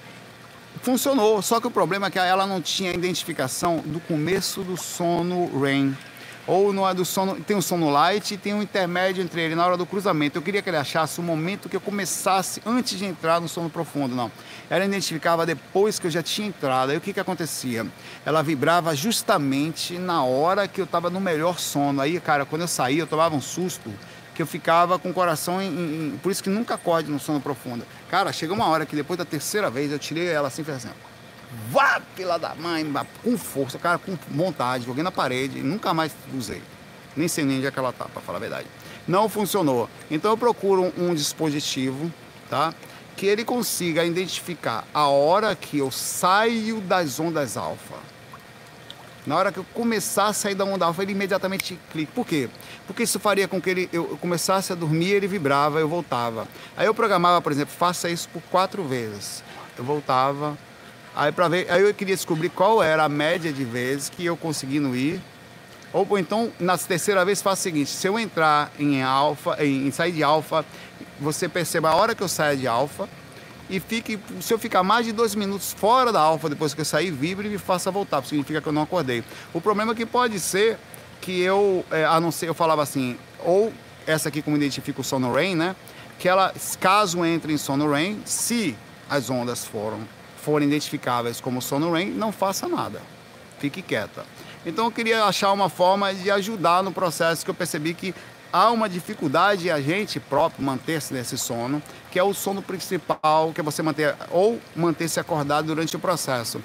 funcionou. 0.81 1.41
Só 1.41 1.59
que 1.61 1.67
o 1.67 1.71
problema 1.71 2.07
é 2.07 2.09
que 2.09 2.19
ela 2.19 2.47
não 2.47 2.61
tinha 2.61 2.91
identificação 2.91 3.77
do 3.85 3.99
começo 3.99 4.63
do 4.63 4.75
sono 4.75 5.61
REM 5.61 5.95
ou 6.47 6.71
não 6.71 6.87
é 6.87 6.93
do 6.93 7.03
sono, 7.03 7.35
tem 7.35 7.57
o 7.57 7.61
sono 7.61 7.89
light 7.89 8.33
e 8.33 8.37
tem 8.37 8.53
um 8.53 8.63
intermédio 8.63 9.21
entre 9.21 9.41
ele 9.41 9.53
na 9.53 9.65
hora 9.65 9.75
do 9.75 9.85
cruzamento. 9.85 10.37
Eu 10.37 10.41
queria 10.41 10.61
que 10.61 10.69
ele 10.69 10.77
achasse 10.77 11.19
o 11.19 11.23
momento 11.23 11.67
que 11.67 11.75
eu 11.75 11.81
começasse 11.81 12.61
antes 12.65 12.97
de 12.97 13.05
entrar 13.05 13.41
no 13.41 13.49
sono 13.49 13.69
profundo, 13.69 14.15
não. 14.15 14.31
Ela 14.69 14.85
identificava 14.85 15.45
depois 15.45 15.99
que 15.99 16.07
eu 16.07 16.11
já 16.11 16.23
tinha 16.23 16.47
entrado. 16.47 16.91
Aí 16.91 16.97
o 16.97 17.01
que 17.01 17.11
que 17.11 17.19
acontecia? 17.19 17.85
Ela 18.25 18.41
vibrava 18.41 18.95
justamente 18.95 19.97
na 19.97 20.23
hora 20.23 20.67
que 20.67 20.79
eu 20.79 20.85
estava 20.85 21.09
no 21.09 21.19
melhor 21.19 21.59
sono. 21.59 22.01
Aí, 22.01 22.19
cara, 22.21 22.45
quando 22.45 22.61
eu 22.61 22.67
saía, 22.67 23.01
eu 23.01 23.07
tomava 23.07 23.35
um 23.35 23.41
susto 23.41 23.93
que 24.33 24.41
eu 24.41 24.47
ficava 24.47 24.99
com 24.99 25.09
o 25.09 25.13
coração 25.13 25.61
em, 25.61 25.67
em, 25.67 26.19
por 26.21 26.31
isso 26.31 26.43
que 26.43 26.49
nunca 26.49 26.75
acorde 26.75 27.09
no 27.09 27.19
sono 27.19 27.41
profundo. 27.41 27.83
Cara, 28.07 28.31
chegou 28.31 28.55
uma 28.55 28.67
hora 28.67 28.85
que 28.85 28.95
depois 28.95 29.17
da 29.17 29.25
terceira 29.25 29.69
vez 29.69 29.91
eu 29.91 29.97
tirei 29.97 30.27
ela 30.27 30.47
assim 30.47 30.61
e 30.61 30.65
falei 30.65 30.77
assim, 30.77 30.89
Vá, 31.69 32.01
pela 32.15 32.37
da 32.37 32.53
mãe, 32.55 32.85
com 33.23 33.37
força, 33.37 33.79
cara, 33.79 33.97
com 33.97 34.17
vontade, 34.29 34.85
joguei 34.85 35.03
na 35.03 35.11
parede, 35.11 35.61
nunca 35.61 35.93
mais 35.93 36.13
usei. 36.35 36.61
Nem 37.15 37.27
sei 37.27 37.45
nem 37.45 37.57
onde 37.57 37.67
é 37.67 37.73
ela 37.75 37.93
tá, 37.93 38.05
pra 38.05 38.21
falar 38.21 38.37
a 38.37 38.41
verdade. 38.41 38.67
Não 39.07 39.29
funcionou. 39.29 39.89
Então 40.11 40.31
eu 40.31 40.37
procuro 40.37 40.93
um, 40.97 41.09
um 41.09 41.15
dispositivo, 41.15 42.11
tá? 42.49 42.73
Que 43.15 43.25
ele 43.25 43.43
consiga 43.45 44.05
identificar 44.05 44.85
a 44.93 45.07
hora 45.07 45.55
que 45.55 45.77
eu 45.77 45.89
saio 45.89 46.81
das 46.81 47.19
ondas 47.19 47.55
alfa. 47.55 47.95
Na 49.25 49.35
hora 49.35 49.51
que 49.51 49.57
eu 49.57 49.65
começar 49.73 50.27
a 50.27 50.33
sair 50.33 50.55
da 50.55 50.63
onda 50.63 50.85
alfa, 50.85 51.01
ele 51.03 51.11
imediatamente 51.11 51.77
clica. 51.91 52.11
Por 52.13 52.25
quê? 52.25 52.49
Porque 52.85 53.03
isso 53.03 53.19
faria 53.19 53.47
com 53.47 53.59
que 53.59 53.69
ele, 53.69 53.89
eu 53.91 54.17
começasse 54.21 54.71
a 54.71 54.75
dormir, 54.75 55.11
ele 55.11 55.27
vibrava, 55.27 55.79
eu 55.79 55.89
voltava. 55.89 56.47
Aí 56.77 56.85
eu 56.85 56.93
programava, 56.93 57.41
por 57.41 57.51
exemplo, 57.51 57.73
faça 57.77 58.09
isso 58.09 58.29
por 58.29 58.41
quatro 58.43 58.83
vezes. 58.83 59.43
Eu 59.77 59.83
voltava, 59.83 60.57
Aí, 61.19 61.31
para 61.31 61.47
ver, 61.47 61.65
aí 61.71 61.81
eu 61.81 61.91
queria 61.95 62.15
descobrir 62.15 62.47
qual 62.49 62.83
era 62.83 63.03
a 63.03 63.09
média 63.09 63.51
de 63.51 63.63
vezes 63.63 64.07
que 64.07 64.23
eu 64.23 64.37
consegui 64.37 64.79
não 64.79 64.95
ir. 64.95 65.19
Ou 65.91 66.07
então, 66.19 66.51
na 66.59 66.77
terceira 66.77 67.25
vez, 67.25 67.41
faça 67.41 67.61
o 67.61 67.63
seguinte: 67.63 67.89
se 67.89 68.07
eu 68.07 68.19
entrar 68.19 68.71
em 68.77 69.01
alfa, 69.01 69.57
em, 69.65 69.87
em 69.87 69.89
sair 69.89 70.11
de 70.11 70.21
alfa, 70.21 70.63
você 71.19 71.49
perceba 71.49 71.89
a 71.89 71.95
hora 71.95 72.13
que 72.13 72.21
eu 72.21 72.27
saio 72.27 72.55
de 72.55 72.67
alfa 72.67 73.09
e 73.67 73.79
fique, 73.79 74.19
se 74.39 74.53
eu 74.53 74.59
ficar 74.59 74.83
mais 74.83 75.07
de 75.07 75.11
dois 75.11 75.33
minutos 75.33 75.73
fora 75.73 76.11
da 76.11 76.21
alfa 76.21 76.49
depois 76.49 76.75
que 76.75 76.81
eu 76.81 76.85
sair, 76.85 77.09
vibre 77.09 77.47
e 77.47 77.51
me 77.51 77.57
faça 77.57 77.89
voltar, 77.89 78.17
porque 78.17 78.29
significa 78.29 78.61
que 78.61 78.67
eu 78.67 78.73
não 78.73 78.83
acordei. 78.83 79.23
O 79.55 79.59
problema 79.59 79.93
é 79.93 79.95
que 79.95 80.05
pode 80.05 80.39
ser 80.39 80.77
que 81.19 81.41
eu, 81.41 81.83
é, 81.89 82.05
a 82.05 82.19
não 82.19 82.31
ser, 82.31 82.47
eu 82.47 82.53
falava 82.53 82.83
assim, 82.83 83.17
ou 83.43 83.73
essa 84.05 84.29
aqui 84.29 84.43
como 84.43 84.55
identifica 84.55 85.01
o 85.01 85.03
sono 85.03 85.33
REM, 85.33 85.55
né? 85.55 85.75
Que 86.19 86.29
ela, 86.29 86.53
caso 86.79 87.25
entre 87.25 87.51
em 87.51 87.57
sono 87.57 87.91
REM, 87.91 88.19
se 88.23 88.77
as 89.09 89.31
ondas 89.31 89.65
foram 89.65 90.01
forem 90.47 90.65
identificáveis 90.65 91.41
como 91.41 91.61
sono 91.61 91.91
REM, 91.91 92.09
não 92.09 92.31
faça 92.31 92.69
nada. 92.69 93.01
Fique 93.59 93.81
quieta. 93.81 94.23
Então 94.65 94.85
eu 94.85 94.91
queria 94.91 95.25
achar 95.25 95.51
uma 95.51 95.67
forma 95.67 96.13
de 96.13 96.31
ajudar 96.31 96.81
no 96.81 96.93
processo 96.93 97.43
que 97.43 97.51
eu 97.51 97.53
percebi 97.53 97.93
que 97.93 98.15
há 98.53 98.71
uma 98.71 98.87
dificuldade 98.87 99.69
a 99.69 99.81
gente 99.81 100.21
próprio 100.21 100.63
manter-se 100.63 101.13
nesse 101.13 101.37
sono, 101.37 101.83
que 102.09 102.17
é 102.17 102.23
o 102.23 102.33
sono 102.33 102.61
principal, 102.61 103.51
que 103.53 103.59
é 103.59 103.63
você 103.63 103.83
manter 103.83 104.15
ou 104.31 104.57
manter-se 104.73 105.19
acordado 105.19 105.65
durante 105.65 105.97
o 105.97 105.99
processo. 105.99 106.61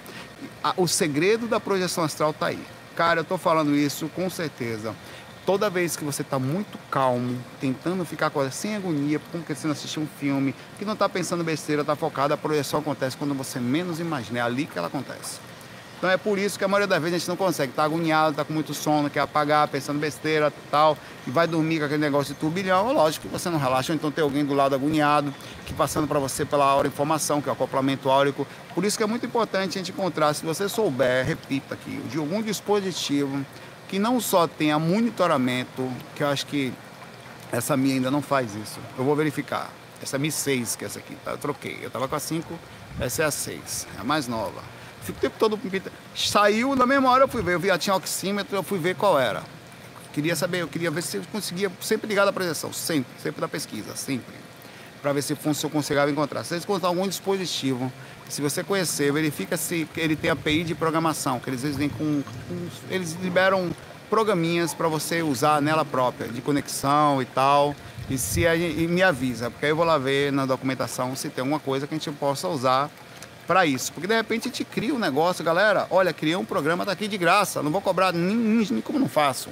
O 0.77 0.87
segredo 0.87 1.49
da 1.49 1.59
projeção 1.59 2.05
astral 2.05 2.31
está 2.31 2.47
aí. 2.47 2.63
Cara, 2.95 3.19
eu 3.19 3.23
estou 3.23 3.37
falando 3.37 3.75
isso 3.75 4.09
com 4.15 4.31
certeza 4.31 4.95
toda 5.45 5.69
vez 5.69 5.97
que 5.97 6.05
você 6.05 6.23
está 6.23 6.39
muito 6.39 6.79
calmo, 6.91 7.39
tentando 7.61 8.05
ficar 8.05 8.31
sem 8.51 8.77
agonia, 8.77 9.21
porque 9.31 9.55
você 9.55 9.67
não 9.67 9.73
assistiu 9.73 10.03
um 10.03 10.07
filme, 10.19 10.55
que 10.79 10.85
não 10.85 10.95
está 10.95 11.09
pensando 11.09 11.43
besteira, 11.45 11.83
está 11.83 11.97
focado, 11.97 12.35
a 12.35 12.37
projeção 12.37 12.81
acontece 12.81 13.17
quando 13.17 13.35
você 13.35 13.59
menos 13.59 14.01
imagina. 14.01 14.39
É 14.39 14.43
ali 14.43 14.67
que 14.67 14.79
ela 14.79 14.89
acontece. 14.89 15.41
Então 15.99 16.11
é 16.11 16.17
por 16.17 16.37
isso 16.37 16.59
que 16.59 16.65
a 16.65 16.69
maioria 16.69 16.89
das 16.89 17.01
vezes 17.01 17.15
a 17.15 17.19
gente 17.21 17.29
não 17.29 17.37
consegue. 17.37 17.71
Está 17.71 17.85
agoniado, 17.85 18.33
está 18.33 18.45
com 18.45 18.53
muito 18.53 18.75
sono, 18.75 19.09
quer 19.09 19.21
apagar, 19.21 19.69
pensando 19.69 20.01
besteira 20.01 20.53
tal, 20.69 20.99
e 21.25 21.31
vai 21.31 21.47
dormir 21.47 21.79
com 21.79 21.85
aquele 21.85 22.01
negócio 22.01 22.35
de 22.35 22.41
turbilhão. 22.41 22.93
Lógico 22.93 23.29
que 23.29 23.33
você 23.33 23.49
não 23.49 23.57
relaxa, 23.57 23.95
então 23.95 24.11
tem 24.11 24.25
alguém 24.25 24.45
do 24.45 24.53
lado 24.53 24.75
agoniado, 24.75 25.33
que 25.65 25.73
passando 25.73 26.09
para 26.09 26.19
você 26.19 26.45
pela 26.45 26.75
hora 26.75 26.89
informação, 26.89 27.41
que 27.41 27.49
é 27.49 27.53
o 27.53 27.55
acoplamento 27.55 28.11
áurico. 28.11 28.45
Por 28.75 28.85
isso 28.85 28.97
que 28.97 29.05
é 29.05 29.07
muito 29.07 29.25
importante 29.25 29.79
a 29.79 29.81
gente 29.81 29.93
encontrar, 29.93 30.35
se 30.35 30.45
você 30.45 30.69
souber, 30.69 31.25
repita 31.25 31.75
aqui, 31.75 32.01
de 32.11 32.19
algum 32.19 32.43
dispositivo 32.43 33.47
que 33.93 33.99
não 33.99 34.19
só 34.23 34.47
tenha 34.47 34.79
monitoramento, 34.79 35.87
que 36.17 36.23
eu 36.23 36.29
acho 36.29 36.47
que 36.47 36.73
essa 37.53 37.77
minha 37.77 37.97
ainda 37.97 38.11
não 38.11 38.23
faz 38.23 38.55
isso. 38.55 38.81
Eu 38.97 39.05
vou 39.05 39.15
verificar. 39.15 39.71
Essa 40.03 40.17
é 40.17 40.19
Mi 40.19 40.33
6, 40.33 40.77
que 40.77 40.85
é 40.85 40.87
essa 40.87 40.99
aqui, 40.99 41.15
tá? 41.23 41.33
Eu 41.33 41.37
troquei. 41.37 41.79
Eu 41.83 41.91
tava 41.91 42.09
com 42.09 42.17
a 42.17 42.19
5, 42.19 42.59
essa 42.99 43.23
é 43.23 43.27
a 43.27 43.31
6, 43.31 43.87
é 43.99 44.01
a 44.01 44.05
mais 44.05 44.27
nova. 44.27 44.63
Fico 45.03 45.19
o 45.19 45.21
tempo 45.21 45.37
todo 45.39 45.61
Saiu, 46.17 46.75
na 46.75 46.87
mesma 46.87 47.11
hora 47.11 47.25
eu 47.25 47.29
fui 47.29 47.43
ver. 47.43 47.53
Eu 47.53 47.61
vi, 47.61 47.69
tinha 47.77 47.95
oxímetro, 47.95 48.57
eu 48.57 48.63
fui 48.63 48.79
ver 48.79 48.97
qual 48.97 49.21
era. 49.21 49.43
Queria 50.15 50.35
saber, 50.35 50.63
eu 50.63 50.69
queria 50.69 50.91
ver 50.91 51.03
se 51.03 51.19
eu 51.19 51.23
conseguia, 51.31 51.71
sempre 51.83 52.09
ligado 52.09 52.29
à 52.29 52.33
projeção, 52.33 52.73
sempre, 52.73 53.13
sempre 53.23 53.43
da 53.43 53.49
pesquisa, 53.49 53.95
sempre. 53.95 54.35
Para 55.03 55.13
ver 55.13 55.23
se 55.23 55.35
você 55.35 55.69
conseguia 55.69 56.09
encontrar. 56.09 56.45
Se 56.45 56.51
você 56.51 56.57
encontrar 56.65 56.89
algum 56.89 57.07
dispositivo, 57.09 57.93
se 58.29 58.41
você 58.41 58.63
conhecer, 58.63 59.13
verifica 59.13 59.57
se 59.57 59.87
ele 59.97 60.15
tem 60.15 60.31
API 60.31 60.63
de 60.63 60.75
programação, 60.75 61.41
que 61.41 61.51
eles 61.51 61.63
vêm 61.63 61.89
com, 61.89 62.23
com 62.49 62.69
eles 62.89 63.17
liberam 63.21 63.71
programinhas 64.09 64.73
para 64.73 64.89
você 64.89 65.23
usar 65.23 65.61
nela 65.61 65.85
própria, 65.85 66.29
de 66.29 66.41
conexão 66.41 67.21
e 67.21 67.25
tal. 67.25 67.75
E 68.09 68.17
se 68.17 68.43
e 68.43 68.87
me 68.87 69.03
avisa, 69.03 69.51
porque 69.51 69.67
aí 69.67 69.73
eu 69.73 69.77
vou 69.77 69.85
lá 69.85 69.99
ver 69.99 70.33
na 70.33 70.45
documentação 70.45 71.17
se 71.17 71.29
tem 71.29 71.43
alguma 71.43 71.59
coisa 71.61 71.87
que 71.87 71.95
a 71.95 71.99
gente 71.99 72.11
possa 72.13 72.47
usar 72.47 72.91
para 73.47 73.65
isso. 73.67 73.93
Porque 73.93 74.07
de 74.07 74.15
repente 74.15 74.43
a 74.43 74.51
gente 74.51 74.65
cria 74.65 74.95
um 74.95 74.99
negócio, 74.99 75.45
galera, 75.45 75.87
olha, 75.91 76.13
criei 76.13 76.37
um 76.37 76.45
programa, 76.45 76.85
tá 76.85 76.93
aqui 76.93 77.09
de 77.09 77.17
graça, 77.17 77.63
não 77.63 77.71
vou 77.71 77.81
cobrar 77.81 78.13
nem, 78.13 78.37
nem 78.37 78.81
como 78.81 78.99
não 78.99 79.09
faço. 79.09 79.51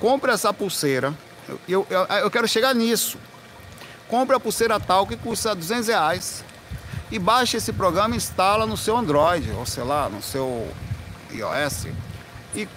Compre 0.00 0.32
essa 0.32 0.52
pulseira, 0.52 1.12
eu, 1.68 1.86
eu, 1.90 2.04
eu 2.04 2.30
quero 2.30 2.46
chegar 2.48 2.74
nisso. 2.74 3.18
Compre 4.08 4.34
a 4.34 4.40
pulseira 4.40 4.80
tal 4.80 5.06
que 5.06 5.16
custa 5.16 5.54
200 5.54 5.88
reais 5.88 6.44
e 7.10 7.18
baixe 7.18 7.56
esse 7.56 7.72
programa 7.72 8.14
e 8.14 8.18
instala 8.18 8.66
no 8.66 8.76
seu 8.76 8.96
Android, 8.96 9.50
ou 9.52 9.64
sei 9.66 9.84
lá, 9.84 10.08
no 10.08 10.22
seu 10.22 10.66
iOS. 11.30 11.88
E 12.54 12.68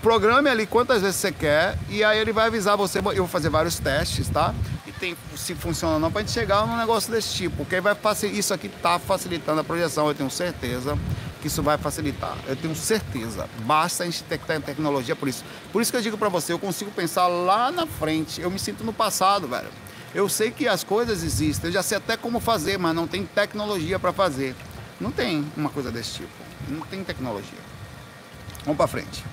programe 0.00 0.48
ali 0.48 0.66
quantas 0.66 1.02
vezes 1.02 1.16
você 1.16 1.32
quer 1.32 1.76
e 1.88 2.02
aí 2.04 2.18
ele 2.18 2.32
vai 2.32 2.46
avisar 2.46 2.76
você. 2.76 2.98
Eu 2.98 3.02
vou 3.02 3.28
fazer 3.28 3.48
vários 3.48 3.78
testes, 3.78 4.28
tá? 4.28 4.54
E 4.86 4.92
tem 4.92 5.16
se 5.36 5.54
funciona 5.54 5.94
ou 5.94 6.00
não 6.00 6.10
para 6.10 6.22
gente 6.22 6.32
chegar 6.32 6.66
num 6.66 6.76
negócio 6.76 7.10
desse 7.12 7.34
tipo. 7.34 7.56
Porque 7.56 7.80
vai 7.80 7.96
isso 8.32 8.54
aqui 8.54 8.68
tá 8.68 8.98
facilitando 8.98 9.60
a 9.60 9.64
projeção, 9.64 10.08
eu 10.08 10.14
tenho 10.14 10.30
certeza 10.30 10.98
que 11.40 11.46
isso 11.46 11.62
vai 11.62 11.78
facilitar. 11.78 12.36
Eu 12.46 12.56
tenho 12.56 12.74
certeza. 12.74 13.48
Basta 13.60 14.02
a 14.02 14.06
gente 14.06 14.22
ter 14.24 14.38
tecnologia 14.38 15.14
por 15.14 15.28
isso. 15.28 15.44
Por 15.72 15.80
isso 15.82 15.90
que 15.90 15.96
eu 15.96 16.02
digo 16.02 16.18
para 16.18 16.28
você, 16.28 16.52
eu 16.52 16.58
consigo 16.58 16.90
pensar 16.90 17.26
lá 17.26 17.70
na 17.70 17.86
frente. 17.86 18.40
Eu 18.40 18.50
me 18.50 18.58
sinto 18.58 18.82
no 18.82 18.92
passado, 18.92 19.46
velho. 19.46 19.68
Eu 20.14 20.28
sei 20.28 20.50
que 20.50 20.66
as 20.66 20.82
coisas 20.82 21.22
existem, 21.22 21.68
eu 21.68 21.72
já 21.72 21.82
sei 21.82 21.98
até 21.98 22.16
como 22.16 22.40
fazer, 22.40 22.78
mas 22.78 22.94
não 22.94 23.06
tem 23.06 23.26
tecnologia 23.26 23.98
para 23.98 24.12
fazer. 24.12 24.54
Não 25.00 25.12
tem 25.12 25.46
uma 25.56 25.70
coisa 25.70 25.90
desse 25.90 26.14
tipo. 26.14 26.28
Não 26.68 26.80
tem 26.80 27.04
tecnologia. 27.04 27.58
Vamos 28.64 28.76
para 28.76 28.86
frente. 28.86 29.24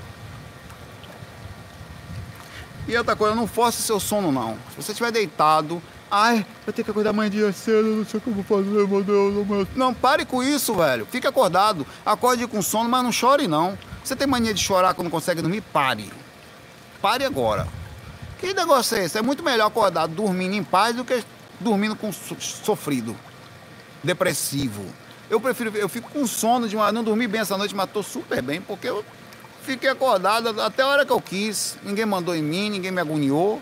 E 2.87 2.95
outra 2.95 3.15
coisa, 3.15 3.33
não 3.33 3.47
force 3.47 3.81
seu 3.81 3.99
sono 3.99 4.31
não. 4.31 4.57
Se 4.69 4.83
você 4.83 4.91
estiver 4.91 5.11
deitado, 5.11 5.81
ai, 6.11 6.45
eu 6.67 6.71
tenho 6.73 6.85
que 6.85 6.91
acordar 6.91 7.09
amanhã 7.09 7.29
dia 7.31 7.51
cedo, 7.51 7.87
não 7.87 8.05
sei 8.05 8.19
como 8.19 8.43
fazer, 8.43 8.87
meu 8.87 9.03
Deus, 9.03 9.47
meu 9.47 9.67
Não, 9.75 9.93
pare 9.93 10.23
com 10.23 10.43
isso, 10.43 10.75
velho. 10.75 11.07
Fique 11.09 11.25
acordado. 11.25 11.85
Acorde 12.05 12.45
com 12.45 12.61
sono, 12.61 12.87
mas 12.87 13.03
não 13.03 13.11
chore 13.11 13.47
não. 13.47 13.77
Você 14.03 14.15
tem 14.15 14.27
mania 14.27 14.53
de 14.53 14.61
chorar 14.61 14.93
quando 14.93 15.05
não 15.05 15.11
consegue 15.11 15.41
dormir? 15.41 15.61
Pare. 15.61 16.11
Pare 17.01 17.25
agora. 17.25 17.67
Que 18.45 18.53
negócio 18.53 18.95
é 18.95 19.05
esse? 19.05 19.17
É 19.17 19.23
muito 19.23 19.41
melhor 19.41 19.65
acordar 19.65 20.05
dormindo 20.05 20.53
em 20.53 20.63
paz 20.63 20.95
do 20.95 21.03
que 21.03 21.23
dormindo 21.59 21.95
com 21.95 22.11
sofrido, 22.11 23.17
depressivo. 24.03 24.85
Eu 25.31 25.41
prefiro, 25.41 25.75
eu 25.75 25.89
fico 25.89 26.11
com 26.11 26.27
sono 26.27 26.69
de 26.69 26.75
uma, 26.75 26.91
não 26.91 27.03
dormi 27.03 27.27
bem 27.27 27.41
essa 27.41 27.57
noite, 27.57 27.73
mas 27.73 27.89
tô 27.89 28.03
super 28.03 28.43
bem, 28.43 28.61
porque 28.61 28.87
eu 28.87 29.03
fiquei 29.63 29.89
acordado 29.89 30.61
até 30.61 30.83
a 30.83 30.87
hora 30.87 31.03
que 31.03 31.11
eu 31.11 31.19
quis. 31.19 31.75
Ninguém 31.81 32.05
mandou 32.05 32.35
em 32.35 32.43
mim, 32.43 32.69
ninguém 32.69 32.91
me 32.91 33.01
agoniou. 33.01 33.59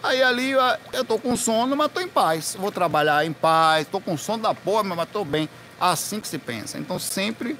Aí 0.00 0.22
ali 0.22 0.52
eu 0.92 1.04
tô 1.04 1.18
com 1.18 1.36
sono, 1.36 1.74
mas 1.74 1.90
tô 1.90 2.00
em 2.00 2.06
paz. 2.06 2.56
Vou 2.56 2.70
trabalhar 2.70 3.26
em 3.26 3.32
paz, 3.32 3.88
tô 3.88 4.00
com 4.00 4.16
sono 4.16 4.44
da 4.44 4.54
porra, 4.54 4.84
mas 4.84 5.08
tô 5.08 5.24
bem. 5.24 5.48
Assim 5.80 6.20
que 6.20 6.28
se 6.28 6.38
pensa. 6.38 6.78
Então 6.78 6.96
sempre 6.96 7.58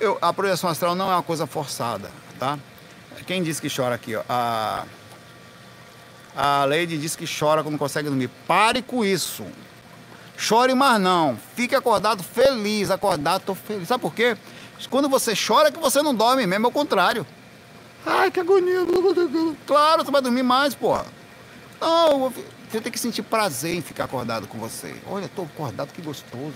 eu, 0.00 0.16
a 0.22 0.32
projeção 0.32 0.70
astral 0.70 0.94
não 0.94 1.12
é 1.12 1.16
uma 1.16 1.22
coisa 1.22 1.46
forçada, 1.46 2.10
tá? 2.38 2.58
Quem 3.26 3.42
disse 3.42 3.60
que 3.60 3.68
chora 3.68 3.94
aqui, 3.94 4.16
ó? 4.16 4.22
A, 4.26 4.86
a 6.36 6.64
Lady 6.64 6.98
diz 6.98 7.14
que 7.14 7.26
chora 7.26 7.62
quando 7.62 7.78
consegue 7.78 8.08
dormir. 8.08 8.28
Pare 8.46 8.82
com 8.82 9.04
isso. 9.04 9.44
Chore 10.36 10.74
mais 10.74 11.00
não. 11.00 11.38
Fique 11.54 11.74
acordado 11.74 12.22
feliz. 12.22 12.90
Acordado, 12.90 13.42
tô 13.42 13.54
feliz. 13.54 13.88
Sabe 13.88 14.00
por 14.00 14.14
quê? 14.14 14.36
Quando 14.90 15.08
você 15.08 15.34
chora 15.34 15.68
é 15.68 15.72
que 15.72 15.78
você 15.78 16.02
não 16.02 16.14
dorme 16.14 16.46
mesmo, 16.46 16.66
é 16.66 16.68
o 16.68 16.72
contrário. 16.72 17.26
Ai, 18.04 18.30
que 18.30 18.40
agonia. 18.40 18.80
Claro, 19.66 20.04
você 20.04 20.10
vai 20.10 20.22
dormir 20.22 20.42
mais, 20.42 20.74
porra. 20.74 21.06
Não, 21.80 22.32
você 22.70 22.80
tem 22.80 22.90
que 22.90 22.98
sentir 22.98 23.22
prazer 23.22 23.74
em 23.74 23.82
ficar 23.82 24.04
acordado 24.04 24.46
com 24.48 24.58
você. 24.58 24.94
Olha, 25.06 25.28
tô 25.28 25.42
acordado, 25.42 25.92
que 25.92 26.02
gostoso. 26.02 26.54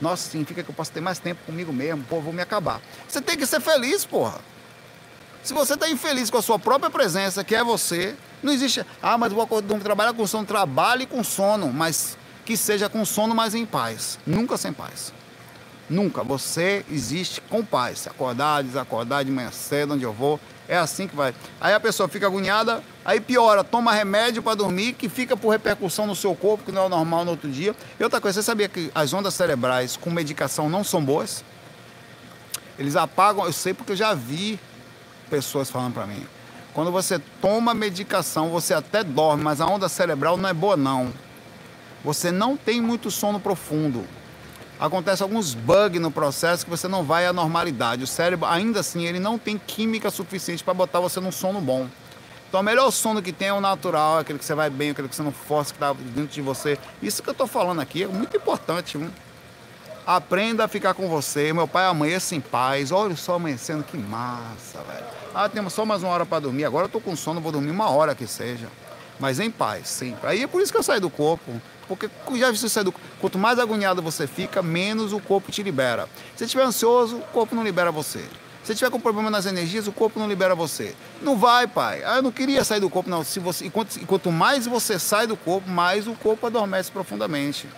Nossa, 0.00 0.30
significa 0.30 0.62
que 0.62 0.70
eu 0.70 0.74
posso 0.74 0.92
ter 0.92 1.00
mais 1.00 1.18
tempo 1.18 1.42
comigo 1.44 1.72
mesmo, 1.72 2.04
pô, 2.04 2.20
vou 2.20 2.32
me 2.32 2.40
acabar. 2.40 2.80
Você 3.08 3.20
tem 3.20 3.36
que 3.36 3.44
ser 3.44 3.60
feliz, 3.60 4.04
porra. 4.04 4.38
Se 5.42 5.52
você 5.52 5.74
está 5.74 5.88
infeliz 5.88 6.30
com 6.30 6.38
a 6.38 6.42
sua 6.42 6.58
própria 6.58 6.90
presença, 6.90 7.42
que 7.42 7.54
é 7.54 7.64
você, 7.64 8.14
não 8.42 8.52
existe. 8.52 8.84
Ah, 9.02 9.18
mas 9.18 9.32
vou 9.32 9.46
trabalhar 9.82 10.12
com 10.12 10.26
sono, 10.26 10.46
trabalhe 10.46 11.06
com 11.06 11.22
sono, 11.24 11.72
mas 11.72 12.16
que 12.44 12.56
seja 12.56 12.88
com 12.88 13.04
sono, 13.04 13.34
mas 13.34 13.54
em 13.54 13.66
paz. 13.66 14.18
Nunca 14.26 14.56
sem 14.56 14.72
paz. 14.72 15.12
Nunca. 15.88 16.22
Você 16.22 16.84
existe 16.90 17.40
com 17.40 17.64
paz. 17.64 18.06
Acordar, 18.06 18.62
desacordar 18.62 19.24
de 19.24 19.30
manhã 19.30 19.50
cedo, 19.50 19.94
onde 19.94 20.04
eu 20.04 20.12
vou. 20.12 20.38
É 20.68 20.76
assim 20.76 21.08
que 21.08 21.16
vai. 21.16 21.34
Aí 21.60 21.72
a 21.72 21.80
pessoa 21.80 22.08
fica 22.08 22.26
agoniada, 22.26 22.84
aí 23.02 23.20
piora, 23.20 23.64
toma 23.64 23.90
remédio 23.92 24.42
para 24.42 24.54
dormir, 24.54 24.92
que 24.92 25.08
fica 25.08 25.34
por 25.34 25.48
repercussão 25.48 26.06
no 26.06 26.14
seu 26.14 26.34
corpo, 26.34 26.64
que 26.64 26.70
não 26.70 26.84
é 26.84 26.88
normal 26.90 27.24
no 27.24 27.30
outro 27.30 27.50
dia. 27.50 27.74
E 27.98 28.04
outra 28.04 28.20
coisa, 28.20 28.40
você 28.40 28.46
sabia 28.46 28.68
que 28.68 28.90
as 28.94 29.14
ondas 29.14 29.32
cerebrais 29.32 29.96
com 29.96 30.10
medicação 30.10 30.68
não 30.68 30.84
são 30.84 31.02
boas? 31.02 31.42
Eles 32.78 32.96
apagam, 32.96 33.46
eu 33.46 33.52
sei 33.52 33.72
porque 33.72 33.92
eu 33.92 33.96
já 33.96 34.12
vi 34.12 34.60
pessoas 35.30 35.70
falando 35.70 35.94
para 35.94 36.06
mim. 36.06 36.26
Quando 36.78 36.92
você 36.92 37.18
toma 37.42 37.74
medicação, 37.74 38.50
você 38.50 38.72
até 38.72 39.02
dorme, 39.02 39.42
mas 39.42 39.60
a 39.60 39.66
onda 39.66 39.88
cerebral 39.88 40.36
não 40.36 40.48
é 40.48 40.54
boa 40.54 40.76
não. 40.76 41.12
Você 42.04 42.30
não 42.30 42.56
tem 42.56 42.80
muito 42.80 43.10
sono 43.10 43.40
profundo 43.40 44.06
acontece 44.78 45.24
alguns 45.24 45.54
bugs 45.54 46.00
no 46.00 46.08
processo 46.08 46.64
que 46.64 46.70
você 46.70 46.86
não 46.86 47.02
vai 47.02 47.26
à 47.26 47.32
normalidade. 47.32 48.04
O 48.04 48.06
cérebro, 48.06 48.46
ainda 48.46 48.78
assim, 48.78 49.04
ele 49.04 49.18
não 49.18 49.36
tem 49.36 49.58
química 49.58 50.08
suficiente 50.08 50.62
para 50.62 50.72
botar 50.72 51.00
você 51.00 51.18
num 51.18 51.32
sono 51.32 51.60
bom. 51.60 51.88
Então, 52.48 52.60
o 52.60 52.62
melhor 52.62 52.92
sono 52.92 53.20
que 53.20 53.32
tem 53.32 53.48
é 53.48 53.52
o 53.52 53.60
natural, 53.60 54.18
aquele 54.18 54.38
que 54.38 54.44
você 54.44 54.54
vai 54.54 54.70
bem, 54.70 54.90
aquele 54.90 55.08
que 55.08 55.16
você 55.16 55.22
não 55.24 55.32
força, 55.32 55.72
que 55.72 55.76
está 55.78 55.92
dentro 55.92 56.32
de 56.32 56.40
você. 56.40 56.78
Isso 57.02 57.24
que 57.24 57.28
eu 57.28 57.32
estou 57.32 57.48
falando 57.48 57.80
aqui 57.80 58.04
é 58.04 58.06
muito 58.06 58.36
importante. 58.36 58.96
Aprenda 60.06 60.66
a 60.66 60.68
ficar 60.68 60.94
com 60.94 61.08
você. 61.08 61.52
Meu 61.52 61.66
pai 61.66 61.86
amanheça 61.86 62.36
em 62.36 62.40
paz. 62.40 62.92
Olha 62.92 63.14
o 63.14 63.16
sol 63.16 63.34
amanhecendo, 63.34 63.82
que 63.82 63.98
massa, 63.98 64.80
velho. 64.84 65.17
Ah, 65.40 65.48
temos 65.48 65.72
só 65.72 65.86
mais 65.86 66.02
uma 66.02 66.10
hora 66.10 66.26
para 66.26 66.40
dormir. 66.40 66.64
Agora 66.64 66.82
eu 66.82 66.86
estou 66.86 67.00
com 67.00 67.14
sono, 67.14 67.40
vou 67.40 67.52
dormir 67.52 67.70
uma 67.70 67.88
hora 67.90 68.12
que 68.12 68.26
seja. 68.26 68.66
Mas 69.20 69.38
em 69.38 69.52
paz, 69.52 69.86
sempre. 69.86 70.28
Aí 70.28 70.42
é 70.42 70.48
por 70.48 70.60
isso 70.60 70.72
que 70.72 70.76
eu 70.76 70.82
saio 70.82 71.00
do 71.00 71.08
corpo. 71.08 71.62
Porque 71.86 72.10
já 72.34 72.50
você 72.50 72.82
do... 72.82 72.92
quanto 73.20 73.38
mais 73.38 73.56
agoniado 73.60 74.02
você 74.02 74.26
fica, 74.26 74.60
menos 74.64 75.12
o 75.12 75.20
corpo 75.20 75.52
te 75.52 75.62
libera. 75.62 76.08
Se 76.34 76.42
estiver 76.42 76.64
ansioso, 76.64 77.18
o 77.18 77.20
corpo 77.32 77.54
não 77.54 77.62
libera 77.62 77.92
você. 77.92 78.24
Se 78.64 78.74
tiver 78.74 78.90
com 78.90 78.98
problema 78.98 79.30
nas 79.30 79.46
energias, 79.46 79.86
o 79.86 79.92
corpo 79.92 80.18
não 80.18 80.28
libera 80.28 80.56
você. 80.56 80.92
Não 81.22 81.38
vai, 81.38 81.68
pai. 81.68 82.02
Ah, 82.04 82.16
eu 82.16 82.22
não 82.22 82.32
queria 82.32 82.64
sair 82.64 82.80
do 82.80 82.90
corpo, 82.90 83.08
não. 83.08 83.22
Se 83.22 83.38
você, 83.38 83.64
enquanto, 83.64 83.96
enquanto 83.96 84.32
mais 84.32 84.66
você 84.66 84.98
sai 84.98 85.28
do 85.28 85.36
corpo, 85.36 85.70
mais 85.70 86.08
o 86.08 86.14
corpo 86.14 86.48
adormece 86.48 86.90
profundamente. 86.90 87.68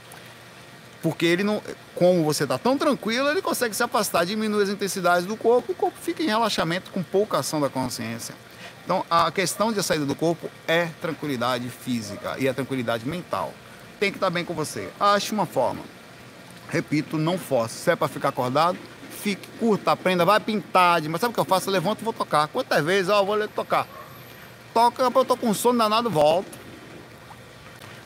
Porque 1.03 1.25
ele 1.25 1.43
não. 1.43 1.63
Como 1.95 2.25
você 2.25 2.45
está 2.45 2.59
tão 2.59 2.77
tranquilo, 2.77 3.29
ele 3.29 3.43
consegue 3.43 3.75
se 3.75 3.83
afastar, 3.83 4.25
diminui 4.25 4.63
as 4.63 4.69
intensidades 4.69 5.27
do 5.27 5.37
corpo, 5.37 5.73
o 5.73 5.75
corpo 5.75 5.99
fica 6.01 6.23
em 6.23 6.27
relaxamento 6.27 6.91
com 6.91 7.03
pouca 7.03 7.39
ação 7.39 7.61
da 7.61 7.69
consciência. 7.69 8.35
Então, 8.85 9.05
a 9.11 9.31
questão 9.31 9.73
de 9.73 9.83
saída 9.83 10.05
do 10.05 10.15
corpo 10.15 10.51
é 10.67 10.89
tranquilidade 11.01 11.69
física 11.69 12.37
e 12.39 12.49
a 12.49 12.55
tranquilidade 12.55 13.07
mental 13.07 13.53
tem 14.01 14.11
que 14.11 14.17
estar 14.17 14.31
bem 14.31 14.45
com 14.45 14.55
você. 14.55 14.89
Ache 14.99 15.33
uma 15.33 15.47
forma. 15.47 15.83
Repito, 16.69 17.19
não 17.19 17.37
force. 17.39 17.75
Se 17.75 17.91
é 17.91 17.97
para 17.97 18.09
ficar 18.09 18.31
acordado, 18.31 18.79
fique, 19.11 19.47
curta, 19.59 19.93
aprenda, 19.93 20.25
vai 20.25 20.41
pintar. 20.41 21.03
Mas 21.03 21.21
sabe 21.21 21.33
o 21.33 21.35
que 21.35 21.41
eu 21.41 21.45
faço? 21.45 21.69
Eu 21.69 21.73
levanto 21.73 22.01
e 22.01 22.05
vou 22.05 22.13
tocar. 22.13 22.49
Quantas 22.49 22.83
vezes? 22.85 23.11
Ó, 23.11 23.21
eu 23.21 23.27
vou 23.27 23.49
tocar. 23.49 23.87
Toca, 24.73 25.03
eu 25.03 25.25
tô 25.25 25.37
com 25.37 25.53
sono 25.53 25.79
danado, 25.79 26.09
volto. 26.09 26.59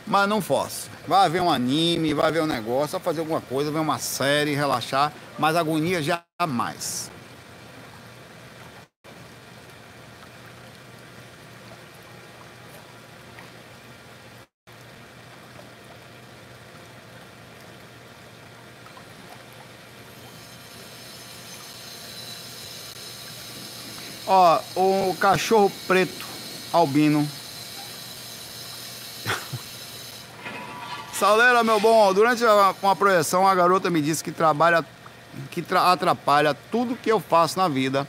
Mas 0.07 0.29
não 0.29 0.41
force. 0.41 0.94
Vai 1.07 1.29
ver 1.29 1.43
um 1.43 1.51
anime, 1.51 2.15
vai 2.15 2.33
ver 2.33 2.43
um 2.43 2.47
negócio, 2.47 2.99
vai 2.99 3.01
fazer 3.05 3.21
alguma 3.21 3.41
coisa, 3.41 3.71
ver 3.71 3.79
uma 3.79 3.99
série, 3.99 4.55
relaxar. 4.55 5.13
Mas 5.39 5.55
agonia 5.57 6.03
jamais. 6.03 7.11
Ó, 24.27 24.61
o 24.77 25.15
cachorro 25.21 25.71
preto 25.87 26.25
albino. 26.73 27.29
Salera, 31.19 31.63
meu 31.63 31.79
bom, 31.79 32.13
durante 32.13 32.43
uma 32.83 32.97
projeção 32.97 33.47
a 33.47 33.55
garota 33.55 33.89
me 33.89 34.03
disse 34.03 34.23
que 34.23 34.33
trabalha, 34.33 34.85
que 35.49 35.63
tra 35.63 35.93
atrapalha 35.93 36.57
tudo 36.73 36.97
que 36.97 37.11
eu 37.11 37.21
faço 37.21 37.57
na 37.57 37.69
vida. 37.69 38.07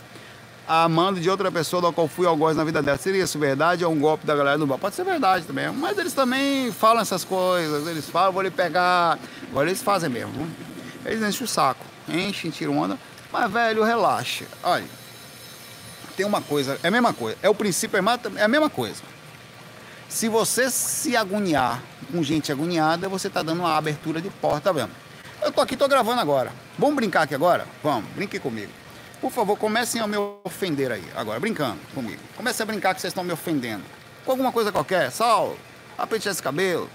amando 0.67 1.19
de 1.19 1.29
outra 1.29 1.51
pessoa 1.51 1.79
da 1.79 1.91
qual 1.91 2.07
fui 2.07 2.25
algoz 2.25 2.57
na 2.57 2.63
vida 2.63 2.81
dela. 2.81 2.97
Seria 2.97 3.23
isso 3.23 3.37
verdade 3.37 3.85
ou 3.85 3.93
um 3.93 3.99
golpe 3.99 4.25
da 4.25 4.35
galera 4.35 4.57
do 4.57 4.65
bar? 4.65 4.79
Pode 4.79 4.95
ser 4.95 5.03
verdade 5.03 5.45
também. 5.45 5.71
Mas 5.71 5.97
eles 5.99 6.13
também 6.13 6.71
falam 6.71 7.03
essas 7.03 7.23
coisas. 7.23 7.87
Eles 7.87 8.09
falam, 8.09 8.31
vou 8.31 8.41
lhe 8.41 8.49
pegar. 8.49 9.19
Agora 9.51 9.69
eles 9.69 9.83
fazem 9.83 10.09
mesmo. 10.09 10.49
Eles 11.05 11.21
enchem 11.21 11.45
o 11.45 11.47
saco. 11.47 11.85
Enchem, 12.09 12.49
tiram 12.49 12.77
onda. 12.79 12.97
Mas, 13.31 13.51
velho, 13.51 13.83
relaxa. 13.83 14.45
Olha, 14.63 14.85
tem 16.17 16.25
uma 16.25 16.41
coisa. 16.41 16.79
É 16.81 16.87
a 16.87 16.91
mesma 16.91 17.13
coisa. 17.13 17.37
É 17.43 17.49
o 17.49 17.53
princípio, 17.53 17.97
é 17.97 18.43
a 18.43 18.47
mesma 18.47 18.69
coisa. 18.69 19.03
Se 20.09 20.29
você 20.29 20.69
se 20.69 21.17
agoniar 21.17 21.81
com 22.11 22.23
gente 22.23 22.51
agoniada, 22.51 23.09
você 23.09 23.27
está 23.27 23.41
dando 23.41 23.59
uma 23.59 23.75
abertura 23.75 24.21
de 24.21 24.29
porta, 24.29 24.71
vendo? 24.71 24.91
Eu 25.41 25.51
tô 25.51 25.61
aqui, 25.61 25.75
tô 25.75 25.87
gravando 25.87 26.21
agora. 26.21 26.51
Vamos 26.77 26.95
brincar 26.95 27.23
aqui 27.23 27.35
agora? 27.35 27.67
Vamos, 27.83 28.09
brinque 28.11 28.39
comigo. 28.39 28.71
Por 29.19 29.31
favor, 29.31 29.57
comecem 29.57 30.01
a 30.01 30.07
me 30.07 30.17
ofender 30.43 30.91
aí, 30.91 31.03
agora, 31.15 31.39
brincando 31.39 31.79
comigo. 31.93 32.21
Comece 32.37 32.61
a 32.61 32.65
brincar 32.65 32.93
que 32.93 33.01
vocês 33.01 33.11
estão 33.11 33.23
me 33.23 33.31
ofendendo. 33.33 33.83
Com 34.23 34.31
alguma 34.31 34.51
coisa 34.51 34.71
qualquer. 34.71 35.11
Saulo, 35.11 35.57
apentear 35.97 36.31
esse 36.31 36.41
cabelo. 36.41 36.89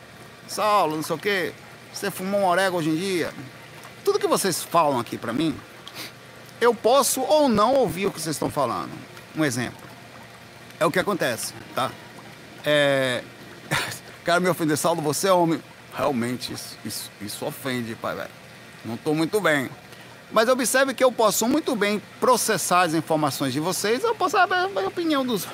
Saulo, 0.46 0.96
não 0.96 1.02
sei 1.02 1.16
o 1.16 1.18
quê. 1.18 1.52
Você 1.92 2.11
fumou 2.11 2.40
um 2.40 2.46
orégano 2.46 2.78
hoje 2.78 2.90
em 2.90 2.96
dia. 2.96 3.32
Tudo 4.04 4.18
que 4.18 4.26
vocês 4.26 4.62
falam 4.62 4.98
aqui 4.98 5.18
pra 5.18 5.32
mim, 5.32 5.54
eu 6.61 6.74
posso 6.74 7.20
ou 7.20 7.48
não 7.48 7.74
ouvir 7.74 8.06
o 8.06 8.11
que 8.11 8.20
vocês 8.20 8.36
estão 8.36 8.50
falando. 8.50 8.90
Um 9.36 9.44
exemplo. 9.44 9.88
É 10.78 10.86
o 10.86 10.90
que 10.90 10.98
acontece, 10.98 11.52
tá? 11.74 11.90
É... 12.64 13.22
Cara, 14.24 14.40
me 14.40 14.48
ofender, 14.48 14.76
Saulo, 14.76 15.00
você 15.00 15.28
é 15.28 15.32
homem. 15.32 15.62
Realmente, 15.94 16.52
isso, 16.52 16.78
isso, 16.84 17.11
isso 17.20 17.44
ofende, 17.44 17.94
pai, 17.94 18.14
velho. 18.14 18.30
Não 18.84 18.94
estou 18.94 19.14
muito 19.14 19.40
bem. 19.40 19.68
Mas 20.32 20.48
observe 20.48 20.94
que 20.94 21.02
eu 21.02 21.11
posso 21.11 21.48
muito 21.48 21.74
bem 21.74 22.00
processar 22.20 22.82
as 22.82 22.94
informações 22.94 23.52
de 23.52 23.61
vocês, 23.61 24.04
eu 24.04 24.14
posso 24.14 24.36
saber 24.36 24.54
a 24.54 24.86
opinião 24.86 25.26
dos. 25.26 25.46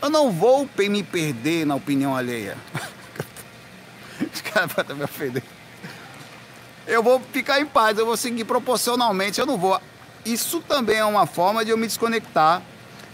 Eu 0.00 0.10
não 0.10 0.32
vou 0.32 0.68
me 0.76 1.02
perder 1.02 1.64
na 1.64 1.76
opinião 1.76 2.16
alheia. 2.16 2.56
Os 4.34 4.40
caras 4.40 4.72
podem 4.72 4.96
me 4.96 5.04
ofender. 5.04 5.44
Eu 6.86 7.02
vou 7.02 7.20
ficar 7.32 7.60
em 7.60 7.66
paz, 7.66 7.96
eu 7.96 8.04
vou 8.04 8.16
seguir 8.16 8.44
proporcionalmente, 8.44 9.38
eu 9.38 9.46
não 9.46 9.56
vou. 9.56 9.80
Isso 10.24 10.60
também 10.62 10.96
é 10.96 11.04
uma 11.04 11.26
forma 11.26 11.64
de 11.64 11.70
eu 11.70 11.76
me 11.76 11.86
desconectar 11.86 12.60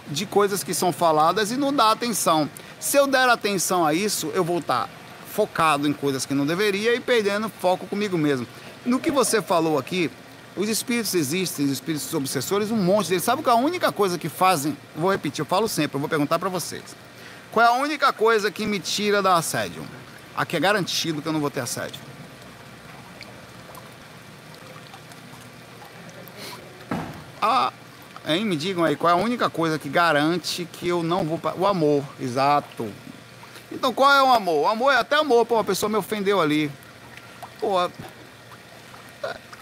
de 0.06 0.24
coisas 0.24 0.64
que 0.64 0.72
são 0.72 0.90
faladas 0.90 1.50
e 1.50 1.56
não 1.56 1.72
dar 1.72 1.90
atenção. 1.90 2.48
Se 2.80 2.96
eu 2.96 3.06
der 3.06 3.28
atenção 3.28 3.84
a 3.84 3.92
isso, 3.92 4.30
eu 4.34 4.44
vou 4.44 4.58
estar 4.58 4.88
focado 5.32 5.86
em 5.86 5.92
coisas 5.92 6.24
que 6.24 6.34
não 6.34 6.46
deveria 6.46 6.94
e 6.94 7.00
perdendo 7.00 7.48
foco 7.48 7.86
comigo 7.86 8.16
mesmo. 8.16 8.46
No 8.84 9.00
que 9.00 9.10
você 9.10 9.42
falou 9.42 9.78
aqui, 9.78 10.10
os 10.56 10.68
espíritos 10.68 11.14
existem, 11.14 11.66
os 11.66 11.72
espíritos 11.72 12.12
obsessores, 12.14 12.70
um 12.70 12.76
monte 12.76 13.08
deles. 13.08 13.24
Sabe 13.24 13.42
qual 13.42 13.56
é 13.56 13.60
a 13.60 13.64
única 13.64 13.92
coisa 13.92 14.18
que 14.18 14.28
fazem? 14.28 14.76
Vou 14.96 15.10
repetir, 15.10 15.40
eu 15.40 15.46
falo 15.46 15.68
sempre, 15.68 15.96
eu 15.96 16.00
vou 16.00 16.08
perguntar 16.08 16.38
para 16.38 16.48
vocês. 16.48 16.82
Qual 17.50 17.64
é 17.64 17.68
a 17.68 17.72
única 17.72 18.12
coisa 18.12 18.50
que 18.50 18.66
me 18.66 18.78
tira 18.78 19.22
da 19.22 19.36
assédio? 19.36 19.82
Aqui 20.36 20.56
é 20.56 20.60
garantido 20.60 21.20
que 21.20 21.28
eu 21.28 21.32
não 21.32 21.40
vou 21.40 21.50
ter 21.50 21.60
assédio. 21.60 22.00
Ah, 27.40 27.72
hein? 28.28 28.44
Me 28.44 28.54
digam 28.54 28.84
aí, 28.84 28.94
qual 28.94 29.10
é 29.10 29.20
a 29.20 29.24
única 29.24 29.48
coisa 29.48 29.78
que 29.78 29.88
garante 29.88 30.68
que 30.70 30.86
eu 30.86 31.02
não 31.02 31.24
vou. 31.24 31.40
O 31.56 31.66
amor, 31.66 32.04
exato. 32.20 32.92
Então 33.72 33.92
qual 33.92 34.12
é 34.12 34.22
o 34.22 34.32
amor? 34.32 34.64
O 34.64 34.68
amor 34.68 34.92
é 34.92 34.96
até 34.96 35.16
amor, 35.16 35.46
pô, 35.46 35.54
uma 35.56 35.64
pessoa 35.64 35.88
me 35.88 35.96
ofendeu 35.96 36.40
ali. 36.40 36.70
Pô, 37.58 37.90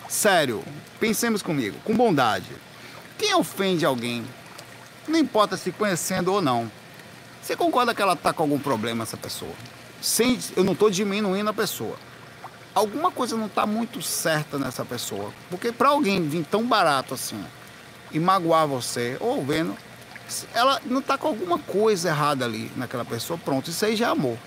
sério, 0.08 0.62
pensemos 0.98 1.42
comigo, 1.42 1.78
com 1.84 1.94
bondade. 1.96 2.50
Quem 3.16 3.34
ofende 3.34 3.86
alguém, 3.86 4.24
não 5.08 5.18
importa 5.18 5.56
se 5.56 5.72
conhecendo 5.72 6.32
ou 6.32 6.42
não, 6.42 6.70
você 7.40 7.56
concorda 7.56 7.94
que 7.94 8.02
ela 8.02 8.12
está 8.12 8.32
com 8.32 8.42
algum 8.42 8.58
problema, 8.58 9.04
essa 9.04 9.16
pessoa? 9.16 9.52
Sem, 10.02 10.38
eu 10.56 10.62
não 10.62 10.72
estou 10.72 10.90
diminuindo 10.90 11.48
a 11.48 11.54
pessoa. 11.54 11.96
Alguma 12.74 13.10
coisa 13.10 13.36
não 13.36 13.46
está 13.46 13.64
muito 13.64 14.02
certa 14.02 14.58
nessa 14.58 14.84
pessoa. 14.84 15.32
Porque 15.48 15.72
para 15.72 15.88
alguém 15.88 16.28
vir 16.28 16.44
tão 16.44 16.66
barato 16.66 17.14
assim 17.14 17.42
e 18.16 18.20
magoar 18.20 18.66
você, 18.66 19.18
ou 19.20 19.44
vendo, 19.44 19.76
ela 20.54 20.80
não 20.86 21.00
está 21.00 21.18
com 21.18 21.28
alguma 21.28 21.58
coisa 21.58 22.08
errada 22.08 22.46
ali 22.46 22.72
naquela 22.74 23.04
pessoa, 23.04 23.38
pronto, 23.38 23.68
isso 23.68 23.84
aí 23.84 23.94
já 23.94 24.06
é 24.06 24.10
amor. 24.10 24.38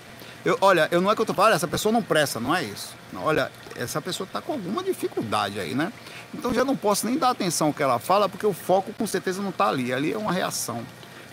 Eu, 0.44 0.58
olha, 0.60 0.88
eu 0.90 1.00
não 1.00 1.08
é 1.08 1.14
que 1.14 1.20
eu 1.20 1.26
tô 1.26 1.32
falando, 1.32 1.54
essa 1.54 1.68
pessoa 1.68 1.92
não 1.92 2.02
presta, 2.02 2.40
não 2.40 2.54
é 2.54 2.64
isso. 2.64 2.96
Olha, 3.14 3.48
essa 3.76 4.02
pessoa 4.02 4.26
está 4.26 4.40
com 4.40 4.54
alguma 4.54 4.82
dificuldade 4.82 5.60
aí, 5.60 5.72
né? 5.72 5.92
Então 6.34 6.52
já 6.52 6.64
não 6.64 6.74
posso 6.74 7.06
nem 7.06 7.16
dar 7.16 7.30
atenção 7.30 7.68
ao 7.68 7.72
que 7.72 7.82
ela 7.82 8.00
fala, 8.00 8.28
porque 8.28 8.44
o 8.44 8.52
foco 8.52 8.92
com 8.92 9.06
certeza 9.06 9.40
não 9.40 9.50
está 9.50 9.68
ali. 9.68 9.92
Ali 9.92 10.12
é 10.12 10.18
uma 10.18 10.32
reação. 10.32 10.82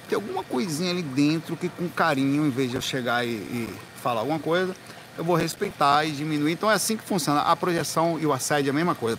Tem 0.07 0.15
alguma 0.15 0.43
coisinha 0.43 0.91
ali 0.91 1.01
dentro 1.01 1.57
que 1.57 1.69
com 1.69 1.89
carinho, 1.89 2.45
em 2.45 2.49
vez 2.51 2.69
de 2.69 2.75
eu 2.75 2.81
chegar 2.81 3.25
e, 3.25 3.29
e 3.29 3.69
falar 4.03 4.19
alguma 4.19 4.39
coisa, 4.39 4.75
eu 5.17 5.23
vou 5.23 5.35
respeitar 5.35 6.05
e 6.05 6.11
diminuir. 6.11 6.51
Então 6.51 6.69
é 6.69 6.75
assim 6.75 6.95
que 6.97 7.03
funciona. 7.03 7.41
A 7.41 7.55
projeção 7.55 8.19
e 8.19 8.25
o 8.25 8.33
assédio 8.33 8.69
é 8.69 8.71
a 8.71 8.75
mesma 8.75 8.93
coisa. 8.93 9.17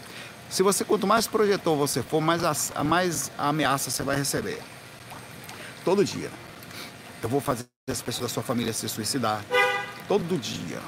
Se 0.50 0.62
você, 0.62 0.82
quanto 0.84 1.06
mais 1.06 1.26
projetor 1.26 1.76
você 1.76 2.02
for, 2.02 2.20
mais 2.20 2.42
a, 2.42 2.82
mais 2.82 3.30
ameaça 3.36 3.90
você 3.90 4.02
vai 4.02 4.16
receber. 4.16 4.60
Todo 5.84 6.04
dia. 6.04 6.30
Eu 7.22 7.28
vou 7.28 7.40
fazer 7.40 7.66
as 7.90 8.00
pessoas 8.00 8.30
da 8.30 8.34
sua 8.34 8.42
família 8.42 8.72
se 8.72 8.88
suicidar. 8.88 9.44
Todo 10.06 10.38
dia. 10.38 10.80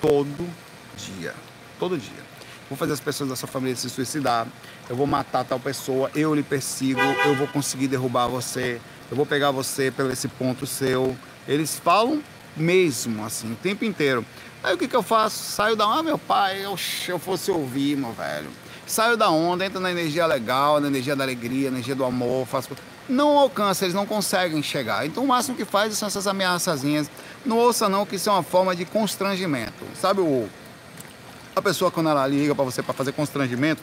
Todo 0.00 0.48
dia. 0.96 1.34
Todo 1.78 1.98
dia. 1.98 2.32
Vou 2.68 2.78
fazer 2.78 2.92
as 2.92 3.00
pessoas 3.00 3.28
da 3.28 3.36
sua 3.36 3.48
família 3.48 3.74
se 3.74 3.90
suicidar. 3.90 4.46
Eu 4.88 4.94
vou 4.94 5.06
matar 5.06 5.44
tal 5.44 5.58
pessoa. 5.58 6.10
Eu 6.14 6.34
lhe 6.34 6.42
persigo. 6.42 7.00
Eu 7.00 7.34
vou 7.34 7.48
conseguir 7.48 7.88
derrubar 7.88 8.28
você. 8.28 8.80
Eu 9.10 9.16
vou 9.16 9.26
pegar 9.26 9.50
você 9.50 9.90
pelo 9.90 10.12
esse 10.12 10.28
ponto 10.28 10.64
seu. 10.64 11.16
Eles 11.46 11.76
falam 11.76 12.22
mesmo, 12.56 13.24
assim, 13.24 13.52
o 13.52 13.56
tempo 13.56 13.84
inteiro. 13.84 14.24
Aí 14.62 14.74
o 14.74 14.78
que, 14.78 14.86
que 14.86 14.94
eu 14.94 15.02
faço? 15.02 15.42
Saio 15.42 15.74
da. 15.74 15.84
Ah, 15.84 16.02
meu 16.02 16.18
pai, 16.18 16.64
eu 16.64 17.18
fosse 17.18 17.50
ouvir, 17.50 17.96
meu 17.96 18.12
velho. 18.12 18.48
Saio 18.86 19.16
da 19.16 19.30
onda, 19.30 19.64
entra 19.64 19.80
na 19.80 19.90
energia 19.90 20.26
legal, 20.26 20.80
na 20.80 20.88
energia 20.88 21.14
da 21.14 21.24
alegria, 21.24 21.70
na 21.70 21.76
energia 21.76 21.94
do 21.94 22.04
amor, 22.04 22.46
faço 22.46 22.68
não 23.08 23.36
alcança, 23.36 23.84
eles 23.84 23.94
não 23.94 24.06
conseguem 24.06 24.62
chegar. 24.62 25.06
Então 25.06 25.24
o 25.24 25.28
máximo 25.28 25.56
que 25.56 25.64
faz 25.64 25.96
são 25.96 26.06
essas 26.06 26.26
ameaçazinhas. 26.26 27.10
Não 27.44 27.58
ouça 27.58 27.88
não 27.88 28.06
que 28.06 28.16
isso 28.16 28.28
é 28.28 28.32
uma 28.32 28.42
forma 28.42 28.74
de 28.74 28.84
constrangimento. 28.84 29.84
Sabe 30.00 30.20
o 30.20 30.48
a 31.54 31.60
pessoa 31.60 31.90
quando 31.90 32.08
ela 32.08 32.26
liga 32.26 32.54
para 32.54 32.64
você 32.64 32.82
para 32.82 32.94
fazer 32.94 33.12
constrangimento, 33.12 33.82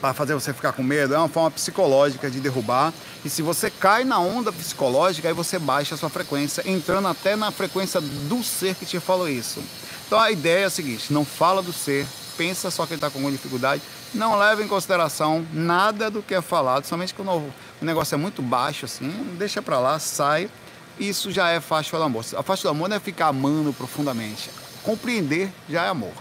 para 0.00 0.14
fazer 0.14 0.32
você 0.32 0.52
ficar 0.52 0.72
com 0.72 0.82
medo, 0.82 1.14
é 1.14 1.18
uma 1.18 1.28
forma 1.28 1.50
psicológica 1.50 2.30
de 2.30 2.40
derrubar. 2.40 2.92
E 3.22 3.28
se 3.28 3.42
você 3.42 3.70
cai 3.70 4.02
na 4.02 4.18
onda 4.18 4.50
psicológica, 4.50 5.28
aí 5.28 5.34
você 5.34 5.58
baixa 5.58 5.94
a 5.94 5.98
sua 5.98 6.08
frequência, 6.08 6.62
entrando 6.66 7.06
até 7.06 7.36
na 7.36 7.50
frequência 7.50 8.00
do 8.00 8.42
ser 8.42 8.74
que 8.74 8.86
te 8.86 8.98
falou 8.98 9.28
isso. 9.28 9.62
Então 10.06 10.18
a 10.18 10.30
ideia 10.30 10.62
é 10.62 10.64
a 10.64 10.70
seguinte: 10.70 11.12
não 11.12 11.24
fala 11.24 11.62
do 11.62 11.72
ser, 11.72 12.06
pensa 12.36 12.70
só 12.70 12.86
que 12.86 12.92
ele 12.92 12.98
está 12.98 13.10
com 13.10 13.18
alguma 13.18 13.32
dificuldade, 13.32 13.82
não 14.14 14.38
leva 14.38 14.62
em 14.62 14.68
consideração 14.68 15.46
nada 15.52 16.10
do 16.10 16.22
que 16.22 16.34
é 16.34 16.42
falado, 16.42 16.84
somente 16.84 17.14
quando 17.14 17.30
o 17.30 17.52
negócio 17.84 18.14
é 18.14 18.18
muito 18.18 18.42
baixo, 18.42 18.84
assim, 18.84 19.10
deixa 19.38 19.62
para 19.62 19.78
lá, 19.78 19.98
sai. 19.98 20.50
Isso 20.98 21.30
já 21.30 21.48
é 21.48 21.60
faixa 21.60 21.96
do 21.96 22.02
amor. 22.02 22.24
A 22.36 22.42
faixa 22.42 22.64
do 22.64 22.68
amor 22.68 22.88
não 22.88 22.96
é 22.96 23.00
ficar 23.00 23.28
amando 23.28 23.72
profundamente. 23.72 24.50
Compreender 24.82 25.50
já 25.68 25.84
é 25.84 25.88
amor. 25.88 26.12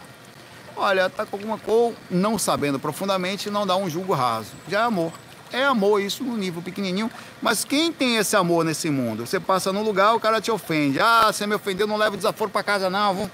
Olha, 0.75 1.09
tá 1.09 1.25
com 1.25 1.35
alguma 1.35 1.57
coisa, 1.57 1.95
não 2.09 2.39
sabendo 2.39 2.79
profundamente, 2.79 3.49
não 3.49 3.67
dá 3.67 3.75
um 3.75 3.89
julgo 3.89 4.13
raso. 4.13 4.51
Já 4.67 4.79
é 4.79 4.83
amor. 4.83 5.11
É 5.51 5.65
amor 5.65 6.01
isso 6.01 6.23
no 6.23 6.37
nível 6.37 6.61
pequenininho. 6.61 7.11
Mas 7.41 7.65
quem 7.65 7.91
tem 7.91 8.15
esse 8.15 8.35
amor 8.37 8.63
nesse 8.63 8.89
mundo? 8.89 9.25
Você 9.25 9.39
passa 9.39 9.73
num 9.73 9.83
lugar, 9.83 10.15
o 10.15 10.19
cara 10.19 10.39
te 10.39 10.49
ofende. 10.49 10.99
Ah, 10.99 11.29
você 11.31 11.45
me 11.45 11.55
ofendeu, 11.55 11.85
não 11.85 11.97
leva 11.97 12.15
desaforo 12.15 12.49
para 12.49 12.63
casa 12.63 12.89
não. 12.89 13.29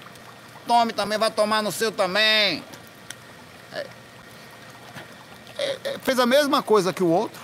Tome 0.68 0.94
também, 0.94 1.18
vai 1.18 1.32
tomar 1.32 1.64
no 1.64 1.72
seu 1.72 1.92
também. 1.92 2.64
É, 3.74 3.88
é, 5.58 5.98
fez 6.04 6.20
a 6.20 6.26
mesma 6.26 6.62
coisa 6.62 6.94
que 6.94 7.02
o 7.02 7.08
outro, 7.08 7.40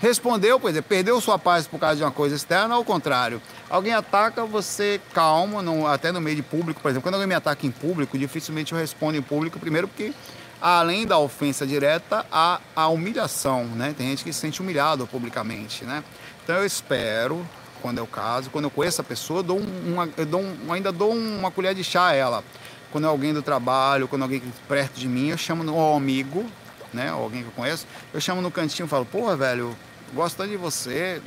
respondeu, 0.00 0.58
pois 0.58 0.76
é, 0.76 0.82
perdeu 0.82 1.20
sua 1.20 1.38
paz 1.38 1.66
por 1.66 1.78
causa 1.78 1.96
de 1.96 2.02
uma 2.02 2.10
coisa 2.10 2.34
externa, 2.34 2.74
ao 2.74 2.84
contrário. 2.84 3.40
Alguém 3.70 3.94
ataca, 3.94 4.44
você 4.44 5.00
calma, 5.14 5.62
até 5.92 6.10
no 6.12 6.20
meio 6.20 6.36
de 6.36 6.42
público, 6.42 6.80
por 6.80 6.90
exemplo, 6.90 7.04
quando 7.04 7.14
alguém 7.14 7.28
me 7.28 7.34
ataca 7.34 7.66
em 7.66 7.70
público, 7.70 8.18
dificilmente 8.18 8.72
eu 8.72 8.78
respondo 8.78 9.16
em 9.16 9.22
público, 9.22 9.58
primeiro 9.58 9.88
porque 9.88 10.12
além 10.60 11.06
da 11.06 11.18
ofensa 11.18 11.66
direta, 11.66 12.24
há 12.30 12.60
a 12.76 12.86
humilhação, 12.86 13.64
né? 13.64 13.94
Tem 13.96 14.08
gente 14.08 14.22
que 14.22 14.32
se 14.32 14.38
sente 14.38 14.60
humilhado 14.60 15.06
publicamente, 15.08 15.84
né? 15.84 16.04
Então 16.44 16.56
eu 16.56 16.64
espero, 16.64 17.44
quando 17.82 17.98
é 17.98 18.02
o 18.02 18.06
caso, 18.06 18.48
quando 18.48 18.64
eu 18.64 18.70
conheço 18.70 19.00
a 19.00 19.04
pessoa, 19.04 19.40
eu 19.40 19.42
dou 19.42 19.58
uma, 19.58 20.08
eu 20.16 20.24
dou 20.24 20.40
um, 20.40 20.72
ainda 20.72 20.92
dou 20.92 21.12
uma 21.12 21.50
colher 21.50 21.74
de 21.74 21.82
chá 21.82 22.06
a 22.06 22.14
ela. 22.14 22.44
Quando 22.92 23.04
é 23.04 23.08
alguém 23.08 23.34
do 23.34 23.42
trabalho, 23.42 24.06
quando 24.06 24.22
é 24.22 24.24
alguém 24.24 24.42
perto 24.68 24.98
de 24.98 25.08
mim, 25.08 25.28
eu 25.30 25.36
chamo 25.36 25.64
um 25.64 25.96
amigo, 25.96 26.46
né, 26.92 27.08
alguém 27.08 27.42
que 27.42 27.48
eu 27.48 27.52
conheço, 27.52 27.86
eu 28.14 28.20
chamo 28.20 28.40
no 28.40 28.50
cantinho 28.50 28.86
e 28.86 28.88
falo, 28.88 29.04
porra, 29.04 29.36
velho, 29.36 29.76
gosto 30.14 30.46
de 30.46 30.56
você, 30.56 31.20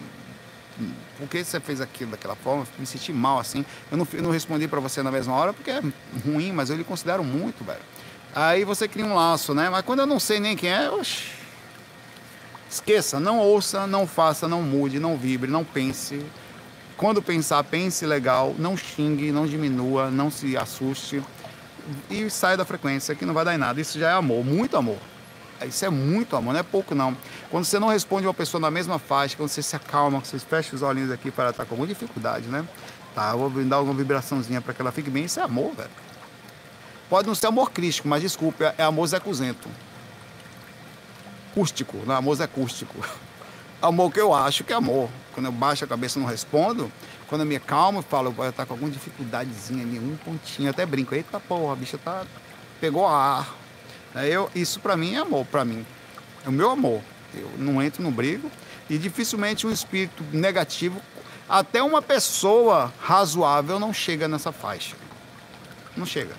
por 1.18 1.28
que 1.28 1.43
você 1.43 1.60
fez 1.60 1.82
aquilo 1.82 2.12
daquela 2.12 2.36
forma? 2.36 2.68
Me 2.78 2.86
senti 2.86 3.14
mal 3.14 3.39
assim. 3.39 3.66
Eu 3.91 3.97
não, 3.97 4.08
eu 4.14 4.22
não 4.22 4.32
respondi 4.32 4.68
para 4.68 4.80
você 4.80 5.01
na 5.01 5.12
mesma 5.12 5.34
hora 5.34 5.53
porque 5.53 5.72
é 5.72 5.82
ruim, 6.26 6.51
mas 6.51 6.70
eu 6.70 6.76
lhe 6.76 6.84
considero 6.84 7.24
muito, 7.24 7.64
velho. 7.64 7.80
Aí 8.34 8.66
você 8.66 8.88
cria 8.88 9.06
um 9.06 9.16
laço, 9.16 9.53
né? 9.53 9.70
Mas 9.70 9.84
quando 9.86 9.99
eu 9.99 10.06
não 10.06 10.20
sei 10.20 10.39
nem 10.39 10.56
quem 10.56 10.70
é, 10.70 10.89
oxi. 10.89 11.24
Esqueça, 12.70 13.20
não 13.20 13.39
ouça, 13.39 13.88
não 13.88 14.06
faça, 14.06 14.47
não 14.49 14.62
mude, 14.62 14.99
não 14.99 15.16
vibre, 15.16 15.49
não 15.49 15.64
pense. 15.64 16.22
Quando 16.98 17.22
pensar, 17.22 17.64
pense 17.64 18.06
legal, 18.06 18.56
não 18.58 18.78
xingue, 18.78 19.32
não 19.32 19.46
diminua, 19.46 20.10
não 20.10 20.32
se 20.32 20.56
assuste 20.56 21.22
e 22.10 22.30
saia 22.30 22.56
da 22.56 22.66
frequência 22.66 23.14
que 23.16 23.26
não 23.26 23.34
vai 23.34 23.43
dar 23.43 23.54
em 23.54 23.58
nada. 23.58 23.82
Isso 23.82 24.00
já 24.00 24.12
é 24.12 24.14
amor, 24.14 24.46
muito 24.46 24.78
amor. 24.78 24.98
Isso 25.66 25.86
é 25.86 25.89
muito 25.89 26.36
amor, 26.36 26.54
não 26.54 26.60
é 26.60 26.64
pouco 26.64 26.96
não. 26.96 27.16
Quando 27.50 27.66
você 27.66 27.80
não 27.80 27.88
responde 27.88 28.28
uma 28.28 28.34
pessoa 28.34 28.60
na 28.60 28.72
mesma 28.72 29.00
faixa, 29.00 29.36
quando 29.38 29.50
você 29.50 29.62
se 29.62 29.76
acalma, 29.76 30.20
você 30.20 30.39
fecha 30.39 30.76
os 30.76 30.82
olhinhos 30.82 31.12
aqui 31.12 31.32
para 31.32 31.50
estar 31.50 31.66
com 31.66 31.74
alguma 31.74 31.88
dificuldade, 31.88 32.48
né? 32.48 32.66
Tá, 33.14 33.32
eu 33.32 33.50
vou 33.50 33.64
dar 33.64 33.78
alguma 33.78 33.96
vibraçãozinha 33.96 34.62
para 34.62 34.74
que 34.74 34.82
ela 34.82 34.91
fique 34.91 35.10
bem, 35.10 35.26
isso 35.26 35.39
é 35.39 35.43
amor, 35.43 35.74
velho. 35.74 35.89
Pode 37.10 37.28
não 37.28 37.36
ser 37.36 37.48
amor 37.48 37.72
crístico, 37.72 38.08
mas 38.08 38.22
desculpe, 38.22 38.64
é 38.64 38.84
amor 38.84 39.08
zecuzento. 39.08 39.70
Acústico, 41.52 41.98
não, 42.06 42.16
amor 42.16 42.41
acústico. 42.41 42.98
Amor 43.82 44.12
que 44.12 44.20
eu 44.20 44.34
acho 44.34 44.64
que 44.64 44.74
é 44.74 44.76
amor. 44.76 45.10
Quando 45.34 45.48
eu 45.48 45.52
baixo 45.52 45.84
a 45.84 45.88
cabeça 45.88 46.18
e 46.18 46.22
não 46.22 46.28
respondo, 46.28 46.92
quando 47.28 47.42
eu 47.42 47.48
me 47.48 47.56
acalmo, 47.56 48.00
eu 48.00 48.04
falo, 48.04 48.34
eu 48.38 48.50
estar 48.50 48.66
com 48.66 48.74
alguma 48.74 48.92
dificuldadezinha 48.92 49.84
ali, 49.84 50.00
um 50.00 50.16
pontinho, 50.18 50.70
até 50.70 50.86
brinco, 50.86 51.14
eita 51.14 51.40
porra, 51.40 51.74
a 51.74 51.76
bicha 51.76 51.98
tá, 51.98 52.26
pegou 52.80 53.06
ar. 53.06 53.54
Eu, 54.16 54.50
isso 54.56 54.80
para 54.80 54.96
mim 54.96 55.16
é 55.16 55.20
amor, 55.20 55.46
para 55.46 55.66
mim. 55.66 55.86
É 56.46 56.50
o 56.50 56.52
meu 56.52 56.70
amor. 56.70 57.02
Eu 57.34 57.52
não 57.58 57.82
entro 57.82 58.02
no 58.02 58.12
brigo 58.12 58.50
e 58.90 58.98
dificilmente 58.98 59.68
um 59.68 59.72
espírito 59.72 60.24
negativo, 60.32 61.02
até 61.50 61.84
uma 61.84 62.02
pessoa 62.02 62.94
razoável 63.00 63.80
não 63.80 63.94
chega 63.94 64.28
nessa 64.28 64.52
faixa. 64.52 64.96
Não 65.98 66.06
chega 66.06 66.34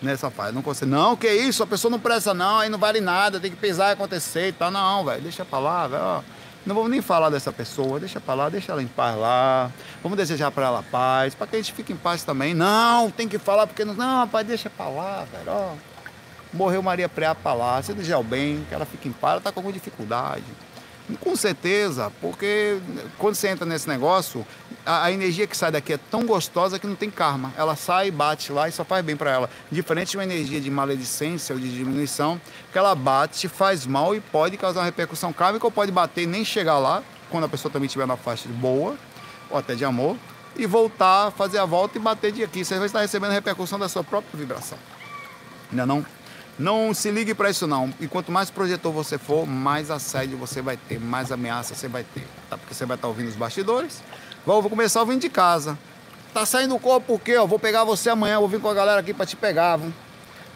nessa 0.00 0.30
faixa. 0.30 0.52
Não 0.52 0.62
consegue. 0.62 0.90
Não, 0.90 1.16
que 1.16 1.28
isso, 1.28 1.62
a 1.62 1.66
pessoa 1.66 1.90
não 1.90 1.98
presta 1.98 2.32
não, 2.34 2.58
aí 2.58 2.68
não 2.68 2.78
vale 2.78 3.00
nada, 3.00 3.40
tem 3.40 3.50
que 3.50 3.56
pesar 3.56 3.90
e 3.90 3.92
acontecer 3.92 4.48
e 4.48 4.52
tal. 4.52 4.70
Não, 4.70 5.04
velho, 5.04 5.22
deixa 5.22 5.44
pra 5.44 5.58
lá, 5.58 5.86
velho. 5.86 6.24
Não 6.64 6.76
vamos 6.76 6.90
nem 6.90 7.02
falar 7.02 7.28
dessa 7.28 7.52
pessoa, 7.52 7.98
deixa 7.98 8.20
pra 8.20 8.34
lá, 8.34 8.48
deixa 8.48 8.70
ela 8.70 8.82
em 8.82 8.86
paz 8.86 9.16
lá. 9.16 9.70
Vamos 10.00 10.16
desejar 10.16 10.50
para 10.52 10.66
ela 10.66 10.84
paz, 10.90 11.34
para 11.34 11.48
que 11.48 11.56
a 11.56 11.58
gente 11.58 11.72
fique 11.72 11.92
em 11.92 11.96
paz 11.96 12.22
também. 12.22 12.54
Não, 12.54 13.10
tem 13.10 13.28
que 13.28 13.38
falar 13.38 13.66
porque 13.66 13.84
não. 13.84 13.94
Não, 13.94 14.28
pai, 14.28 14.44
deixa 14.44 14.70
pra 14.70 14.88
lá, 14.88 15.26
velho. 15.32 15.48
Ó, 15.48 15.72
morreu 16.52 16.80
Maria 16.80 17.08
Preá 17.08 17.34
pra 17.34 17.52
lá. 17.52 17.82
Se 17.82 17.92
desejar 17.92 18.18
o 18.18 18.24
bem, 18.24 18.64
que 18.68 18.74
ela 18.74 18.84
fique 18.84 19.08
em 19.08 19.12
paz, 19.12 19.32
ela 19.32 19.40
tá 19.40 19.50
com 19.50 19.58
alguma 19.58 19.72
dificuldade. 19.72 20.44
Com 21.20 21.36
certeza, 21.36 22.12
porque 22.20 22.78
quando 23.18 23.34
você 23.34 23.48
entra 23.48 23.66
nesse 23.66 23.88
negócio, 23.88 24.46
a, 24.86 25.04
a, 25.04 25.12
energia 25.12 25.46
que 25.46 25.56
sai 25.56 25.70
daqui 25.70 25.92
é 25.92 25.98
tão 25.98 26.24
gostosa 26.24 26.78
que 26.78 26.86
não 26.86 26.94
tem 26.94 27.10
karma. 27.10 27.52
Ela 27.56 27.76
sai, 27.76 28.10
bate 28.10 28.52
lá 28.52 28.68
e 28.68 28.72
só 28.72 28.84
faz 28.84 29.04
bem 29.04 29.16
para 29.16 29.30
ela. 29.30 29.50
Diferente 29.70 30.12
de 30.12 30.16
uma 30.16 30.24
energia 30.24 30.60
de 30.60 30.70
maledicência 30.70 31.54
ou 31.54 31.60
de 31.60 31.74
diminuição, 31.74 32.40
que 32.70 32.78
ela 32.78 32.94
bate, 32.94 33.48
faz 33.48 33.86
mal 33.86 34.14
e 34.14 34.20
pode 34.20 34.56
causar 34.56 34.80
uma 34.80 34.86
repercussão 34.86 35.32
kármica 35.32 35.66
ou 35.66 35.70
pode 35.70 35.90
bater 35.90 36.26
nem 36.26 36.44
chegar 36.44 36.78
lá, 36.78 37.02
quando 37.30 37.44
a 37.44 37.48
pessoa 37.48 37.70
também 37.72 37.86
estiver 37.86 38.06
na 38.06 38.16
faixa 38.16 38.48
de 38.48 38.54
boa 38.54 38.96
ou 39.50 39.58
até 39.58 39.74
de 39.74 39.84
amor, 39.84 40.16
e 40.56 40.66
voltar, 40.66 41.30
fazer 41.32 41.58
a 41.58 41.64
volta 41.64 41.98
e 41.98 42.00
bater 42.00 42.32
de 42.32 42.42
aqui. 42.42 42.64
Você 42.64 42.76
vai 42.76 42.86
estar 42.86 43.00
recebendo 43.00 43.30
a 43.30 43.34
repercussão 43.34 43.78
da 43.78 43.88
sua 43.88 44.04
própria 44.04 44.38
vibração. 44.38 44.78
Ainda 45.70 45.84
não? 45.86 46.04
Não 46.58 46.92
se 46.92 47.10
ligue 47.10 47.34
para 47.34 47.50
isso 47.50 47.66
não. 47.66 47.92
E 47.98 48.06
quanto 48.06 48.30
mais 48.30 48.50
projetor 48.50 48.92
você 48.92 49.18
for, 49.18 49.46
mais 49.46 49.90
assédio 49.90 50.36
você 50.36 50.60
vai 50.60 50.76
ter, 50.76 51.00
mais 51.00 51.32
ameaça 51.32 51.74
você 51.74 51.88
vai 51.88 52.04
ter. 52.04 52.26
Tá? 52.50 52.58
Porque 52.58 52.74
você 52.74 52.84
vai 52.84 52.96
estar 52.96 53.08
ouvindo 53.08 53.28
os 53.28 53.36
bastidores, 53.36 54.02
Vou, 54.44 54.68
começar 54.68 55.00
ouvindo 55.00 55.20
de 55.20 55.28
casa. 55.28 55.78
Tá 56.34 56.44
saindo 56.44 56.74
o 56.74 56.80
corpo 56.80 57.06
porque, 57.06 57.36
ó, 57.36 57.46
vou 57.46 57.60
pegar 57.60 57.84
você 57.84 58.10
amanhã, 58.10 58.40
vou 58.40 58.48
vir 58.48 58.60
com 58.60 58.68
a 58.68 58.74
galera 58.74 58.98
aqui 58.98 59.14
para 59.14 59.24
te 59.24 59.36
pegar, 59.36 59.76
viu? 59.76 59.92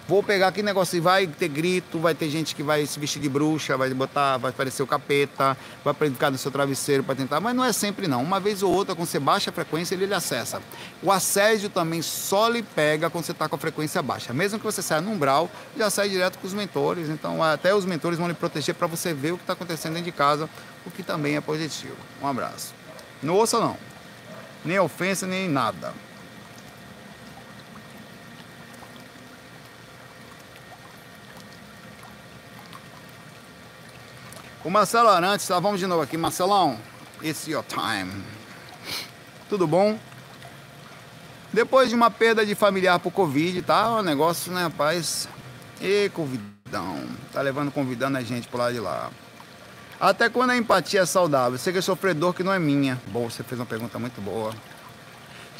Vou 0.09 0.23
pegar 0.23 0.47
aqui 0.47 0.63
negócio, 0.63 1.03
vai 1.03 1.27
ter 1.27 1.49
grito, 1.49 1.99
vai 1.99 2.15
ter 2.15 2.31
gente 2.31 2.55
que 2.55 2.63
vai 2.63 2.87
se 2.87 2.97
vestir 2.97 3.21
de 3.21 3.29
bruxa, 3.29 3.77
vai 3.77 3.93
botar, 3.93 4.37
vai 4.37 4.53
aparecer 4.53 4.81
o 4.81 4.87
capeta, 4.87 5.57
vai 5.85 5.93
predicar 5.93 6.31
no 6.31 6.39
seu 6.39 6.49
travesseiro 6.49 7.03
para 7.03 7.17
tentar, 7.17 7.41
mas 7.41 7.57
não 7.57 7.65
é 7.65 7.73
sempre 7.73 8.07
não. 8.07 8.23
Uma 8.23 8.39
vez 8.39 8.63
ou 8.63 8.73
outra, 8.73 8.95
quando 8.95 9.09
você 9.09 9.19
baixa 9.19 9.51
a 9.51 9.53
frequência, 9.53 9.97
ele 9.97 10.07
lhe 10.07 10.15
acessa. 10.15 10.63
O 11.03 11.11
assédio 11.11 11.69
também 11.69 12.03
só 12.03 12.49
lhe 12.49 12.63
pega 12.63 13.11
quando 13.11 13.25
você 13.25 13.33
está 13.33 13.49
com 13.49 13.57
a 13.57 13.59
frequência 13.59 14.01
baixa. 14.01 14.33
Mesmo 14.33 14.61
que 14.61 14.65
você 14.65 14.81
saia 14.81 15.01
no 15.01 15.11
umbral, 15.11 15.51
já 15.77 15.91
sai 15.91 16.09
direto 16.09 16.39
com 16.39 16.47
os 16.47 16.55
mentores. 16.55 17.09
Então, 17.09 17.43
até 17.43 17.75
os 17.75 17.85
mentores 17.85 18.17
vão 18.17 18.29
lhe 18.29 18.35
proteger 18.35 18.77
para 18.77 18.87
você 18.87 19.13
ver 19.13 19.33
o 19.33 19.37
que 19.37 19.43
está 19.43 19.55
acontecendo 19.55 19.95
dentro 19.95 20.05
de 20.05 20.17
casa, 20.17 20.49
o 20.87 20.91
que 20.93 21.03
também 21.03 21.35
é 21.35 21.41
positivo. 21.41 21.97
Um 22.23 22.29
abraço. 22.29 22.73
Não 23.21 23.35
ouça 23.35 23.59
não. 23.59 23.77
Nem 24.65 24.79
ofensa, 24.79 25.27
nem 25.27 25.49
nada. 25.49 25.93
O 34.67 34.71
Marcelo 34.71 35.09
Arantes, 35.09 35.47
tá, 35.47 35.61
vamos 35.61 35.79
de 35.79 35.87
novo 35.87 36.03
aqui. 36.03 36.17
Marcelão, 36.17 36.77
it's 37.23 37.47
your 37.47 37.62
time. 37.62 38.11
Tudo 39.49 39.64
bom? 39.64 39.97
Depois 41.53 41.89
de 41.89 41.95
uma 41.95 42.11
perda 42.11 42.45
de 42.45 42.57
familiar 42.57 42.99
por 42.99 43.12
Covid, 43.12 43.62
tá? 43.62 43.89
O 43.91 44.03
negócio, 44.03 44.51
né, 44.51 44.62
rapaz? 44.62 45.29
E 45.81 46.09
convidão. 46.09 47.01
Tá 47.33 47.43
levando, 47.43 47.71
convidando 47.71 48.19
a 48.19 48.23
gente 48.23 48.49
pro 48.49 48.59
lado 48.59 48.75
de 48.75 48.81
lá. 48.81 49.09
Até 50.01 50.29
quando 50.29 50.51
a 50.51 50.57
empatia 50.57 51.03
é 51.03 51.07
saudável? 51.07 51.57
Sei 51.61 51.73
que 51.73 51.79
é 51.79 51.83
sofredor 51.83 52.35
que 52.35 52.43
não 52.43 52.53
é 52.53 52.59
minha. 52.59 53.01
Bom, 53.12 53.31
você 53.31 53.45
fez 53.45 53.61
uma 53.61 53.67
pergunta 53.67 54.01
muito 54.01 54.21
boa. 54.21 54.53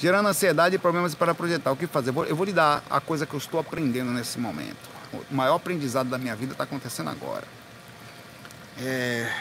Gerando 0.01 0.29
ansiedade 0.31 0.75
e 0.75 0.79
problemas 0.81 1.15
para 1.15 1.33
projetar. 1.33 1.71
O 1.71 1.77
que 1.77 1.87
fazer? 1.87 2.09
Eu 2.09 2.35
vou 2.35 2.45
lhe 2.45 2.53
dar 2.53 2.83
a 2.91 3.01
coisa 3.01 3.25
que 3.25 3.35
eu 3.35 3.39
estou 3.39 3.61
aprendendo 3.61 4.11
nesse 4.11 4.37
momento. 4.41 4.91
O 5.31 5.33
maior 5.33 5.55
aprendizado 5.55 6.09
da 6.09 6.19
minha 6.19 6.35
vida 6.35 6.55
está 6.55 6.65
acontecendo 6.65 7.09
agora. 7.09 7.45
É... 8.81 9.33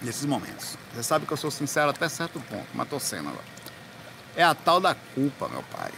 Nesses 0.00 0.24
momentos. 0.24 0.76
Você 0.94 1.02
sabe 1.02 1.26
que 1.26 1.32
eu 1.32 1.36
sou 1.36 1.50
sincero 1.50 1.90
até 1.90 2.08
certo 2.08 2.40
ponto, 2.40 2.66
mas 2.72 2.84
estou 2.84 3.00
sendo 3.00 3.30
agora. 3.30 3.44
É 4.36 4.44
a 4.44 4.54
tal 4.54 4.80
da 4.80 4.94
culpa, 4.94 5.48
meu 5.48 5.62
pai. 5.64 5.90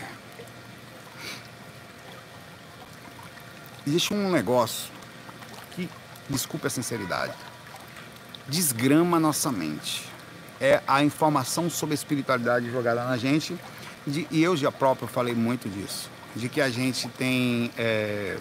Existe 3.86 4.14
um 4.14 4.30
negócio 4.30 4.90
que, 5.72 5.88
desculpe 6.28 6.66
a 6.66 6.70
sinceridade, 6.70 7.34
desgrama 8.46 9.18
nossa 9.18 9.50
mente. 9.50 10.08
É 10.60 10.82
a 10.86 11.02
informação 11.02 11.70
sobre 11.70 11.92
a 11.92 11.96
espiritualidade 11.96 12.70
jogada 12.70 13.04
na 13.04 13.16
gente. 13.16 13.58
De, 14.06 14.26
e 14.30 14.42
eu 14.42 14.56
já 14.56 14.70
próprio 14.70 15.08
falei 15.08 15.34
muito 15.34 15.68
disso. 15.68 16.10
De 16.36 16.48
que 16.48 16.60
a 16.60 16.70
gente 16.70 17.08
tem 17.08 17.70
é, 17.76 18.38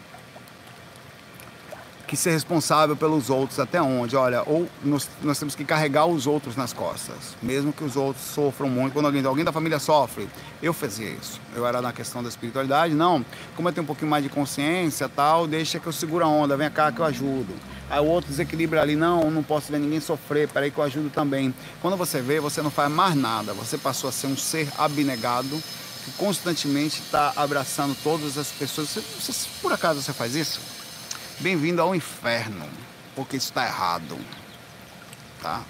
que 2.09 2.17
ser 2.17 2.31
responsável 2.31 2.95
pelos 2.95 3.29
outros 3.29 3.59
até 3.59 3.79
onde? 3.79 4.15
Olha, 4.15 4.41
ou 4.47 4.67
nós, 4.83 5.07
nós, 5.21 5.37
temos 5.37 5.53
que 5.53 5.63
carregar 5.63 6.07
os 6.07 6.25
outros 6.25 6.55
nas 6.55 6.73
costas, 6.73 7.35
mesmo 7.39 7.71
que 7.71 7.83
os 7.83 7.95
outros 7.95 8.25
sofram 8.25 8.67
muito. 8.67 8.93
Quando 8.93 9.05
alguém, 9.05 9.23
alguém 9.23 9.45
da 9.45 9.51
família 9.51 9.77
sofre, 9.77 10.27
eu 10.61 10.73
fazia 10.73 11.07
isso. 11.07 11.39
Eu 11.55 11.67
era 11.67 11.83
na 11.83 11.93
questão 11.93 12.23
da 12.23 12.29
espiritualidade, 12.29 12.95
não. 12.95 13.23
Como 13.55 13.69
eu 13.69 13.73
tenho 13.73 13.83
um 13.83 13.87
pouquinho 13.87 14.09
mais 14.09 14.23
de 14.23 14.29
consciência, 14.29 15.07
tal, 15.07 15.45
deixa 15.45 15.79
que 15.79 15.85
eu 15.85 15.93
seguro 15.93 16.25
a 16.25 16.27
onda, 16.27 16.57
vem 16.57 16.69
cá 16.71 16.91
que 16.91 16.99
eu 16.99 17.05
ajudo. 17.05 17.53
Aí 17.91 17.99
o 17.99 18.05
outro 18.05 18.31
desequilibra 18.31 18.81
ali, 18.81 18.95
não, 18.95 19.29
não 19.29 19.43
posso 19.43 19.71
ver 19.71 19.77
ninguém 19.77 19.99
sofrer, 19.99 20.47
peraí 20.47 20.71
que 20.71 20.79
eu 20.79 20.83
ajudo 20.83 21.11
também. 21.11 21.53
Quando 21.79 21.95
você 21.95 22.21
vê, 22.21 22.39
você 22.39 22.59
não 22.63 22.71
faz 22.71 22.91
mais 22.91 23.13
nada, 23.13 23.53
você 23.53 23.77
passou 23.77 24.09
a 24.09 24.11
ser 24.11 24.25
um 24.25 24.37
ser 24.37 24.67
abnegado 24.79 25.61
que 26.05 26.11
constantemente 26.13 27.01
está 27.01 27.33
abraçando 27.35 27.95
todas 28.03 28.35
as 28.35 28.47
pessoas. 28.47 28.89
Você, 28.89 29.01
você, 29.01 29.49
por 29.61 29.71
acaso 29.71 30.01
você 30.01 30.11
faz 30.11 30.33
isso? 30.33 30.78
Bem-vindo 31.41 31.81
ao 31.81 31.95
inferno, 31.95 32.67
porque 33.15 33.37
isso 33.37 33.47
está 33.47 33.65
errado, 33.65 34.17
tá? 35.41 35.63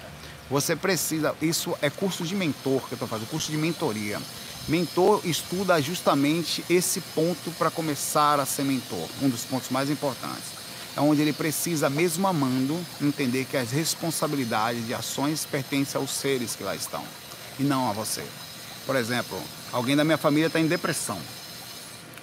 Você 0.50 0.74
precisa, 0.74 1.32
isso 1.40 1.76
é 1.80 1.88
curso 1.88 2.24
de 2.24 2.34
mentor 2.34 2.80
que 2.88 2.94
eu 2.94 2.96
estou 2.96 3.06
fazendo, 3.06 3.28
curso 3.28 3.52
de 3.52 3.56
mentoria. 3.56 4.20
Mentor 4.66 5.20
estuda 5.24 5.80
justamente 5.80 6.64
esse 6.68 7.00
ponto 7.00 7.52
para 7.52 7.70
começar 7.70 8.40
a 8.40 8.46
ser 8.46 8.64
mentor, 8.64 9.08
um 9.22 9.28
dos 9.28 9.44
pontos 9.44 9.70
mais 9.70 9.88
importantes. 9.88 10.58
É 10.96 11.00
onde 11.00 11.22
ele 11.22 11.32
precisa, 11.32 11.88
mesmo 11.88 12.26
amando, 12.26 12.76
entender 13.00 13.44
que 13.44 13.56
as 13.56 13.70
responsabilidades 13.70 14.84
de 14.84 14.92
ações 14.92 15.44
pertencem 15.44 16.00
aos 16.00 16.10
seres 16.10 16.56
que 16.56 16.64
lá 16.64 16.74
estão 16.74 17.04
e 17.60 17.62
não 17.62 17.88
a 17.88 17.92
você. 17.92 18.24
Por 18.84 18.96
exemplo, 18.96 19.40
alguém 19.70 19.94
da 19.94 20.02
minha 20.02 20.18
família 20.18 20.48
está 20.48 20.58
em 20.58 20.66
depressão. 20.66 21.18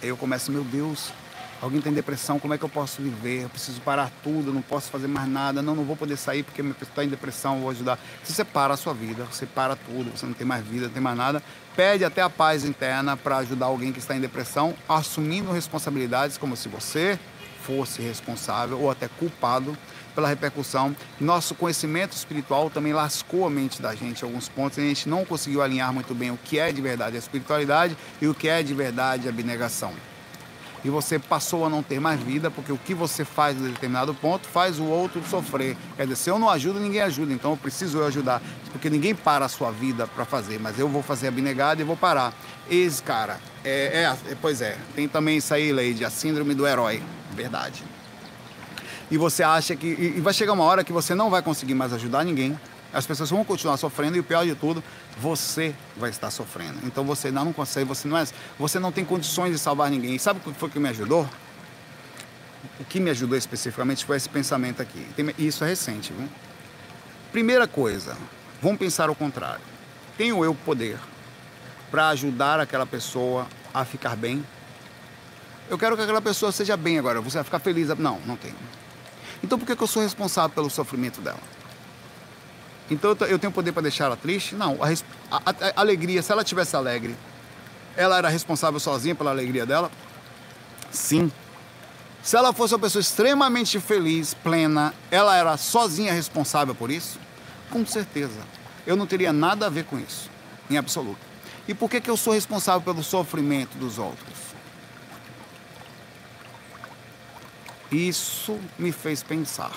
Eu 0.04 0.18
começo, 0.18 0.52
meu 0.52 0.66
Deus, 0.66 1.14
Alguém 1.60 1.82
tem 1.82 1.91
depressão, 1.91 2.38
como 2.38 2.53
é 2.53 2.58
que 2.58 2.64
eu 2.64 2.70
posso 2.70 3.01
viver? 3.01 3.43
Eu 3.43 3.49
preciso 3.49 3.82
parar 3.82 4.12
tudo, 4.24 4.53
não 4.53 4.62
posso 4.62 4.91
fazer 4.91 5.08
mais 5.08 5.28
nada, 5.28 5.60
não, 5.60 5.76
não 5.76 5.84
vou 5.84 5.95
poder 5.95 6.16
sair 6.16 6.43
porque 6.43 6.62
está 6.82 7.03
em 7.03 7.08
depressão, 7.08 7.62
vou 7.62 7.72
ajudar. 7.72 7.97
Se 8.24 8.32
você 8.32 8.45
para 8.45 8.76
a 8.76 8.78
sua 8.78 8.93
vida, 8.93 9.26
você 9.26 9.47
para 9.47 9.76
tudo, 9.76 10.16
você 10.16 10.26
não 10.26 10.34
tem 10.34 10.45
mais 10.45 10.64
vida, 10.64 10.86
não 10.86 10.93
tem 10.93 11.01
mais 11.01 11.18
nada, 11.18 11.41
pede 11.76 12.05
até 12.05 12.22
a 12.22 12.30
paz 12.30 12.64
interna 12.64 13.18
para 13.18 13.38
ajudar 13.38 13.66
alguém 13.66 13.91
que 13.91 13.97
está 13.97 14.16
em 14.16 14.20
depressão, 14.20 14.76
assumindo 14.88 15.51
responsabilidades 15.51 16.38
como 16.38 16.55
se 16.55 16.70
você 16.70 17.20
fosse 17.64 18.03
responsável 18.03 18.80
ou 18.80 18.91
até 18.91 19.08
culpado 19.08 19.76
pela 20.14 20.28
repercussão. 20.28 20.95
Nosso 21.20 21.55
conhecimento 21.55 22.14
espiritual 22.14 22.70
também 22.70 22.93
lascou 22.93 23.47
a 23.47 23.49
mente 23.49 23.82
da 23.82 23.95
gente 23.95 24.22
em 24.22 24.26
alguns 24.26 24.47
pontos 24.47 24.78
e 24.78 24.82
a 24.82 24.84
gente 24.84 25.10
não 25.10 25.26
conseguiu 25.26 25.64
alinhar 25.64 25.91
muito 25.91 26.14
bem 26.14 26.30
o 26.30 26.38
que 26.38 26.60
é 26.60 26.72
de 26.72 26.82
verdade 26.82 27.16
a 27.16 27.20
espiritualidade 27.20 27.97
e 28.22 28.28
o 28.28 28.34
que 28.34 28.47
é 28.47 28.62
de 28.62 28.76
verdade 28.76 29.28
a 29.28 29.32
abnegação. 29.32 29.91
E 30.84 30.89
você 30.89 31.17
passou 31.17 31.65
a 31.65 31.69
não 31.69 31.82
ter 31.82 31.99
mais 31.99 32.19
vida, 32.19 32.49
porque 32.51 32.71
o 32.71 32.78
que 32.78 32.93
você 32.93 33.25
faz 33.25 33.57
em 33.57 33.71
determinado 33.71 34.13
ponto 34.13 34.47
faz 34.47 34.80
o 34.80 34.86
outro 34.86 35.21
sofrer. 35.28 35.75
Quer 35.95 36.03
dizer, 36.03 36.15
se 36.15 36.30
eu 36.30 36.39
não 36.39 36.49
ajudo, 36.49 36.80
ninguém 36.80 37.01
ajuda, 37.01 37.34
então 37.34 37.51
eu 37.51 37.57
preciso 37.57 37.99
eu 37.99 38.07
ajudar, 38.07 38.41
porque 38.71 38.89
ninguém 38.89 39.15
para 39.15 39.45
a 39.45 39.49
sua 39.49 39.71
vida 39.71 40.07
para 40.07 40.25
fazer, 40.25 40.59
mas 40.59 40.80
eu 40.80 40.88
vou 40.88 41.01
fazer 41.01 41.28
abnegado 41.28 41.82
e 41.82 41.84
vou 41.84 41.97
parar. 41.97 42.34
Esse 42.69 43.01
cara, 43.01 43.39
é, 43.63 44.03
é, 44.30 44.36
pois 44.41 44.61
é, 44.61 44.78
tem 44.95 45.07
também 45.07 45.38
isso 45.38 45.53
aí, 45.53 45.71
Leide, 45.71 46.05
a 46.05 46.09
síndrome 46.09 46.53
do 46.53 46.67
herói, 46.67 47.01
verdade. 47.34 47.84
E 49.09 49.17
você 49.17 49.41
acha 49.41 49.75
que. 49.75 49.88
E 49.88 50.19
vai 50.19 50.34
chegar 50.34 50.53
uma 50.53 50.65
hora 50.65 50.84
que 50.84 50.91
você 50.91 51.15
não 51.15 51.30
vai 51.30 51.41
conseguir 51.41 51.73
mais 51.73 51.93
ajudar 51.93 52.25
ninguém, 52.25 52.59
as 52.98 53.06
pessoas 53.06 53.30
vão 53.30 53.45
continuar 53.45 53.78
sofrendo 53.78 54.18
e 54.18 54.20
o 54.20 54.24
pior 54.24 54.43
de 54.43 54.56
tudo, 54.56 54.84
você 55.20 55.76
vai 55.95 56.10
estar 56.10 56.32
sofrendo. 56.32 56.80
Então 56.84 57.04
você 57.06 57.30
não 57.30 57.54
consegue, 57.54 57.88
você 57.88 58.08
não, 58.08 58.18
é, 58.18 58.26
você 58.58 58.80
não 58.80 58.91
tem 58.91 59.06
condições 59.06 59.52
de 59.52 59.60
salvar 59.60 59.91
ninguém. 59.91 60.16
E 60.16 60.20
sabe 60.20 60.39
o 60.39 60.52
que 60.52 60.60
foi 60.60 60.68
que 60.68 60.80
me 60.80 60.89
ajudou? 60.89 61.30
O 62.80 62.84
que 62.84 63.00
me 63.00 63.12
ajudou 63.12 63.38
especificamente 63.38 64.04
foi 64.04 64.18
esse 64.18 64.28
pensamento 64.28 64.82
aqui. 64.82 65.06
Isso 65.38 65.64
é 65.64 65.68
recente, 65.68 66.12
viu? 66.12 66.28
Primeira 67.32 67.68
coisa, 67.68 68.18
vamos 68.64 68.80
pensar 68.80 69.12
o 69.12 69.16
contrário. 69.16 69.62
Tenho 70.18 70.43
eu 70.43 70.56
poder 70.56 70.98
para 71.91 72.10
ajudar 72.10 72.60
aquela 72.60 72.88
pessoa 72.88 73.45
a 73.72 73.86
ficar 73.86 74.16
bem? 74.16 74.43
Eu 75.70 75.78
quero 75.78 75.95
que 75.95 76.02
aquela 76.02 76.22
pessoa 76.22 76.52
seja 76.52 76.76
bem 76.76 76.98
agora. 76.98 77.22
Você 77.22 77.38
vai 77.38 77.43
ficar 77.43 77.60
feliz? 77.60 77.89
Não, 77.89 78.20
não 78.26 78.36
tenho. 78.36 78.56
Então 79.43 79.60
por 79.60 79.68
que 79.68 79.80
eu 79.80 79.88
sou 79.88 80.02
responsável 80.02 80.50
pelo 80.50 80.68
sofrimento 80.72 81.22
dela? 81.22 81.57
Então 82.90 83.16
eu 83.28 83.38
tenho 83.38 83.52
poder 83.52 83.72
para 83.72 83.84
deixar 83.84 84.06
ela 84.06 84.18
triste? 84.18 84.56
Não. 84.56 84.78
A, 84.82 84.88
a, 85.32 85.42
a, 85.76 85.82
alegria, 85.82 86.22
se 86.22 86.32
ela 86.32 86.44
tivesse 86.44 86.76
alegre, 86.76 87.16
ela 87.96 88.18
era 88.18 88.30
responsável 88.30 88.80
sozinha 88.80 89.14
pela 89.14 89.32
alegria 89.32 89.66
dela? 89.66 89.92
Sim. 90.90 91.32
Se 92.24 92.36
ela 92.36 92.54
fosse 92.54 92.74
uma 92.74 92.80
pessoa 92.80 93.02
extremamente 93.02 93.80
feliz, 93.80 94.34
plena, 94.34 94.94
ela 95.12 95.36
era 95.36 95.56
sozinha 95.58 96.14
responsável 96.14 96.74
por 96.74 96.92
isso? 96.92 97.20
Com 97.70 97.86
certeza. 97.86 98.40
Eu 98.86 98.96
não 98.96 99.06
teria 99.06 99.34
nada 99.34 99.66
a 99.66 99.70
ver 99.70 99.86
com 99.86 100.00
isso, 100.00 100.30
em 100.70 100.78
absoluto. 100.78 101.20
E 101.68 101.74
por 101.74 101.90
que, 101.90 102.00
que 102.00 102.10
eu 102.10 102.16
sou 102.16 102.34
responsável 102.34 102.82
pelo 102.82 103.04
sofrimento 103.04 103.78
dos 103.78 103.98
outros? 103.98 104.38
Isso 107.92 108.58
me 108.78 108.92
fez 108.92 109.24
pensar. 109.24 109.72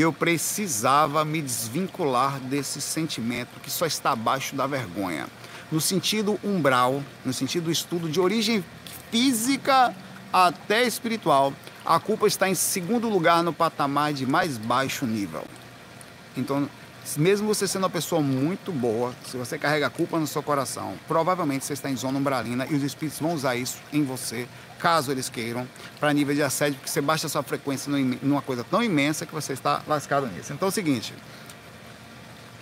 Eu 0.00 0.14
precisava 0.14 1.26
me 1.26 1.42
desvincular 1.42 2.40
desse 2.40 2.80
sentimento 2.80 3.60
que 3.60 3.70
só 3.70 3.84
está 3.84 4.12
abaixo 4.12 4.56
da 4.56 4.66
vergonha. 4.66 5.26
No 5.70 5.78
sentido 5.78 6.40
umbral, 6.42 7.02
no 7.22 7.34
sentido 7.34 7.64
do 7.64 7.70
estudo 7.70 8.08
de 8.08 8.18
origem 8.18 8.64
física 9.10 9.94
até 10.32 10.84
espiritual, 10.84 11.52
a 11.84 12.00
culpa 12.00 12.26
está 12.26 12.48
em 12.48 12.54
segundo 12.54 13.10
lugar 13.10 13.42
no 13.42 13.52
patamar 13.52 14.14
de 14.14 14.24
mais 14.24 14.56
baixo 14.56 15.04
nível. 15.04 15.44
Então, 16.34 16.66
mesmo 17.18 17.46
você 17.46 17.68
sendo 17.68 17.82
uma 17.82 17.90
pessoa 17.90 18.22
muito 18.22 18.72
boa, 18.72 19.14
se 19.26 19.36
você 19.36 19.58
carrega 19.58 19.88
a 19.88 19.90
culpa 19.90 20.18
no 20.18 20.26
seu 20.26 20.42
coração, 20.42 20.94
provavelmente 21.06 21.66
você 21.66 21.74
está 21.74 21.90
em 21.90 21.96
zona 21.96 22.18
umbralina 22.18 22.66
e 22.70 22.74
os 22.74 22.82
espíritos 22.82 23.20
vão 23.20 23.34
usar 23.34 23.54
isso 23.54 23.76
em 23.92 24.02
você, 24.02 24.48
caso 24.80 25.12
eles 25.12 25.28
queiram, 25.28 25.68
para 25.98 26.12
nível 26.12 26.34
de 26.34 26.42
assédio, 26.42 26.78
porque 26.78 26.90
você 26.90 27.00
baixa 27.00 27.26
a 27.26 27.30
sua 27.30 27.42
frequência 27.42 27.92
numa 28.22 28.42
coisa 28.42 28.64
tão 28.64 28.82
imensa 28.82 29.26
que 29.26 29.34
você 29.34 29.52
está 29.52 29.82
lascado 29.86 30.26
nisso. 30.26 30.52
Então 30.52 30.66
é 30.66 30.70
o 30.70 30.72
seguinte, 30.72 31.14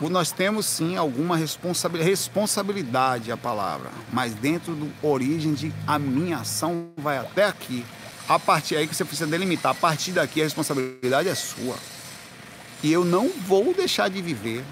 nós 0.01 0.31
temos 0.31 0.66
sim 0.66 0.97
alguma 0.97 1.37
responsabilidade, 1.37 2.11
responsabilidade 2.11 3.33
a 3.33 3.37
palavra, 3.37 3.91
mas 4.12 4.35
dentro 4.35 4.75
do 4.75 4.93
origem 5.03 5.55
de 5.55 5.73
a 5.87 5.99
minha 5.99 6.39
ação 6.39 6.89
vai 6.97 7.19
até 7.19 7.45
aqui. 7.45 7.85
A 8.29 8.39
partir 8.39 8.77
aí 8.77 8.87
que 8.87 8.95
você 8.95 9.07
precisa 9.07 9.29
delimitar, 9.29 9.73
a 9.73 9.75
partir 9.75 10.12
daqui 10.12 10.43
a 10.43 10.45
responsabilidade 10.45 11.29
é 11.29 11.35
sua. 11.35 11.77
E 12.83 12.93
eu 12.93 13.05
não 13.05 13.31
vou 13.31 13.73
deixar 13.73 14.09
de 14.11 14.21
viver 14.21 14.62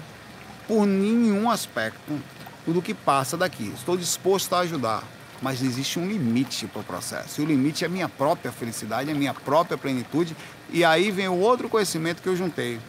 por 0.67 0.85
nenhum 0.85 1.49
aspecto 1.49 2.21
do 2.65 2.81
que 2.81 2.93
passa 2.93 3.35
daqui. 3.35 3.73
Estou 3.75 3.97
disposto 3.97 4.53
a 4.53 4.59
ajudar, 4.59 5.03
mas 5.41 5.61
existe 5.61 5.99
um 5.99 6.07
limite 6.07 6.67
para 6.67 6.81
o 6.81 6.83
processo. 6.83 7.41
E 7.41 7.43
o 7.43 7.47
limite 7.47 7.83
é 7.83 7.87
a 7.87 7.89
minha 7.89 8.09
própria 8.09 8.51
felicidade, 8.51 9.11
a 9.11 9.15
minha 9.15 9.33
própria 9.33 9.77
plenitude. 9.77 10.35
E 10.69 10.83
aí 10.83 11.11
vem 11.11 11.27
o 11.27 11.37
outro 11.37 11.69
conhecimento 11.69 12.21
que 12.21 12.29
eu 12.29 12.35
juntei. 12.35 12.79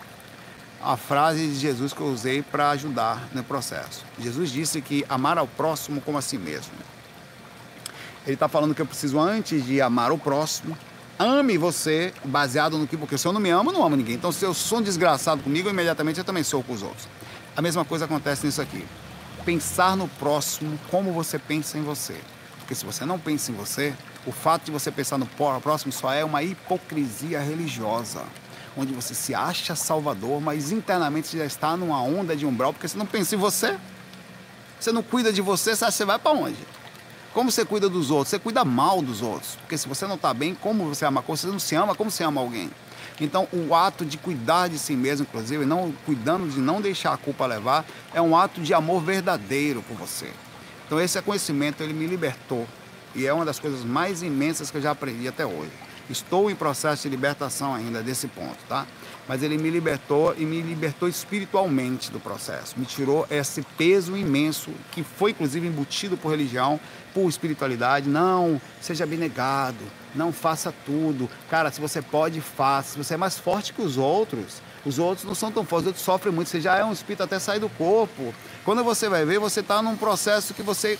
A 0.82 0.96
frase 0.96 1.46
de 1.46 1.54
Jesus 1.56 1.92
que 1.92 2.00
eu 2.00 2.06
usei 2.06 2.40
para 2.40 2.70
ajudar 2.70 3.28
no 3.32 3.42
processo. 3.42 4.04
Jesus 4.18 4.50
disse 4.50 4.80
que 4.80 5.04
amar 5.08 5.36
ao 5.36 5.46
próximo 5.46 6.00
como 6.00 6.16
a 6.18 6.22
si 6.22 6.38
mesmo. 6.38 6.72
Ele 8.24 8.34
está 8.34 8.48
falando 8.48 8.74
que 8.74 8.82
eu 8.82 8.86
preciso, 8.86 9.18
antes 9.18 9.64
de 9.64 9.80
amar 9.80 10.12
o 10.12 10.18
próximo, 10.18 10.76
ame 11.18 11.58
você 11.58 12.12
baseado 12.24 12.78
no 12.78 12.86
que. 12.86 12.96
Porque 12.96 13.18
se 13.18 13.26
eu 13.26 13.32
não 13.32 13.40
me 13.40 13.50
amo, 13.50 13.70
eu 13.70 13.74
não 13.74 13.84
amo 13.84 13.96
ninguém. 13.96 14.14
Então, 14.14 14.30
se 14.30 14.44
eu 14.44 14.54
sou 14.54 14.78
um 14.78 14.82
desgraçado 14.82 15.42
comigo, 15.42 15.68
imediatamente 15.68 16.18
eu 16.18 16.24
também 16.24 16.44
sou 16.44 16.62
com 16.62 16.72
os 16.72 16.82
outros. 16.82 17.08
A 17.56 17.62
mesma 17.62 17.84
coisa 17.84 18.04
acontece 18.04 18.46
nisso 18.46 18.62
aqui. 18.62 18.86
Pensar 19.44 19.96
no 19.96 20.06
próximo 20.06 20.78
como 20.90 21.12
você 21.12 21.38
pensa 21.38 21.76
em 21.76 21.82
você. 21.82 22.16
Porque 22.68 22.74
se 22.74 22.84
você 22.84 23.06
não 23.06 23.18
pensa 23.18 23.50
em 23.50 23.54
você, 23.54 23.94
o 24.26 24.30
fato 24.30 24.66
de 24.66 24.70
você 24.70 24.92
pensar 24.92 25.16
no 25.16 25.26
próximo 25.62 25.90
só 25.90 26.12
é 26.12 26.22
uma 26.22 26.42
hipocrisia 26.42 27.40
religiosa. 27.40 28.22
Onde 28.76 28.92
você 28.92 29.14
se 29.14 29.34
acha 29.34 29.74
salvador, 29.74 30.38
mas 30.38 30.70
internamente 30.70 31.38
já 31.38 31.46
está 31.46 31.78
numa 31.78 32.02
onda 32.02 32.36
de 32.36 32.44
umbral, 32.44 32.74
porque 32.74 32.86
você 32.86 32.98
não 32.98 33.06
pensa 33.06 33.34
em 33.34 33.38
você. 33.38 33.78
Você 34.78 34.92
não 34.92 35.02
cuida 35.02 35.32
de 35.32 35.40
você, 35.40 35.74
você 35.74 36.04
vai 36.04 36.18
para 36.18 36.32
onde? 36.32 36.58
Como 37.32 37.50
você 37.50 37.64
cuida 37.64 37.88
dos 37.88 38.10
outros? 38.10 38.28
Você 38.28 38.38
cuida 38.38 38.62
mal 38.66 39.00
dos 39.00 39.22
outros. 39.22 39.56
Porque 39.62 39.78
se 39.78 39.88
você 39.88 40.06
não 40.06 40.16
está 40.16 40.34
bem, 40.34 40.54
como 40.54 40.94
você 40.94 41.06
ama? 41.06 41.22
Como 41.22 41.38
você 41.38 41.46
não 41.46 41.58
se 41.58 41.74
ama, 41.74 41.94
como 41.94 42.10
você 42.10 42.22
ama 42.22 42.42
alguém? 42.42 42.70
Então, 43.18 43.48
o 43.50 43.74
ato 43.74 44.04
de 44.04 44.18
cuidar 44.18 44.68
de 44.68 44.78
si 44.78 44.92
mesmo, 44.92 45.26
inclusive, 45.26 45.64
não 45.64 45.90
cuidando 46.04 46.46
de 46.46 46.60
não 46.60 46.82
deixar 46.82 47.14
a 47.14 47.16
culpa 47.16 47.46
levar, 47.46 47.86
é 48.12 48.20
um 48.20 48.36
ato 48.36 48.60
de 48.60 48.74
amor 48.74 49.02
verdadeiro 49.02 49.82
por 49.88 49.96
você. 49.96 50.30
Então, 50.88 50.98
esse 50.98 51.20
conhecimento 51.20 51.82
ele 51.82 51.92
me 51.92 52.06
libertou 52.06 52.66
e 53.14 53.26
é 53.26 53.32
uma 53.32 53.44
das 53.44 53.60
coisas 53.60 53.84
mais 53.84 54.22
imensas 54.22 54.70
que 54.70 54.78
eu 54.78 54.80
já 54.80 54.92
aprendi 54.92 55.28
até 55.28 55.44
hoje. 55.44 55.70
Estou 56.08 56.50
em 56.50 56.54
processo 56.54 57.02
de 57.02 57.10
libertação 57.10 57.74
ainda 57.74 58.02
desse 58.02 58.26
ponto, 58.26 58.56
tá? 58.66 58.86
Mas 59.28 59.42
ele 59.42 59.58
me 59.58 59.68
libertou 59.68 60.34
e 60.38 60.46
me 60.46 60.62
libertou 60.62 61.06
espiritualmente 61.06 62.10
do 62.10 62.18
processo. 62.18 62.74
Me 62.78 62.86
tirou 62.86 63.26
esse 63.30 63.60
peso 63.76 64.16
imenso 64.16 64.70
que 64.90 65.02
foi 65.02 65.32
inclusive 65.32 65.66
embutido 65.66 66.16
por 66.16 66.30
religião, 66.30 66.80
por 67.12 67.28
espiritualidade. 67.28 68.08
Não, 68.08 68.58
seja 68.80 69.04
abnegado, 69.04 69.84
não 70.14 70.32
faça 70.32 70.72
tudo. 70.86 71.28
Cara, 71.50 71.70
se 71.70 71.78
você 71.82 72.00
pode, 72.00 72.40
faça. 72.40 72.92
Se 72.92 72.96
você 72.96 73.12
é 73.12 73.18
mais 73.18 73.36
forte 73.38 73.74
que 73.74 73.82
os 73.82 73.98
outros, 73.98 74.62
os 74.86 74.98
outros 74.98 75.26
não 75.26 75.34
são 75.34 75.52
tão 75.52 75.62
fortes, 75.66 75.82
os 75.82 75.88
outros 75.88 76.04
sofrem 76.06 76.34
muito. 76.34 76.48
Você 76.48 76.62
já 76.62 76.76
é 76.76 76.84
um 76.84 76.92
espírito 76.92 77.22
até 77.22 77.38
sair 77.38 77.60
do 77.60 77.68
corpo. 77.68 78.32
Quando 78.68 78.84
você 78.84 79.08
vai 79.08 79.24
ver, 79.24 79.38
você 79.38 79.60
está 79.60 79.80
num 79.80 79.96
processo 79.96 80.52
que 80.52 80.62
você 80.62 80.98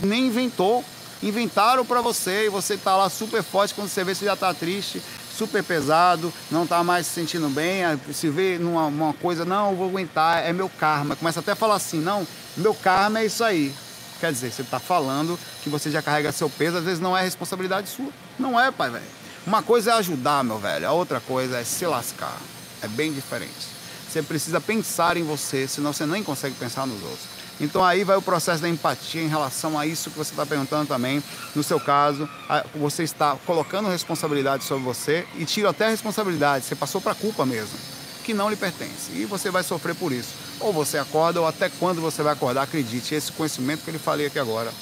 nem 0.00 0.28
inventou 0.28 0.84
inventaram 1.20 1.84
para 1.84 2.00
você 2.00 2.46
e 2.46 2.48
você 2.48 2.74
está 2.74 2.96
lá 2.96 3.10
super 3.10 3.42
forte, 3.42 3.74
quando 3.74 3.88
você 3.88 4.04
vê 4.04 4.14
você 4.14 4.26
já 4.26 4.34
está 4.34 4.54
triste, 4.54 5.02
super 5.36 5.60
pesado, 5.64 6.32
não 6.52 6.62
está 6.62 6.84
mais 6.84 7.08
se 7.08 7.14
sentindo 7.14 7.48
bem, 7.48 7.82
se 8.12 8.28
vê 8.28 8.58
numa 8.58 9.12
coisa, 9.14 9.44
não, 9.44 9.74
vou 9.74 9.88
aguentar, 9.88 10.46
é 10.46 10.52
meu 10.52 10.68
karma. 10.68 11.16
Começa 11.16 11.40
até 11.40 11.50
a 11.50 11.56
falar 11.56 11.74
assim, 11.74 11.98
não, 11.98 12.24
meu 12.56 12.74
karma 12.74 13.18
é 13.18 13.26
isso 13.26 13.42
aí. 13.42 13.74
Quer 14.20 14.30
dizer, 14.30 14.52
você 14.52 14.62
está 14.62 14.78
falando 14.78 15.36
que 15.64 15.68
você 15.68 15.90
já 15.90 16.00
carrega 16.00 16.30
seu 16.30 16.48
peso, 16.48 16.76
às 16.76 16.84
vezes 16.84 17.00
não 17.00 17.18
é 17.18 17.24
responsabilidade 17.24 17.88
sua. 17.88 18.12
Não 18.38 18.58
é, 18.58 18.70
pai, 18.70 18.88
velho. 18.88 19.04
Uma 19.44 19.64
coisa 19.64 19.90
é 19.90 19.94
ajudar, 19.94 20.44
meu 20.44 20.60
velho, 20.60 20.86
a 20.86 20.92
outra 20.92 21.18
coisa 21.18 21.58
é 21.58 21.64
se 21.64 21.84
lascar. 21.86 22.38
É 22.80 22.86
bem 22.86 23.12
diferente. 23.12 23.79
Você 24.10 24.22
precisa 24.22 24.60
pensar 24.60 25.16
em 25.16 25.22
você, 25.22 25.68
senão 25.68 25.92
você 25.92 26.04
nem 26.04 26.24
consegue 26.24 26.56
pensar 26.56 26.84
nos 26.84 27.00
outros. 27.00 27.28
Então 27.60 27.84
aí 27.84 28.02
vai 28.02 28.16
o 28.16 28.22
processo 28.22 28.60
da 28.60 28.68
empatia 28.68 29.22
em 29.22 29.28
relação 29.28 29.78
a 29.78 29.86
isso 29.86 30.10
que 30.10 30.18
você 30.18 30.32
está 30.32 30.44
perguntando 30.44 30.88
também. 30.88 31.22
No 31.54 31.62
seu 31.62 31.78
caso, 31.78 32.28
você 32.74 33.04
está 33.04 33.36
colocando 33.46 33.88
responsabilidade 33.88 34.64
sobre 34.64 34.82
você 34.82 35.24
e 35.36 35.44
tira 35.44 35.70
até 35.70 35.86
a 35.86 35.90
responsabilidade, 35.90 36.64
você 36.64 36.74
passou 36.74 37.00
para 37.00 37.12
a 37.12 37.14
culpa 37.14 37.46
mesmo, 37.46 37.78
que 38.24 38.34
não 38.34 38.50
lhe 38.50 38.56
pertence. 38.56 39.12
E 39.12 39.26
você 39.26 39.48
vai 39.48 39.62
sofrer 39.62 39.94
por 39.94 40.10
isso. 40.10 40.30
Ou 40.58 40.72
você 40.72 40.98
acorda, 40.98 41.40
ou 41.40 41.46
até 41.46 41.68
quando 41.68 42.00
você 42.00 42.20
vai 42.20 42.32
acordar, 42.32 42.62
acredite, 42.62 43.14
esse 43.14 43.30
conhecimento 43.30 43.84
que 43.84 43.90
ele 43.90 43.98
falei 43.98 44.26
aqui 44.26 44.40
agora, 44.40 44.72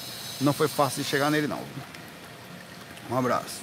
não 0.41 0.53
foi 0.53 0.67
fácil 0.67 1.03
de 1.03 1.09
chegar 1.09 1.29
nele 1.29 1.47
não. 1.47 1.61
Um 3.11 3.17
abraço. 3.17 3.59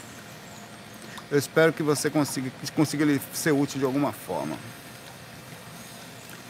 Eu 1.29 1.39
espero 1.39 1.73
que 1.73 1.83
você 1.83 2.09
consiga, 2.09 2.53
consiga 2.77 3.21
ser 3.33 3.51
útil 3.51 3.81
de 3.81 3.85
alguma 3.85 4.13
forma. 4.13 4.57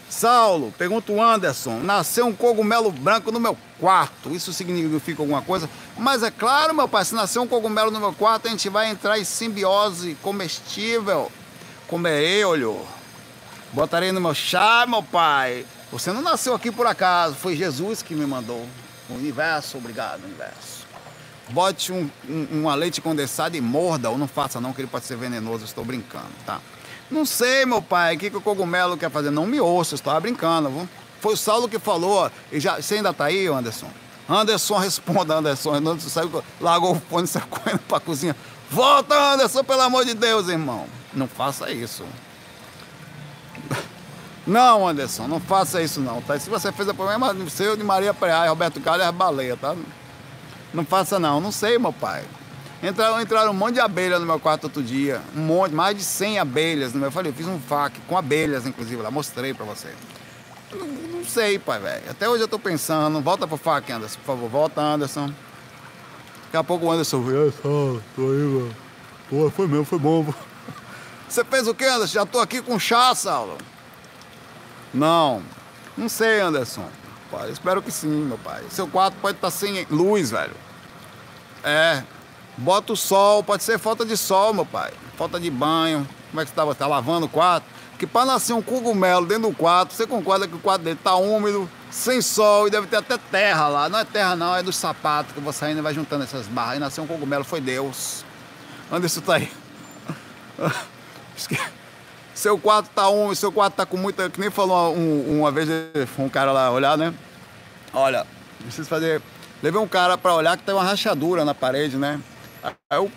Saulo, 0.09 0.73
pergunta 0.79 1.13
o 1.13 1.23
Anderson, 1.23 1.81
nasceu 1.81 2.27
um 2.27 2.33
cogumelo 2.33 2.93
branco 2.93 3.33
no 3.33 3.41
meu 3.41 3.59
quarto. 3.81 4.35
Isso 4.35 4.53
significa 4.53 5.21
alguma 5.21 5.43
coisa? 5.43 5.69
Mas 5.99 6.23
é 6.23 6.31
claro, 6.31 6.75
meu 6.75 6.89
pai, 6.89 7.05
se 7.05 7.15
nascer 7.15 7.39
um 7.41 7.47
cogumelo 7.47 7.91
no 7.91 7.99
meu 7.99 8.13
quarto, 8.13 8.47
a 8.47 8.51
gente 8.51 8.69
vai 8.69 8.89
entrar 8.89 9.19
em 9.19 9.25
simbiose 9.25 10.17
comestível. 10.23 11.31
Comerei, 11.89 12.45
olho. 12.45 12.81
Botarei 13.73 14.13
no 14.13 14.21
meu 14.21 14.35
chá, 14.35 14.87
meu 14.89 15.03
pai. 15.03 15.67
Você 15.91 16.13
não 16.13 16.23
nasceu 16.23 16.55
aqui 16.55 16.71
por 16.71 16.87
acaso, 16.87 17.35
foi 17.35 17.57
Jesus 17.57 18.01
que 18.01 18.15
me 18.15 18.27
mandou. 18.27 18.67
O 19.09 19.15
universo, 19.15 19.77
obrigado, 19.77 20.25
universo. 20.25 20.87
bote 21.49 21.93
um, 21.93 22.11
um, 22.29 22.47
uma 22.61 22.75
leite 22.75 23.01
condensada 23.01 23.57
e 23.57 23.61
morda, 23.61 24.11
ou 24.11 24.19
não 24.19 24.27
faça 24.27 24.61
não, 24.61 24.73
que 24.73 24.81
ele 24.81 24.89
pode 24.89 25.05
ser 25.05 25.17
venenoso, 25.17 25.65
estou 25.65 25.85
brincando, 25.85 26.31
tá? 26.45 26.61
Não 27.11 27.25
sei, 27.25 27.65
meu 27.65 27.81
pai, 27.81 28.17
o 28.17 28.19
que, 28.19 28.31
que 28.31 28.37
o 28.37 28.41
cogumelo 28.41 28.97
quer 28.97 29.11
fazer? 29.11 29.31
Não 29.31 29.47
me 29.47 29.61
ouça, 29.61 29.95
estou 29.95 30.19
brincando, 30.21 30.69
viu? 30.69 30.89
Foi 31.21 31.35
o 31.35 31.37
Saulo 31.37 31.69
que 31.69 31.79
falou, 31.79 32.31
e 32.53 32.61
já, 32.61 32.81
você 32.81 32.97
ainda 32.97 33.13
tá 33.13 33.27
aí, 33.27 33.47
Anderson? 33.47 33.89
Anderson, 34.29 34.79
responda, 34.79 35.35
Anderson. 35.35 35.75
Anderson 35.75 36.09
saiu, 36.09 36.45
largou 36.61 36.93
o 36.93 37.01
fone, 37.01 37.27
saiu 37.27 37.47
correndo 37.47 37.81
pra 37.81 38.01
cozinha. 38.01 38.37
Volta, 38.71 39.15
Anderson, 39.35 39.63
pelo 39.63 39.83
amor 39.83 40.05
de 40.05 40.15
Deus, 40.15 40.49
irmão. 40.49 40.87
Não 41.15 41.29
faça 41.29 41.71
isso. 41.71 42.05
Não, 44.47 44.87
Anderson, 44.87 45.27
não 45.27 45.41
faça 45.41 45.83
isso 45.83 46.01
não, 46.01 46.23
tá? 46.23 46.39
Se 46.39 46.49
você 46.49 46.71
fez 46.71 46.89
o 46.89 46.95
problema 46.95 47.35
seu 47.51 47.77
de 47.77 47.83
Maria 47.83 48.15
Preá 48.15 48.47
e 48.47 48.49
Roberto 48.49 48.81
Carlos 48.81 49.05
é 49.05 49.11
baleia, 49.11 49.57
tá? 49.57 49.75
Não 50.73 50.85
faça 50.85 51.19
não, 51.19 51.41
não 51.41 51.51
sei, 51.51 51.79
meu 51.79 51.93
pai. 51.93 52.25
Entraram, 52.87 53.21
entraram 53.21 53.51
um 53.51 53.55
monte 53.55 53.75
de 53.75 53.81
abelhas 53.81 54.21
no 54.21 54.27
meu 54.27 54.39
quarto 54.39 54.65
outro 54.65 54.81
dia. 54.81 55.21
Um 55.35 55.41
monte, 55.41 55.75
mais 55.75 55.97
de 55.97 56.05
100 56.05 56.39
abelhas 56.39 56.93
no 56.93 57.01
meu. 57.01 57.09
Eu 57.09 57.13
falei, 57.13 57.33
eu 57.33 57.35
fiz 57.35 57.47
um 57.47 57.59
fac 57.59 57.99
com 58.07 58.17
abelhas, 58.17 58.65
inclusive, 58.65 59.03
lá, 59.03 59.11
mostrei 59.11 59.53
pra 59.53 59.65
você. 59.67 59.89
Não, 60.73 60.87
não 60.87 61.25
sei, 61.25 61.59
pai, 61.59 61.81
velho. 61.81 62.09
Até 62.09 62.29
hoje 62.29 62.45
eu 62.45 62.49
tô 62.49 62.61
pensando. 62.61 63.21
Volta 63.21 63.47
pro 63.47 63.57
fac, 63.57 63.91
Anderson, 63.91 64.19
por 64.21 64.27
favor. 64.27 64.49
Volta, 64.49 64.81
Anderson. 64.81 65.33
Daqui 66.45 66.57
a 66.57 66.63
pouco 66.63 66.87
o 66.87 66.93
Anderson 66.93 67.23
veio. 67.23 67.53
só, 67.53 68.01
tô 68.15 68.23
aí, 68.23 68.39
mano. 68.39 68.77
Pô, 69.29 69.51
foi 69.51 69.67
mesmo, 69.67 69.85
foi 69.85 69.99
bom. 69.99 70.33
Você 71.29 71.45
fez 71.45 71.67
o 71.67 71.75
quê, 71.75 71.87
Anderson? 71.87 72.15
Já 72.15 72.25
tô 72.25 72.39
aqui 72.39 72.63
com 72.63 72.79
chá, 72.79 73.13
Saulo. 73.17 73.59
Não, 74.95 75.43
não 75.97 76.09
sei, 76.09 76.41
Anderson. 76.41 76.89
Pai, 77.33 77.51
espero 77.51 77.83
que 77.83 77.91
sim, 77.91 78.25
meu 78.25 78.39
pai. 78.39 78.63
Seu 78.71 78.87
quarto 78.87 79.17
pode 79.21 79.39
estar 79.39 79.49
tá 79.49 79.51
sem 79.51 79.85
luz, 79.91 80.31
velho. 80.31 80.55
É. 81.65 82.05
Bota 82.57 82.93
o 82.93 82.97
sol, 82.97 83.43
pode 83.43 83.63
ser 83.63 83.79
falta 83.79 84.05
de 84.05 84.17
sol, 84.17 84.55
meu 84.55 84.65
pai. 84.65 84.93
Falta 85.17 85.39
de 85.39 85.51
banho. 85.51 86.09
Como 86.31 86.41
é 86.41 86.45
que 86.45 86.51
você 86.51 86.57
tá? 86.57 86.65
Você 86.65 86.79
tá 86.79 86.87
lavando 86.87 87.27
o 87.27 87.29
quarto? 87.29 87.65
Que 87.99 88.07
para 88.07 88.27
nascer 88.27 88.53
um 88.53 88.63
cogumelo 88.63 89.27
dentro 89.27 89.49
do 89.49 89.55
quarto, 89.55 89.95
você 89.95 90.07
concorda 90.07 90.47
que 90.47 90.55
o 90.55 90.59
quarto 90.59 90.83
dele 90.83 90.99
tá 91.03 91.15
úmido, 91.17 91.69
sem 91.91 92.21
sol 92.21 92.67
e 92.67 92.71
deve 92.71 92.87
ter 92.87 92.97
até 92.97 93.17
terra 93.17 93.69
lá. 93.69 93.89
Não 93.89 93.99
é 93.99 94.05
terra 94.05 94.37
não, 94.37 94.55
é 94.55 94.63
dos 94.63 94.77
sapatos 94.77 95.33
que 95.33 95.41
você 95.41 95.67
ainda 95.67 95.81
vai 95.81 95.95
juntando 95.95 96.25
essas 96.25 96.47
barras. 96.47 96.77
E 96.77 96.81
nasceu 96.81 97.05
um 97.05 97.07
cogumelo, 97.07 97.45
foi 97.45 97.61
Deus. 97.61 98.25
Anderson 98.91 99.21
tá 99.21 99.35
aí. 99.37 99.51
Seu 102.35 102.59
quarto 102.59 102.91
tá 102.95 103.09
um, 103.09 103.35
seu 103.35 103.51
quarto 103.51 103.75
tá 103.75 103.87
com 103.87 103.97
muita. 103.97 104.29
Que 104.29 104.39
nem 104.39 104.51
falou 104.51 104.95
um, 104.95 105.41
uma 105.41 105.51
vez, 105.51 105.69
um 106.19 106.29
cara 106.29 106.53
lá 106.53 106.71
olhar, 106.71 106.97
né? 106.97 107.15
Olha, 107.95 108.27
preciso 108.61 108.87
fazer. 108.87 109.23
Levei 109.63 109.81
um 109.81 109.89
cara 109.89 110.19
pra 110.19 110.35
olhar 110.35 110.55
que 110.59 110.63
tem 110.63 110.75
uma 110.75 110.85
rachadura 110.85 111.47
na 111.47 111.55
parede, 111.55 111.97
né? 111.97 112.21
Aí 112.91 112.99
o 112.99 113.11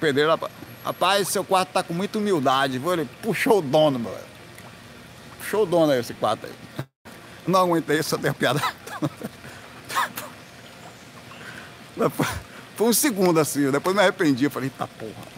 pedreiro 0.00 0.38
rapaz, 0.84 1.28
seu 1.28 1.44
quarto 1.44 1.70
tá 1.70 1.82
com 1.82 1.94
muita 1.94 2.18
humildade. 2.18 2.80
Ele 2.84 3.08
puxou 3.22 3.58
o 3.58 3.62
dono, 3.62 3.98
meu. 3.98 4.16
Puxou 5.38 5.62
o 5.62 5.66
dono 5.66 5.92
aí, 5.92 6.00
esse 6.00 6.14
quarto 6.14 6.46
aí. 6.46 6.52
Não 7.46 7.60
aguentei, 7.60 8.02
só 8.02 8.18
tenho 8.18 8.34
piada. 8.34 8.60
Foi 12.76 12.88
um 12.88 12.92
segundo 12.92 13.40
assim, 13.40 13.70
depois 13.70 13.96
me 13.96 14.02
arrependi. 14.02 14.44
Eu 14.44 14.50
falei, 14.50 14.70
tá 14.70 14.86
porra. 14.86 15.36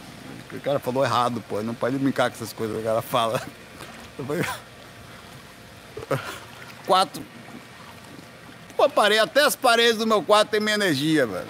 O 0.50 0.61
cara 0.61 0.78
falou 0.78 1.04
errado, 1.04 1.42
pô. 1.48 1.62
Não 1.62 1.74
pode 1.74 1.98
brincar 1.98 2.30
com 2.30 2.36
essas 2.36 2.52
coisas 2.52 2.76
que 2.76 2.82
o 2.82 2.84
cara 2.84 3.02
fala. 3.02 3.40
Quatro. 6.86 7.22
Pô, 8.76 8.88
parei, 8.88 9.18
até 9.18 9.44
as 9.44 9.54
paredes 9.54 9.98
do 9.98 10.06
meu 10.06 10.22
quarto 10.22 10.50
tem 10.50 10.61
minha 10.61 10.74
energia, 10.74 11.26
velho. 11.26 11.48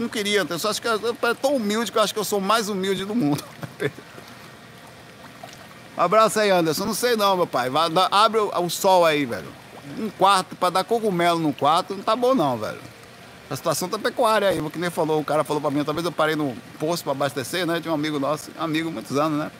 Não 0.00 0.08
queria, 0.08 0.46
eu 0.48 0.58
só 0.58 0.70
acho 0.70 0.80
que 0.80 0.88
eu 0.88 1.34
tão 1.40 1.56
humilde 1.56 1.92
que 1.92 1.98
eu 1.98 2.02
acho 2.02 2.14
que 2.14 2.18
eu 2.18 2.24
sou 2.24 2.40
mais 2.40 2.68
humilde 2.68 3.04
do 3.04 3.14
mundo. 3.14 3.44
Abraço 5.96 6.40
aí, 6.40 6.50
Anderson. 6.50 6.86
Não 6.86 6.94
sei 6.94 7.16
não, 7.16 7.36
meu 7.36 7.46
pai. 7.46 7.68
Vai, 7.68 7.90
abre 8.10 8.40
o, 8.40 8.48
o 8.48 8.70
sol 8.70 9.04
aí, 9.04 9.26
velho. 9.26 9.48
Um 9.98 10.08
quarto 10.10 10.56
para 10.56 10.70
dar 10.70 10.84
cogumelo 10.84 11.38
no 11.38 11.52
quarto 11.52 11.94
não 11.94 12.02
tá 12.02 12.16
bom 12.16 12.34
não, 12.34 12.56
velho 12.56 12.80
a 13.50 13.56
situação 13.56 13.88
da 13.88 13.98
pecuária 13.98 14.48
aí, 14.48 14.70
que 14.70 14.78
nem 14.78 14.90
falou, 14.90 15.20
o 15.20 15.24
cara 15.24 15.42
falou 15.42 15.60
pra 15.60 15.72
mim, 15.72 15.82
talvez 15.82 16.04
eu 16.06 16.12
parei 16.12 16.36
no 16.36 16.56
posto 16.78 17.02
para 17.02 17.12
abastecer, 17.12 17.66
né? 17.66 17.80
Tinha 17.80 17.90
um 17.90 17.96
amigo 17.96 18.20
nosso, 18.20 18.48
amigo 18.56 18.92
muitos 18.92 19.18
anos, 19.18 19.40
né? 19.40 19.50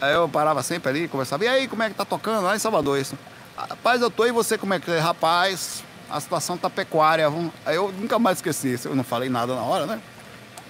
Aí 0.00 0.14
eu 0.14 0.28
parava 0.28 0.62
sempre 0.62 0.88
ali, 0.88 1.08
conversava, 1.08 1.44
e 1.44 1.48
aí, 1.48 1.66
como 1.66 1.82
é 1.82 1.88
que 1.88 1.96
tá 1.96 2.04
tocando 2.04 2.44
lá 2.44 2.54
em 2.54 2.60
Salvador 2.60 2.96
isso? 2.96 3.18
Rapaz, 3.56 4.00
eu 4.00 4.08
tô 4.08 4.24
e 4.24 4.30
você 4.30 4.56
como 4.56 4.72
é 4.72 4.78
que 4.78 4.88
é? 4.88 5.00
Rapaz, 5.00 5.82
a 6.10 6.20
situação 6.20 6.56
tá 6.56 6.70
pecuária. 6.70 7.28
Vamos... 7.28 7.52
Aí 7.64 7.76
eu 7.76 7.92
nunca 7.92 8.18
mais 8.18 8.38
esqueci 8.38 8.74
isso, 8.74 8.88
eu 8.88 8.96
não 8.96 9.04
falei 9.04 9.28
nada 9.28 9.54
na 9.54 9.62
hora, 9.62 9.86
né? 9.86 10.00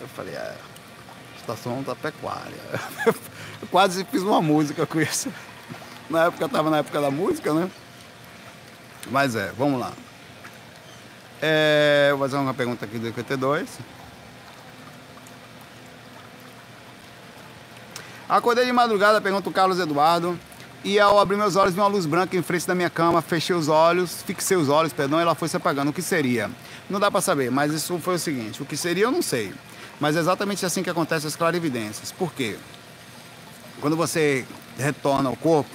Eu 0.00 0.08
falei, 0.08 0.34
é, 0.34 0.56
a 1.36 1.38
situação 1.38 1.82
tá 1.82 1.94
pecuária. 1.94 2.56
eu 3.06 3.68
quase 3.70 4.04
fiz 4.04 4.22
uma 4.22 4.40
música 4.40 4.86
com 4.86 5.00
isso. 5.00 5.32
Na 6.08 6.26
época, 6.26 6.44
eu 6.44 6.48
tava 6.48 6.70
na 6.70 6.78
época 6.78 7.00
da 7.00 7.10
música, 7.10 7.52
né? 7.54 7.70
Mas 9.10 9.34
é, 9.34 9.52
vamos 9.56 9.80
lá. 9.80 9.92
É, 11.40 12.08
vou 12.10 12.20
fazer 12.20 12.36
uma 12.36 12.54
pergunta 12.54 12.84
aqui 12.84 12.98
do 12.98 13.06
52. 13.06 13.68
Acordei 18.28 18.64
de 18.64 18.72
madrugada, 18.72 19.20
pergunta 19.20 19.48
o 19.48 19.52
Carlos 19.52 19.78
Eduardo. 19.78 20.38
E 20.84 21.00
ao 21.00 21.18
abrir 21.18 21.38
meus 21.38 21.56
olhos, 21.56 21.72
vi 21.72 21.80
uma 21.80 21.86
luz 21.86 22.04
branca 22.04 22.36
em 22.36 22.42
frente 22.42 22.66
da 22.66 22.74
minha 22.74 22.90
cama. 22.90 23.22
Fechei 23.22 23.56
os 23.56 23.68
olhos, 23.68 24.20
fixei 24.20 24.54
os 24.54 24.68
olhos, 24.68 24.92
perdão, 24.92 25.18
e 25.18 25.22
ela 25.22 25.34
foi 25.34 25.48
se 25.48 25.56
apagando. 25.56 25.88
O 25.88 25.92
que 25.94 26.02
seria? 26.02 26.50
Não 26.90 27.00
dá 27.00 27.10
para 27.10 27.22
saber, 27.22 27.50
mas 27.50 27.72
isso 27.72 27.98
foi 27.98 28.16
o 28.16 28.18
seguinte: 28.18 28.60
o 28.60 28.66
que 28.66 28.76
seria 28.76 29.04
eu 29.04 29.10
não 29.10 29.22
sei. 29.22 29.54
Mas 29.98 30.14
é 30.14 30.20
exatamente 30.20 30.66
assim 30.66 30.82
que 30.82 30.90
acontece 30.90 31.26
as 31.26 31.34
clarividências. 31.34 32.12
Por 32.12 32.34
quê? 32.34 32.58
Quando 33.80 33.96
você 33.96 34.44
retorna 34.78 35.30
ao 35.30 35.36
corpo, 35.36 35.70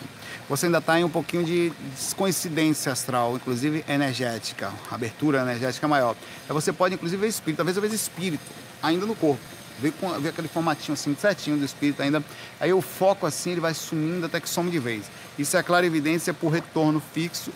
você 0.48 0.68
ainda 0.68 0.78
está 0.78 1.00
em 1.00 1.04
um 1.04 1.10
pouquinho 1.10 1.44
de 1.44 1.72
descoincidência 1.96 2.92
astral, 2.92 3.36
inclusive 3.36 3.84
energética, 3.90 4.72
abertura 4.92 5.42
energética 5.42 5.88
maior. 5.88 6.16
Você 6.50 6.72
pode, 6.72 6.94
inclusive, 6.94 7.20
ver 7.20 7.30
espírito, 7.30 7.58
talvez 7.58 7.76
eu 7.76 7.82
veja 7.82 7.96
espírito 7.96 8.52
ainda 8.84 9.08
no 9.08 9.16
corpo. 9.16 9.42
Ver, 9.82 9.94
com, 9.94 10.10
ver 10.20 10.30
aquele 10.30 10.48
formatinho 10.48 10.94
assim, 10.94 11.16
certinho 11.16 11.58
do 11.58 11.66
espírito 11.66 12.02
ainda. 12.02 12.24
Aí 12.60 12.74
o 12.74 12.82
foco 12.82 13.26
assim, 13.26 13.52
ele 13.52 13.62
vai 13.62 13.74
sumindo 13.74 14.26
até 14.26 14.40
que 14.40 14.50
some 14.50 14.70
de 14.70 14.80
vez. 14.80 15.06
Isso 15.38 15.56
é 15.56 15.60
a 15.60 15.64
clarividência 15.64 16.34
por 16.34 16.50
retorno 16.50 17.02
fixo, 17.14 17.52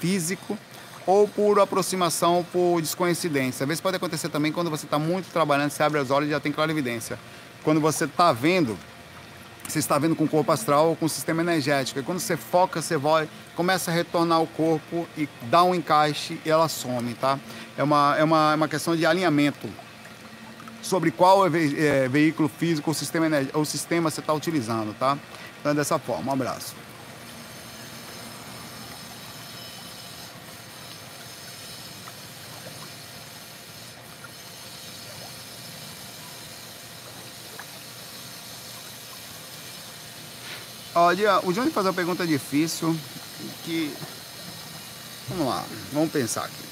físico 0.00 0.58
ou 1.06 1.28
por 1.28 1.60
aproximação 1.60 2.44
por 2.52 2.80
descoincidência. 2.80 3.64
Às 3.64 3.68
vezes 3.68 3.80
pode 3.80 3.96
acontecer 3.96 4.28
também 4.28 4.50
quando 4.50 4.68
você 4.68 4.86
está 4.86 4.98
muito 4.98 5.30
trabalhando, 5.30 5.70
você 5.70 5.82
abre 5.82 6.00
os 6.00 6.10
olhos 6.10 6.28
e 6.28 6.32
já 6.32 6.40
tem 6.40 6.50
clarividência. 6.50 7.18
Quando 7.62 7.80
você 7.80 8.04
está 8.04 8.32
vendo, 8.32 8.76
você 9.68 9.78
está 9.78 9.98
vendo 9.98 10.16
com 10.16 10.24
o 10.24 10.28
corpo 10.28 10.50
astral 10.50 10.88
ou 10.88 10.96
com 10.96 11.06
o 11.06 11.08
sistema 11.08 11.42
energético. 11.42 12.00
E 12.00 12.02
quando 12.02 12.18
você 12.18 12.36
foca, 12.36 12.82
você 12.82 12.96
vai, 12.96 13.28
começa 13.54 13.90
a 13.90 13.94
retornar 13.94 14.42
o 14.42 14.46
corpo 14.48 15.06
e 15.16 15.28
dá 15.42 15.62
um 15.62 15.74
encaixe 15.74 16.40
e 16.44 16.50
ela 16.50 16.68
some, 16.68 17.14
tá? 17.14 17.38
É 17.76 17.82
uma, 17.82 18.16
é 18.18 18.24
uma, 18.24 18.52
é 18.52 18.54
uma 18.56 18.68
questão 18.68 18.96
de 18.96 19.06
alinhamento 19.06 19.68
sobre 20.86 21.10
qual 21.10 21.46
é, 21.46 21.50
é, 21.50 22.08
veículo 22.08 22.48
físico 22.48 22.90
ou 22.90 22.94
sistema, 22.94 23.26
ou 23.52 23.64
sistema 23.64 24.10
você 24.10 24.20
está 24.20 24.32
utilizando, 24.32 24.96
tá? 24.98 25.18
Então 25.60 25.72
é 25.72 25.74
dessa 25.74 25.98
forma. 25.98 26.30
Um 26.30 26.34
abraço. 26.34 26.74
Olha, 40.94 41.40
o 41.44 41.52
Johnny 41.52 41.70
faz 41.70 41.86
uma 41.86 41.92
pergunta 41.92 42.26
difícil 42.26 42.96
que. 43.64 43.92
Vamos 45.28 45.46
lá, 45.46 45.62
vamos 45.92 46.10
pensar 46.10 46.44
aqui. 46.44 46.64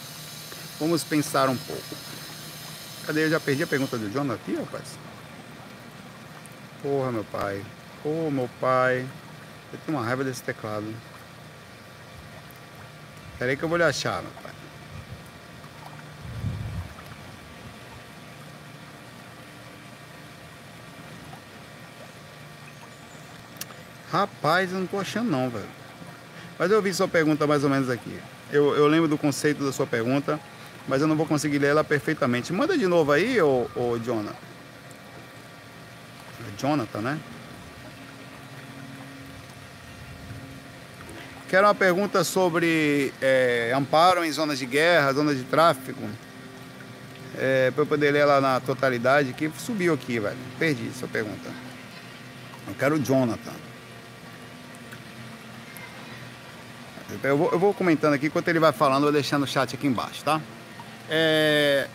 Vamos 0.81 1.05
pensar 1.05 1.51
um 1.51 1.57
pouco. 1.57 2.14
Cadê? 3.07 3.25
Eu 3.25 3.31
já 3.31 3.41
perdi 3.41 3.63
a 3.63 3.67
pergunta 3.67 3.99
do 3.99 4.09
Johnny 4.11 4.33
aqui, 4.33 4.57
rapaz? 4.57 4.99
Porra, 6.83 7.13
meu 7.13 7.25
pai. 7.25 7.65
Porra, 8.03 8.31
meu 8.31 8.51
pai. 8.61 9.07
Eu 9.73 9.79
tenho 9.85 9.99
uma 9.99 10.05
raiva 10.05 10.25
desse 10.25 10.43
teclado. 10.43 10.87
Peraí 13.39 13.57
que 13.57 13.63
eu 13.63 13.69
vou 13.69 13.77
lhe 13.77 13.85
achar, 13.85 14.23
meu 14.23 14.31
pai. 14.43 14.53
Rapaz, 24.11 24.73
eu 24.73 24.79
não 24.79 24.87
tô 24.87 24.99
achando 24.99 25.29
não, 25.29 25.51
velho. 25.51 25.67
Mas 26.57 26.71
eu 26.71 26.81
vi 26.81 26.95
sua 26.95 27.09
pergunta 27.09 27.47
mais 27.49 27.65
ou 27.65 27.71
menos 27.71 27.91
aqui. 27.91 28.21
Eu, 28.53 28.75
eu 28.77 28.87
lembro 28.87 29.09
do 29.09 29.19
conceito 29.19 29.65
da 29.65 29.73
sua 29.73 29.89
pergunta, 29.89 30.39
mas 30.87 31.01
eu 31.01 31.09
não 31.09 31.17
vou 31.17 31.27
conseguir 31.27 31.59
ler 31.59 31.69
ela 31.69 31.85
perfeitamente. 31.85 32.53
Manda 32.53 32.77
de 32.77 32.87
novo 32.87 33.13
aí, 33.13 33.41
ô, 33.41 33.67
ô 33.75 33.99
Jonathan. 33.99 34.37
É 36.41 36.61
Jonathan, 36.61 37.01
né? 37.01 37.19
Quero 41.49 41.67
uma 41.67 41.75
pergunta 41.75 42.25
sobre 42.25 43.13
é, 43.21 43.73
amparo 43.75 44.25
em 44.25 44.33
zonas 44.33 44.59
de 44.59 44.67
guerra, 44.67 45.13
zonas 45.13 45.37
de 45.37 45.45
tráfico. 45.45 46.03
É, 47.37 47.71
para 47.71 47.83
eu 47.83 47.87
poder 47.87 48.11
ler 48.13 48.21
ela 48.21 48.41
na 48.41 48.61
totalidade, 48.61 49.33
que 49.33 49.51
subiu 49.59 49.95
aqui, 49.95 50.19
velho. 50.19 50.37
Perdi 50.59 50.89
essa 50.89 51.07
pergunta. 51.07 51.49
Eu 52.67 52.75
quero 52.75 52.97
o 52.97 52.99
Jonathan. 52.99 53.53
Eu 57.23 57.39
vou, 57.39 57.53
eu 57.53 57.59
vou 57.59 57.73
comentando 57.73 58.15
aqui, 58.15 58.27
enquanto 58.27 58.49
ele 58.49 58.59
vai 58.59 58.73
falando, 58.73 59.03
eu 59.03 59.03
vou 59.03 59.13
deixando 59.13 59.45
o 59.45 59.47
chat 59.47 59.75
aqui 59.75 59.87
embaixo, 59.87 60.25
tá? 60.25 60.41
É... 61.09 61.89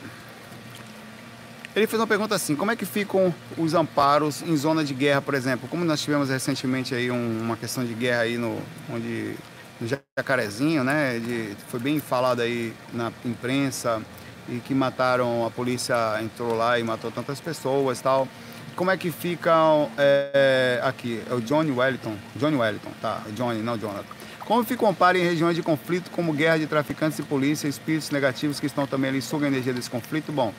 Ele 1.75 1.87
fez 1.87 1.99
uma 1.99 2.07
pergunta 2.07 2.35
assim: 2.35 2.55
como 2.55 2.71
é 2.71 2.75
que 2.75 2.85
ficam 2.85 3.33
os 3.57 3.73
amparos 3.73 4.41
em 4.41 4.55
zona 4.57 4.83
de 4.83 4.93
guerra, 4.93 5.21
por 5.21 5.33
exemplo? 5.33 5.67
Como 5.69 5.85
nós 5.85 6.01
tivemos 6.01 6.29
recentemente 6.29 6.93
aí 6.95 7.11
um, 7.11 7.41
uma 7.41 7.55
questão 7.55 7.85
de 7.85 7.93
guerra 7.93 8.21
aí 8.21 8.37
no, 8.37 8.61
onde, 8.91 9.35
no 9.79 9.87
Jacarezinho, 9.87 10.83
né? 10.83 11.19
De, 11.19 11.55
foi 11.67 11.79
bem 11.79 11.99
falado 11.99 12.41
aí 12.41 12.73
na 12.93 13.11
imprensa 13.23 14.01
e 14.47 14.59
que 14.59 14.73
mataram, 14.73 15.45
a 15.45 15.51
polícia 15.51 15.95
entrou 16.21 16.55
lá 16.55 16.79
e 16.79 16.83
matou 16.83 17.11
tantas 17.11 17.39
pessoas 17.39 18.01
tal. 18.01 18.27
Como 18.75 18.89
é 18.89 18.97
que 18.97 19.11
ficam 19.11 19.91
é, 19.97 20.79
aqui? 20.83 21.21
É 21.29 21.33
o 21.33 21.41
Johnny 21.41 21.71
Wellington. 21.71 22.15
Johnny 22.35 22.55
Wellington, 22.55 22.91
tá? 23.01 23.21
Johnny, 23.35 23.61
não 23.61 23.77
Jonathan. 23.77 24.18
Como 24.49 24.65
se 24.65 24.75
compara 24.75 25.15
em 25.15 25.21
regiões 25.21 25.55
de 25.55 25.61
conflito 25.61 26.09
como 26.09 26.33
guerra 26.33 26.57
de 26.57 26.65
traficantes 26.65 27.19
e 27.19 27.21
polícia, 27.21 27.67
espíritos 27.67 28.09
negativos 28.09 28.59
que 28.59 28.65
estão 28.65 28.87
também 28.87 29.11
ali 29.11 29.21
sugam 29.21 29.45
a 29.45 29.51
energia 29.51 29.71
desse 29.71 29.91
conflito? 29.91 30.31
Bom, 30.31 30.51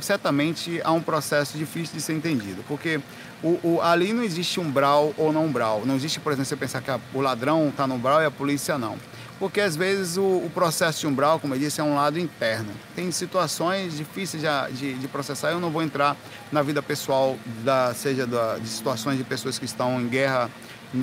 certamente 0.00 0.80
há 0.82 0.92
um 0.92 1.02
processo 1.02 1.58
difícil 1.58 1.94
de 1.94 2.00
ser 2.00 2.14
entendido, 2.14 2.64
porque 2.66 2.98
o, 3.42 3.60
o, 3.62 3.82
ali 3.82 4.14
não 4.14 4.22
existe 4.22 4.58
umbral 4.58 5.12
ou 5.18 5.30
não 5.30 5.44
umbral. 5.44 5.82
Não 5.84 5.94
existe, 5.94 6.18
por 6.18 6.32
exemplo, 6.32 6.46
você 6.46 6.56
pensar 6.56 6.80
que 6.80 6.90
a, 6.90 6.98
o 7.12 7.20
ladrão 7.20 7.68
está 7.68 7.86
no 7.86 7.96
umbral 7.96 8.22
e 8.22 8.24
a 8.24 8.30
polícia 8.30 8.78
não. 8.78 8.96
Porque 9.38 9.60
às 9.60 9.76
vezes 9.76 10.16
o, 10.16 10.22
o, 10.22 10.50
processo 10.54 11.00
de 11.00 11.06
umbral, 11.06 11.38
como 11.38 11.54
eu 11.54 11.58
disse, 11.58 11.82
é 11.82 11.84
um 11.84 11.96
lado 11.96 12.18
interno. 12.18 12.72
Tem 12.94 13.12
situações 13.12 13.94
difíceis 13.94 14.42
de, 14.42 14.72
de, 14.72 14.94
de 14.94 15.08
processar. 15.08 15.50
Eu 15.50 15.60
não 15.60 15.68
vou 15.70 15.82
entrar 15.82 16.16
na 16.50 16.62
vida 16.62 16.82
pessoal, 16.82 17.36
da, 17.62 17.92
seja 17.92 18.26
da, 18.26 18.56
de 18.56 18.66
situações 18.66 19.18
de 19.18 19.24
pessoas 19.24 19.58
que 19.58 19.66
estão 19.66 20.00
em 20.00 20.08
guerra 20.08 20.50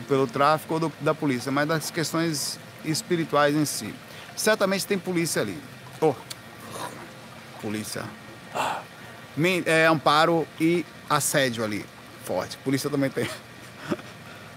pelo 0.07 0.27
tráfico 0.27 0.75
ou 0.75 0.79
do, 0.79 0.93
da 0.99 1.13
polícia, 1.13 1.51
mas 1.51 1.67
das 1.67 1.91
questões 1.91 2.59
espirituais 2.85 3.55
em 3.55 3.65
si. 3.65 3.93
Certamente 4.35 4.85
tem 4.85 4.97
polícia 4.97 5.41
ali. 5.41 5.57
Oh, 6.01 6.13
polícia. 7.61 8.03
É, 9.65 9.85
amparo 9.87 10.47
e 10.59 10.85
assédio 11.09 11.63
ali, 11.63 11.85
forte. 12.23 12.57
Polícia 12.57 12.89
também 12.89 13.09
tem. 13.09 13.27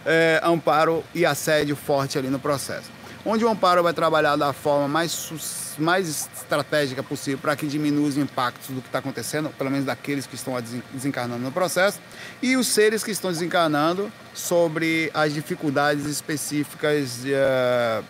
É, 0.08 0.40
amparo 0.44 1.02
e 1.12 1.26
assédio 1.26 1.74
forte 1.74 2.16
ali 2.16 2.28
no 2.28 2.38
processo. 2.38 2.88
Onde 3.28 3.44
o 3.44 3.48
amparo 3.48 3.82
vai 3.82 3.92
trabalhar 3.92 4.36
da 4.36 4.52
forma 4.52 4.86
mais, 4.86 5.74
mais 5.76 6.28
estratégica 6.32 7.02
possível 7.02 7.40
para 7.42 7.56
que 7.56 7.66
diminua 7.66 8.06
os 8.06 8.16
impactos 8.16 8.68
do 8.68 8.80
que 8.80 8.86
está 8.86 9.00
acontecendo, 9.00 9.50
pelo 9.58 9.68
menos 9.68 9.84
daqueles 9.84 10.28
que 10.28 10.36
estão 10.36 10.54
desencarnando 10.92 11.42
no 11.42 11.50
processo, 11.50 11.98
e 12.40 12.56
os 12.56 12.68
seres 12.68 13.02
que 13.02 13.10
estão 13.10 13.32
desencarnando 13.32 14.12
sobre 14.32 15.10
as 15.12 15.34
dificuldades 15.34 16.06
específicas 16.06 17.24
uh, 17.24 18.04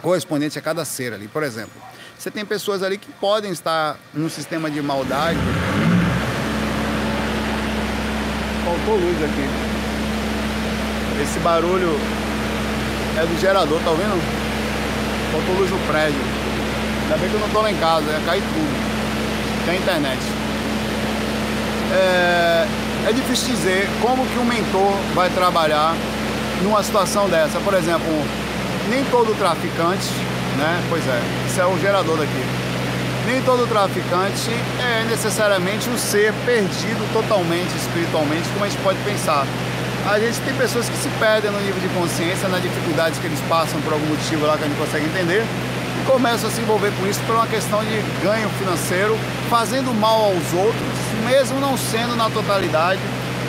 correspondentes 0.00 0.56
a 0.56 0.62
cada 0.62 0.86
ser 0.86 1.12
ali. 1.12 1.28
Por 1.28 1.42
exemplo, 1.42 1.74
você 2.18 2.30
tem 2.30 2.46
pessoas 2.46 2.82
ali 2.82 2.96
que 2.96 3.12
podem 3.12 3.52
estar 3.52 3.98
no 4.14 4.30
sistema 4.30 4.70
de 4.70 4.80
maldade. 4.80 5.38
Faltou 8.64 8.96
luz 8.96 9.22
aqui. 9.22 11.22
Esse 11.22 11.38
barulho 11.40 12.00
é 13.18 13.26
do 13.26 13.40
gerador, 13.40 13.80
tá 13.82 13.90
ouvindo? 13.90 14.20
Faltou 15.32 15.54
luz 15.56 15.70
no 15.70 15.78
prédio. 15.86 16.20
Ainda 17.02 17.16
bem 17.18 17.28
que 17.28 17.34
eu 17.34 17.40
não 17.40 17.48
tô 17.48 17.60
lá 17.60 17.70
em 17.70 17.76
casa, 17.76 18.04
ia 18.10 18.20
cair 18.24 18.42
tudo. 18.42 19.66
Tem 19.66 19.78
internet. 19.78 20.18
É, 21.92 22.66
é 23.08 23.12
difícil 23.12 23.48
dizer 23.54 23.88
como 24.00 24.24
que 24.26 24.38
um 24.38 24.44
mentor 24.44 24.94
vai 25.14 25.28
trabalhar 25.30 25.94
numa 26.62 26.82
situação 26.82 27.28
dessa. 27.28 27.58
Por 27.60 27.74
exemplo, 27.74 28.06
nem 28.88 29.04
todo 29.06 29.36
traficante, 29.36 30.08
né? 30.56 30.82
Pois 30.88 31.06
é, 31.06 31.20
isso 31.46 31.60
é 31.60 31.66
o 31.66 31.78
gerador 31.78 32.16
daqui. 32.16 32.44
Nem 33.26 33.42
todo 33.42 33.66
traficante 33.68 34.50
é 34.80 35.04
necessariamente 35.08 35.88
um 35.90 35.98
ser 35.98 36.32
perdido 36.46 37.12
totalmente 37.12 37.74
espiritualmente, 37.76 38.48
como 38.50 38.64
a 38.64 38.68
gente 38.68 38.80
pode 38.82 38.98
pensar. 39.00 39.46
A 40.08 40.18
gente 40.18 40.40
tem 40.40 40.54
pessoas 40.54 40.88
que 40.88 40.96
se 40.96 41.08
perdem 41.20 41.50
no 41.50 41.60
nível 41.60 41.78
de 41.78 41.88
consciência, 41.94 42.48
nas 42.48 42.62
dificuldades 42.62 43.18
que 43.18 43.26
eles 43.26 43.38
passam 43.48 43.80
por 43.82 43.92
algum 43.92 44.06
motivo 44.06 44.46
lá 44.46 44.56
que 44.56 44.64
a 44.64 44.66
gente 44.66 44.78
consegue 44.78 45.04
entender, 45.04 45.44
e 45.44 46.06
começam 46.06 46.48
a 46.48 46.52
se 46.52 46.60
envolver 46.60 46.90
com 46.98 47.06
isso 47.06 47.20
por 47.26 47.36
uma 47.36 47.46
questão 47.46 47.84
de 47.84 48.00
ganho 48.22 48.48
financeiro, 48.58 49.16
fazendo 49.50 49.92
mal 49.92 50.24
aos 50.24 50.52
outros, 50.54 50.82
mesmo 51.24 51.60
não 51.60 51.76
sendo 51.76 52.16
na 52.16 52.30
totalidade 52.30 53.00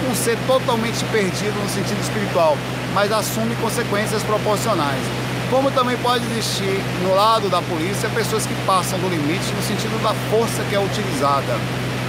um 0.09 0.15
ser 0.15 0.37
totalmente 0.45 1.03
perdido 1.05 1.57
no 1.61 1.69
sentido 1.69 2.01
espiritual, 2.01 2.57
mas 2.93 3.11
assume 3.11 3.55
consequências 3.55 4.21
proporcionais. 4.23 5.01
Como 5.49 5.71
também 5.71 5.97
pode 5.97 6.25
existir 6.31 6.81
no 7.03 7.15
lado 7.15 7.49
da 7.49 7.61
polícia 7.61 8.09
pessoas 8.09 8.45
que 8.45 8.53
passam 8.65 8.99
do 8.99 9.07
limite 9.07 9.51
no 9.53 9.61
sentido 9.63 10.01
da 10.03 10.13
força 10.29 10.63
que 10.69 10.75
é 10.75 10.79
utilizada. 10.79 11.57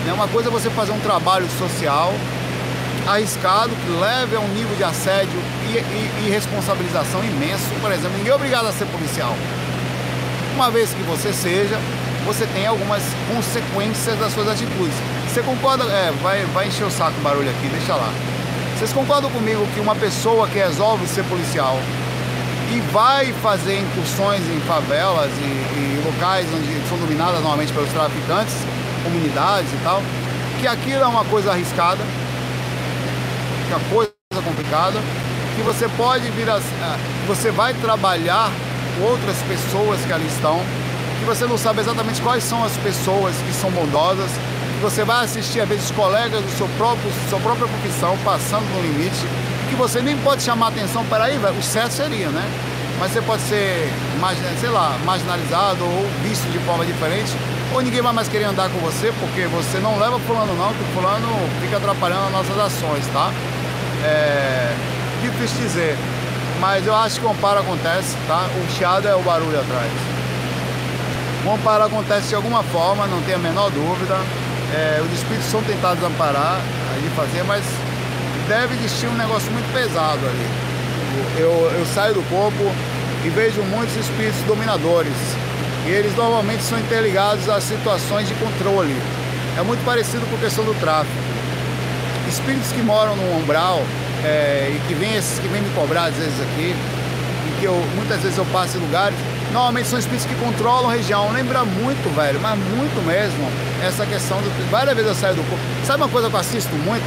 É 0.09 0.13
uma 0.13 0.27
coisa 0.29 0.49
é 0.49 0.53
você 0.53 0.69
fazer 0.71 0.93
um 0.93 1.01
trabalho 1.01 1.47
social 1.59 2.13
arriscado, 3.07 3.71
que 3.71 3.91
leve 3.91 4.37
a 4.37 4.41
um 4.41 4.49
nível 4.49 4.75
de 4.77 4.85
assédio 4.85 5.39
e, 5.69 5.79
e, 5.79 6.27
e 6.27 6.31
responsabilização 6.31 7.23
imenso. 7.25 7.65
Por 7.81 7.91
exemplo, 7.91 8.17
ninguém 8.17 8.33
é 8.33 8.35
obrigado 8.35 8.67
a 8.67 8.73
ser 8.73 8.87
policial. 8.87 9.35
Uma 10.55 10.71
vez 10.71 10.91
que 10.91 11.03
você 11.03 11.33
seja, 11.33 11.79
você 12.25 12.47
tem 12.47 12.67
algumas 12.67 13.03
consequências 13.35 14.19
das 14.19 14.33
suas 14.33 14.49
atitudes. 14.49 14.95
Você 15.29 15.43
concorda? 15.43 15.85
É, 15.85 16.13
vai, 16.23 16.45
vai 16.47 16.69
encher 16.69 16.85
o 16.85 16.91
saco 16.91 17.19
o 17.19 17.23
barulho 17.23 17.51
aqui, 17.51 17.69
deixa 17.69 17.95
lá. 17.95 18.13
Vocês 18.79 18.93
concordam 18.93 19.31
comigo 19.31 19.67
que 19.75 19.81
uma 19.81 19.95
pessoa 19.95 20.47
que 20.49 20.59
resolve 20.59 21.07
ser 21.07 21.25
policial 21.25 21.79
e 22.75 22.81
vai 22.93 23.33
fazer 23.35 23.79
incursões 23.79 24.41
em 24.49 24.61
favelas 24.61 25.31
e, 25.39 25.45
e 25.45 26.03
locais 26.05 26.47
onde 26.55 26.89
são 26.89 26.99
dominadas 26.99 27.41
normalmente 27.41 27.73
pelos 27.73 27.91
traficantes, 27.91 28.55
comunidades 29.05 29.71
e 29.73 29.77
tal, 29.83 30.03
que 30.61 30.67
aquilo 30.67 31.03
é 31.03 31.07
uma 31.07 31.25
coisa 31.25 31.53
arriscada, 31.53 32.03
uma 33.77 33.89
coisa 33.91 34.13
complicada, 34.45 34.99
que 35.57 35.63
você 35.63 35.89
pode 35.97 36.29
vir 36.31 36.49
a, 36.49 36.61
você 37.27 37.51
vai 37.51 37.75
trabalhar 37.75 38.51
com 38.97 39.05
outras 39.05 39.37
pessoas 39.43 40.01
que 40.05 40.13
ali 40.13 40.27
estão, 40.27 40.61
que 41.19 41.25
você 41.25 41.47
não 41.47 41.57
sabe 41.57 41.81
exatamente 41.81 42.21
quais 42.21 42.45
são 42.45 42.65
as 42.65 42.77
pessoas 42.79 43.35
que 43.47 43.53
são 43.53 43.71
bondosas, 43.71 44.31
que 44.31 44.83
você 44.83 45.05
vai 45.05 45.25
assistir 45.25 45.61
às 45.61 45.69
vezes 45.69 45.91
colegas 45.93 46.43
do 46.43 46.51
seu 46.57 46.69
próprio 46.77 47.11
sua 47.31 47.39
própria 47.41 47.69
profissão 47.69 48.17
passando 48.25 48.65
no 48.75 48.83
limite, 48.83 49.25
que 49.69 49.75
você 49.77 50.03
nem 50.03 50.17
pode 50.19 50.43
chamar 50.43 50.69
atenção 50.69 51.05
para 51.07 51.25
aí, 51.25 51.39
o 51.39 51.63
certo 51.63 51.93
seria, 51.93 52.29
né? 52.29 52.45
Mas 52.99 53.13
você 53.13 53.23
pode 53.23 53.43
ser, 53.43 53.91
sei 54.61 54.69
lá, 54.69 54.97
marginalizado 55.05 55.83
ou 55.83 56.07
visto 56.23 56.51
de 56.53 56.59
forma 56.61 56.85
diferente, 56.85 57.33
ou 57.73 57.81
ninguém 57.81 58.03
vai 58.03 58.13
mais 58.13 58.29
querer 58.29 58.45
andar 58.45 58.69
com 58.69 58.79
você 58.79 59.13
porque 59.19 59.47
você 59.47 59.79
não 59.79 59.99
leva 59.99 60.19
fulano 60.21 60.55
não, 60.55 60.73
que 60.75 60.85
fulano 60.93 61.27
fica 61.61 61.79
atrapalhando 61.79 62.27
as 62.27 62.33
nossas 62.33 62.59
ações, 62.59 63.07
tá? 63.13 63.33
É 64.05 64.75
difícil 65.23 65.59
dizer, 65.63 65.97
mas 66.61 66.87
eu 66.87 66.95
acho 66.95 67.21
que 67.21 67.27
o 67.27 67.31
amparo 67.31 67.61
acontece, 67.61 68.17
tá? 68.27 68.49
O 68.57 68.73
chiado 68.73 69.09
é 69.09 69.15
o 69.15 69.21
barulho 69.21 69.59
atrás. 69.59 69.91
O 71.45 71.51
amparo 71.53 71.85
acontece 71.85 72.29
de 72.29 72.35
alguma 72.35 72.63
forma, 72.63 73.07
não 73.07 73.21
tem 73.23 73.35
a 73.35 73.39
menor 73.39 73.71
dúvida. 73.71 74.17
É, 74.75 75.03
os 75.05 75.13
espíritos 75.13 75.51
são 75.51 75.63
tentados 75.63 76.03
amparar, 76.03 76.61
de 77.03 77.09
fazer, 77.11 77.43
mas 77.45 77.65
deve 78.49 78.75
existir 78.77 79.07
um 79.07 79.15
negócio 79.15 79.51
muito 79.53 79.71
pesado 79.73 80.21
ali. 80.27 80.47
Eu, 81.37 81.71
eu 81.79 81.87
saio 81.87 82.15
do 82.15 82.23
corpo 82.29 82.73
e 83.25 83.29
vejo 83.29 83.63
muitos 83.63 83.97
espíritos 83.97 84.41
dominadores. 84.43 85.13
E 85.87 85.91
eles 85.91 86.15
normalmente 86.17 86.63
são 86.63 86.79
interligados 86.79 87.49
a 87.49 87.61
situações 87.61 88.29
de 88.29 88.35
controle. 88.35 88.97
É 89.59 89.63
muito 89.63 89.85
parecido 89.85 90.25
com 90.27 90.37
a 90.37 90.39
questão 90.39 90.65
do 90.65 90.75
tráfico. 90.75 91.13
Espíritos 92.33 92.73
que 92.73 92.81
moram 92.81 93.15
no 93.15 93.37
umbral 93.37 93.83
é, 94.25 94.73
e 94.75 94.81
que 94.89 94.95
vêm 94.95 95.11
que 95.11 95.49
vêm 95.49 95.61
me 95.61 95.71
cobrar 95.75 96.05
às 96.05 96.15
vezes 96.15 96.41
aqui, 96.41 96.75
e 97.47 97.61
que 97.61 97.67
eu, 97.67 97.75
muitas 97.95 98.23
vezes 98.23 98.39
eu 98.39 98.47
passo 98.47 98.79
em 98.79 98.81
lugares, 98.81 99.15
normalmente 99.53 99.87
são 99.87 99.99
espíritos 99.99 100.27
que 100.27 100.35
controlam 100.37 100.89
a 100.89 100.95
região. 100.95 101.31
Lembra 101.31 101.63
muito, 101.63 102.09
velho, 102.17 102.41
mas 102.41 102.59
muito 102.59 103.07
mesmo, 103.07 103.51
essa 103.87 104.07
questão 104.07 104.39
do. 104.39 104.71
Várias 104.71 104.95
vezes 104.97 105.11
eu 105.11 105.15
saio 105.15 105.35
do 105.35 105.43
corpo. 105.43 105.63
Sabe 105.85 106.03
uma 106.03 106.09
coisa 106.09 106.31
que 106.31 106.35
eu 106.35 106.41
assisto 106.41 106.75
muito? 106.77 107.05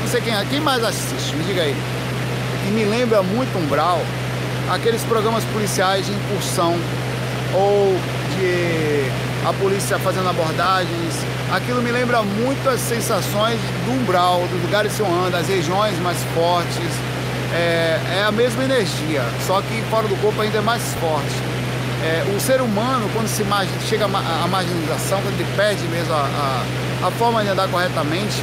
Não 0.00 0.08
sei 0.08 0.22
quem, 0.22 0.34
quem 0.48 0.60
mais 0.60 0.82
assiste, 0.82 1.36
me 1.36 1.44
diga 1.44 1.60
aí. 1.60 1.76
E 2.66 2.70
me 2.70 2.84
lembra 2.84 3.22
muito 3.22 3.56
Umbral, 3.58 4.00
aqueles 4.70 5.02
programas 5.02 5.44
policiais 5.44 6.06
de 6.06 6.12
incursão 6.12 6.78
ou 7.52 7.94
de 8.38 9.46
a 9.46 9.52
polícia 9.52 9.98
fazendo 9.98 10.30
abordagens. 10.30 11.33
Aquilo 11.52 11.82
me 11.82 11.90
lembra 11.90 12.22
muito 12.22 12.68
as 12.68 12.80
sensações 12.80 13.58
do 13.84 13.92
umbral, 13.92 14.40
dos 14.50 14.62
lugares 14.62 14.94
que 14.94 15.00
eu 15.00 15.06
ando, 15.06 15.36
as 15.36 15.48
regiões 15.48 15.98
mais 16.00 16.18
fortes. 16.34 16.90
É, 17.54 18.00
é, 18.18 18.24
a 18.26 18.32
mesma 18.32 18.64
energia, 18.64 19.22
só 19.46 19.60
que 19.62 19.80
fora 19.88 20.08
do 20.08 20.16
corpo 20.16 20.40
ainda 20.40 20.58
é 20.58 20.60
mais 20.60 20.82
forte. 20.94 21.36
é, 22.04 22.36
o 22.36 22.40
ser 22.40 22.60
humano, 22.60 23.08
quando 23.14 23.28
se 23.28 23.44
chega 23.88 24.04
à 24.04 24.48
marginalização, 24.48 25.22
quando 25.22 25.34
ele 25.40 25.46
perde 25.56 25.82
mesmo 25.84 26.12
a, 26.12 26.64
a, 27.02 27.06
a 27.06 27.10
forma 27.12 27.42
de 27.42 27.48
andar 27.48 27.68
corretamente, 27.68 28.42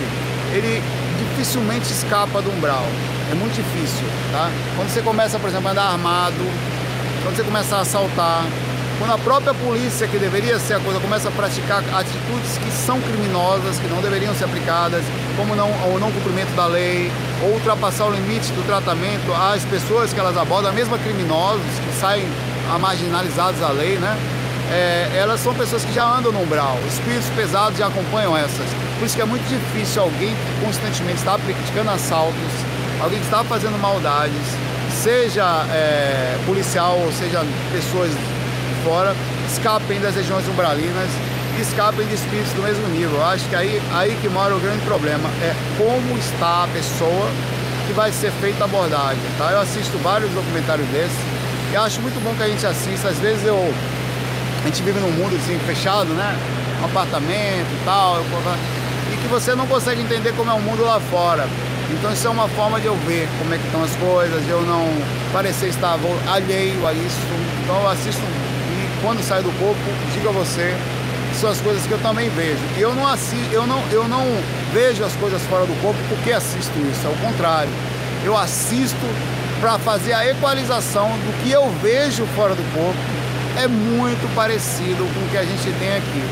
ele 0.54 0.82
dificilmente 1.20 1.92
escapa 1.92 2.42
do 2.42 2.50
umbral. 2.52 2.86
É 3.32 3.36
muito 3.36 3.54
difícil, 3.54 4.06
tá? 4.32 4.50
Quando 4.76 4.90
você 4.90 5.02
começa, 5.02 5.38
por 5.38 5.50
exemplo, 5.50 5.68
a 5.68 5.72
andar 5.72 5.92
armado, 5.92 6.44
quando 7.22 7.36
você 7.36 7.44
começa 7.44 7.76
a 7.76 7.82
assaltar, 7.82 8.46
quando 9.02 9.14
a 9.14 9.18
própria 9.18 9.52
polícia, 9.56 10.08
que 10.08 10.20
deveria 10.20 10.60
ser 10.60 10.76
a 10.76 10.80
coisa, 10.80 11.00
começa 11.00 11.28
a 11.28 11.32
praticar 11.32 11.80
atitudes 11.80 12.60
que 12.60 12.70
são 12.86 13.02
criminosas, 13.02 13.80
que 13.80 13.88
não 13.88 14.00
deveriam 14.00 14.32
ser 14.36 14.46
aplicadas, 14.46 15.04
como 15.36 15.56
não, 15.56 15.72
o 15.72 15.98
não 16.00 16.12
cumprimento 16.12 16.56
da 16.56 16.68
lei, 16.68 17.12
ou 17.42 17.54
ultrapassar 17.54 18.06
o 18.06 18.12
limite 18.12 18.52
do 18.52 18.64
tratamento 18.64 19.34
às 19.34 19.66
pessoas 19.66 20.14
que 20.14 20.20
elas 20.20 20.38
abordam, 20.38 20.72
mesmo 20.74 20.96
criminosos 21.00 21.64
que 21.84 22.00
saem 22.00 22.24
marginalizados 22.80 23.64
à 23.64 23.70
lei, 23.70 23.98
né? 23.98 24.16
É, 24.72 25.18
elas 25.18 25.40
são 25.40 25.56
pessoas 25.56 25.84
que 25.84 25.94
já 25.94 26.06
andam 26.06 26.32
no 26.32 26.40
umbral, 26.40 26.78
espíritos 26.88 27.28
pesados 27.36 27.80
já 27.80 27.88
acompanham 27.88 28.38
essas. 28.38 28.68
Por 29.00 29.06
isso 29.06 29.16
que 29.16 29.22
é 29.24 29.26
muito 29.26 29.50
difícil 29.50 30.04
alguém 30.04 30.30
que 30.30 30.66
constantemente 30.66 31.18
está 31.18 31.40
praticando 31.40 31.90
assaltos, 31.90 32.54
alguém 33.02 33.18
que 33.18 33.26
está 33.26 33.44
fazendo 33.44 33.82
maldades, 33.82 34.46
seja 35.02 35.66
é, 35.72 36.38
policial 36.46 37.00
ou 37.00 37.12
seja 37.12 37.44
pessoas 37.74 38.12
fora, 38.84 39.16
escapem 39.48 40.00
das 40.00 40.16
regiões 40.16 40.48
umbralinas 40.48 41.10
escapem 41.62 42.06
de 42.08 42.16
espíritos 42.16 42.52
do 42.54 42.62
mesmo 42.62 42.88
nível. 42.90 43.18
Eu 43.18 43.26
acho 43.26 43.48
que 43.48 43.56
aí, 43.56 43.82
aí 43.94 44.18
que 44.22 44.28
mora 44.30 44.56
o 44.56 44.60
grande 44.60 44.84
problema, 44.84 45.30
é 45.42 45.54
como 45.78 46.18
está 46.18 46.64
a 46.64 46.68
pessoa 46.68 47.30
que 47.88 47.94
vai 47.94 48.12
ser 48.12 48.32
feita 48.42 48.64
a 48.64 48.66
abordagem. 48.66 49.22
Tá? 49.38 49.52
Eu 49.52 49.60
assisto 49.62 49.98
vários 50.00 50.32
documentários 50.32 50.88
desses 50.90 51.18
e 51.72 51.76
acho 51.76 52.02
muito 52.02 52.22
bom 52.24 52.34
que 52.36 52.44
a 52.44 52.48
gente 52.48 52.66
assista. 52.66 53.10
Às 53.10 53.18
vezes 53.20 53.46
eu. 53.46 53.74
A 54.62 54.68
gente 54.68 54.84
vive 54.84 55.00
num 55.00 55.12
mundo 55.12 55.36
assim, 55.36 55.58
fechado, 55.66 56.10
né? 56.14 56.38
Um 56.82 56.86
apartamento 56.86 57.72
e 57.72 57.86
tal. 57.86 58.22
E 59.12 59.18
que 59.18 59.28
você 59.28 59.56
não 59.56 59.66
consegue 59.66 60.02
entender 60.02 60.34
como 60.34 60.52
é 60.52 60.54
o 60.54 60.60
mundo 60.60 60.84
lá 60.84 61.00
fora. 61.00 61.48
Então 61.90 62.12
isso 62.14 62.28
é 62.28 62.30
uma 62.30 62.48
forma 62.50 62.80
de 62.80 62.88
eu 62.88 62.96
ver 63.08 63.28
como 63.40 63.54
é 63.54 63.58
que 63.58 63.66
estão 63.66 63.84
as 63.84 63.96
coisas, 63.96 64.46
de 64.46 64.50
eu 64.50 64.62
não 64.62 64.88
parecer 65.34 65.68
estar 65.68 65.98
alheio 66.28 66.88
a 66.88 66.94
isso. 66.94 67.20
Então 67.64 67.82
eu 67.82 67.90
assisto 67.90 68.22
quando 69.02 69.24
saio 69.24 69.44
do 69.44 69.52
corpo, 69.60 69.82
digo 70.14 70.30
a 70.30 70.32
você, 70.32 70.76
são 71.40 71.50
as 71.50 71.60
coisas 71.60 71.86
que 71.86 71.92
eu 71.92 72.00
também 72.00 72.30
vejo. 72.30 72.60
E 72.78 72.82
eu 72.82 72.94
não 72.94 73.08
assisto, 73.08 73.54
eu 73.54 73.66
não, 73.66 73.82
eu 73.92 74.08
não 74.08 74.26
vejo 74.74 75.04
as 75.04 75.14
coisas 75.14 75.42
fora 75.44 75.66
do 75.66 75.82
corpo 75.82 76.00
porque 76.10 76.32
assisto 76.32 76.78
isso, 76.80 77.06
é 77.06 77.10
o 77.10 77.28
contrário. 77.28 77.72
Eu 78.24 78.38
assisto 78.38 79.06
para 79.60 79.78
fazer 79.80 80.14
a 80.14 80.28
equalização 80.28 81.10
do 81.10 81.44
que 81.44 81.52
eu 81.52 81.70
vejo 81.82 82.26
fora 82.36 82.56
do 82.56 82.64
corpo 82.74 83.00
é 83.58 83.68
muito 83.68 84.34
parecido 84.36 85.04
com 85.14 85.20
o 85.26 85.30
que 85.30 85.38
a 85.38 85.44
gente 85.44 85.72
tem 85.78 85.98
aqui. 85.98 86.24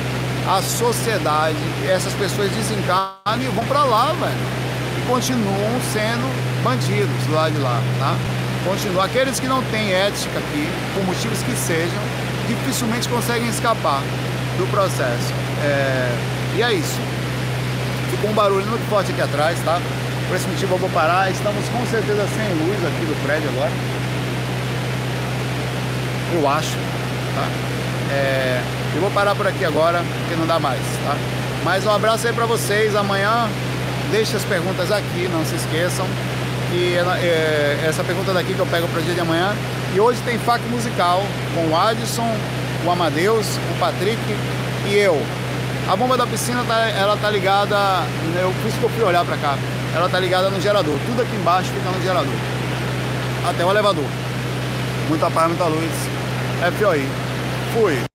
A 0.48 0.62
sociedade, 0.62 1.58
essas 1.88 2.14
pessoas 2.14 2.50
desencarnam 2.52 3.44
e 3.44 3.48
vão 3.48 3.66
para 3.66 3.84
lá, 3.84 4.14
velho. 4.14 4.34
E 4.98 5.08
continuam 5.08 5.80
sendo 5.94 6.64
bandidos 6.64 7.26
do 7.28 7.34
lado 7.34 7.54
de 7.54 7.60
lá, 7.60 7.82
tá? 8.00 8.16
Continuam. 8.66 9.04
Aqueles 9.04 9.40
que 9.40 9.48
não 9.48 9.62
têm 9.66 9.94
ética 9.94 10.40
aqui, 10.40 10.68
por 10.94 11.04
motivos 11.06 11.42
que 11.44 11.56
sejam, 11.56 12.02
dificilmente 12.50 13.08
conseguem 13.08 13.48
escapar 13.48 14.02
do 14.58 14.70
processo. 14.72 15.34
É... 15.64 16.12
E 16.58 16.64
é 16.64 16.74
isso. 16.74 17.00
Ficou 18.12 18.32
um 18.32 18.34
barulho 18.34 18.66
muito 18.66 18.90
forte 18.90 19.12
aqui 19.12 19.22
atrás, 19.22 19.58
tá? 19.64 19.80
Por 20.28 20.36
esse 20.36 20.48
motivo 20.48 20.76
eu 20.76 20.80
vou 20.80 20.90
parar. 20.90 21.32
Estamos 21.32 21.64
com 21.70 21.86
certeza 21.86 22.28
sem 22.36 22.50
luz 22.66 22.86
aqui 22.86 23.06
do 23.06 23.24
prédio 23.24 23.50
agora. 23.50 23.72
Eu 26.34 26.48
acho, 26.48 26.76
tá? 27.36 27.48
É, 28.12 28.62
eu 28.96 29.02
vou 29.02 29.12
parar 29.12 29.36
por 29.36 29.48
aqui 29.48 29.64
agora, 29.64 30.04
porque 30.20 30.36
não 30.36 30.48
dá 30.48 30.60
mais, 30.60 30.82
tá? 31.06 31.16
Mas 31.64 31.86
um 31.86 31.92
abraço 31.92 32.28
aí 32.28 32.34
para 32.34 32.46
vocês. 32.46 32.96
Amanhã 32.96 33.48
deixe 34.12 34.36
as 34.36 34.44
perguntas 34.44 34.92
aqui, 34.92 35.30
não 35.32 35.46
se 35.46 35.56
esqueçam. 35.56 36.06
E 36.72 36.96
é, 36.96 37.86
essa 37.88 38.04
pergunta 38.04 38.34
daqui 38.34 38.54
que 38.54 38.60
eu 38.60 38.66
pego 38.66 38.88
para 38.88 39.00
o 39.00 39.04
dia 39.04 39.14
de 39.14 39.22
amanhã. 39.22 39.54
E 39.94 40.00
hoje 40.00 40.22
tem 40.24 40.38
FAC 40.40 40.62
musical 40.70 41.24
com 41.54 41.68
o 41.68 41.76
Adson, 41.76 42.36
o 42.86 42.92
Amadeus, 42.92 43.58
o 43.76 43.80
Patrick 43.80 44.22
e 44.88 44.96
eu. 44.96 45.20
A 45.90 45.96
bomba 45.96 46.16
da 46.16 46.28
piscina 46.28 46.64
tá, 46.68 46.88
ela 46.90 47.18
tá 47.18 47.30
ligada, 47.32 47.76
eu 48.40 48.54
fiz 48.64 48.76
que 48.76 48.84
eu 48.84 48.90
fui 48.90 49.04
olhar 49.04 49.26
para 49.26 49.38
cá 49.38 49.58
ela 49.96 50.10
tá 50.10 50.20
ligada 50.20 50.50
no 50.50 50.62
gerador. 50.62 50.98
Tudo 51.06 51.22
aqui 51.22 51.36
embaixo 51.36 51.70
fica 51.70 51.90
no 51.90 52.02
gerador. 52.02 52.34
Até 53.48 53.66
o 53.66 53.72
elevador. 53.72 54.06
Muita 55.08 55.32
paz, 55.32 55.48
muita 55.48 55.66
luz. 55.66 55.92
FOI. 56.78 57.08
Fui. 57.74 58.09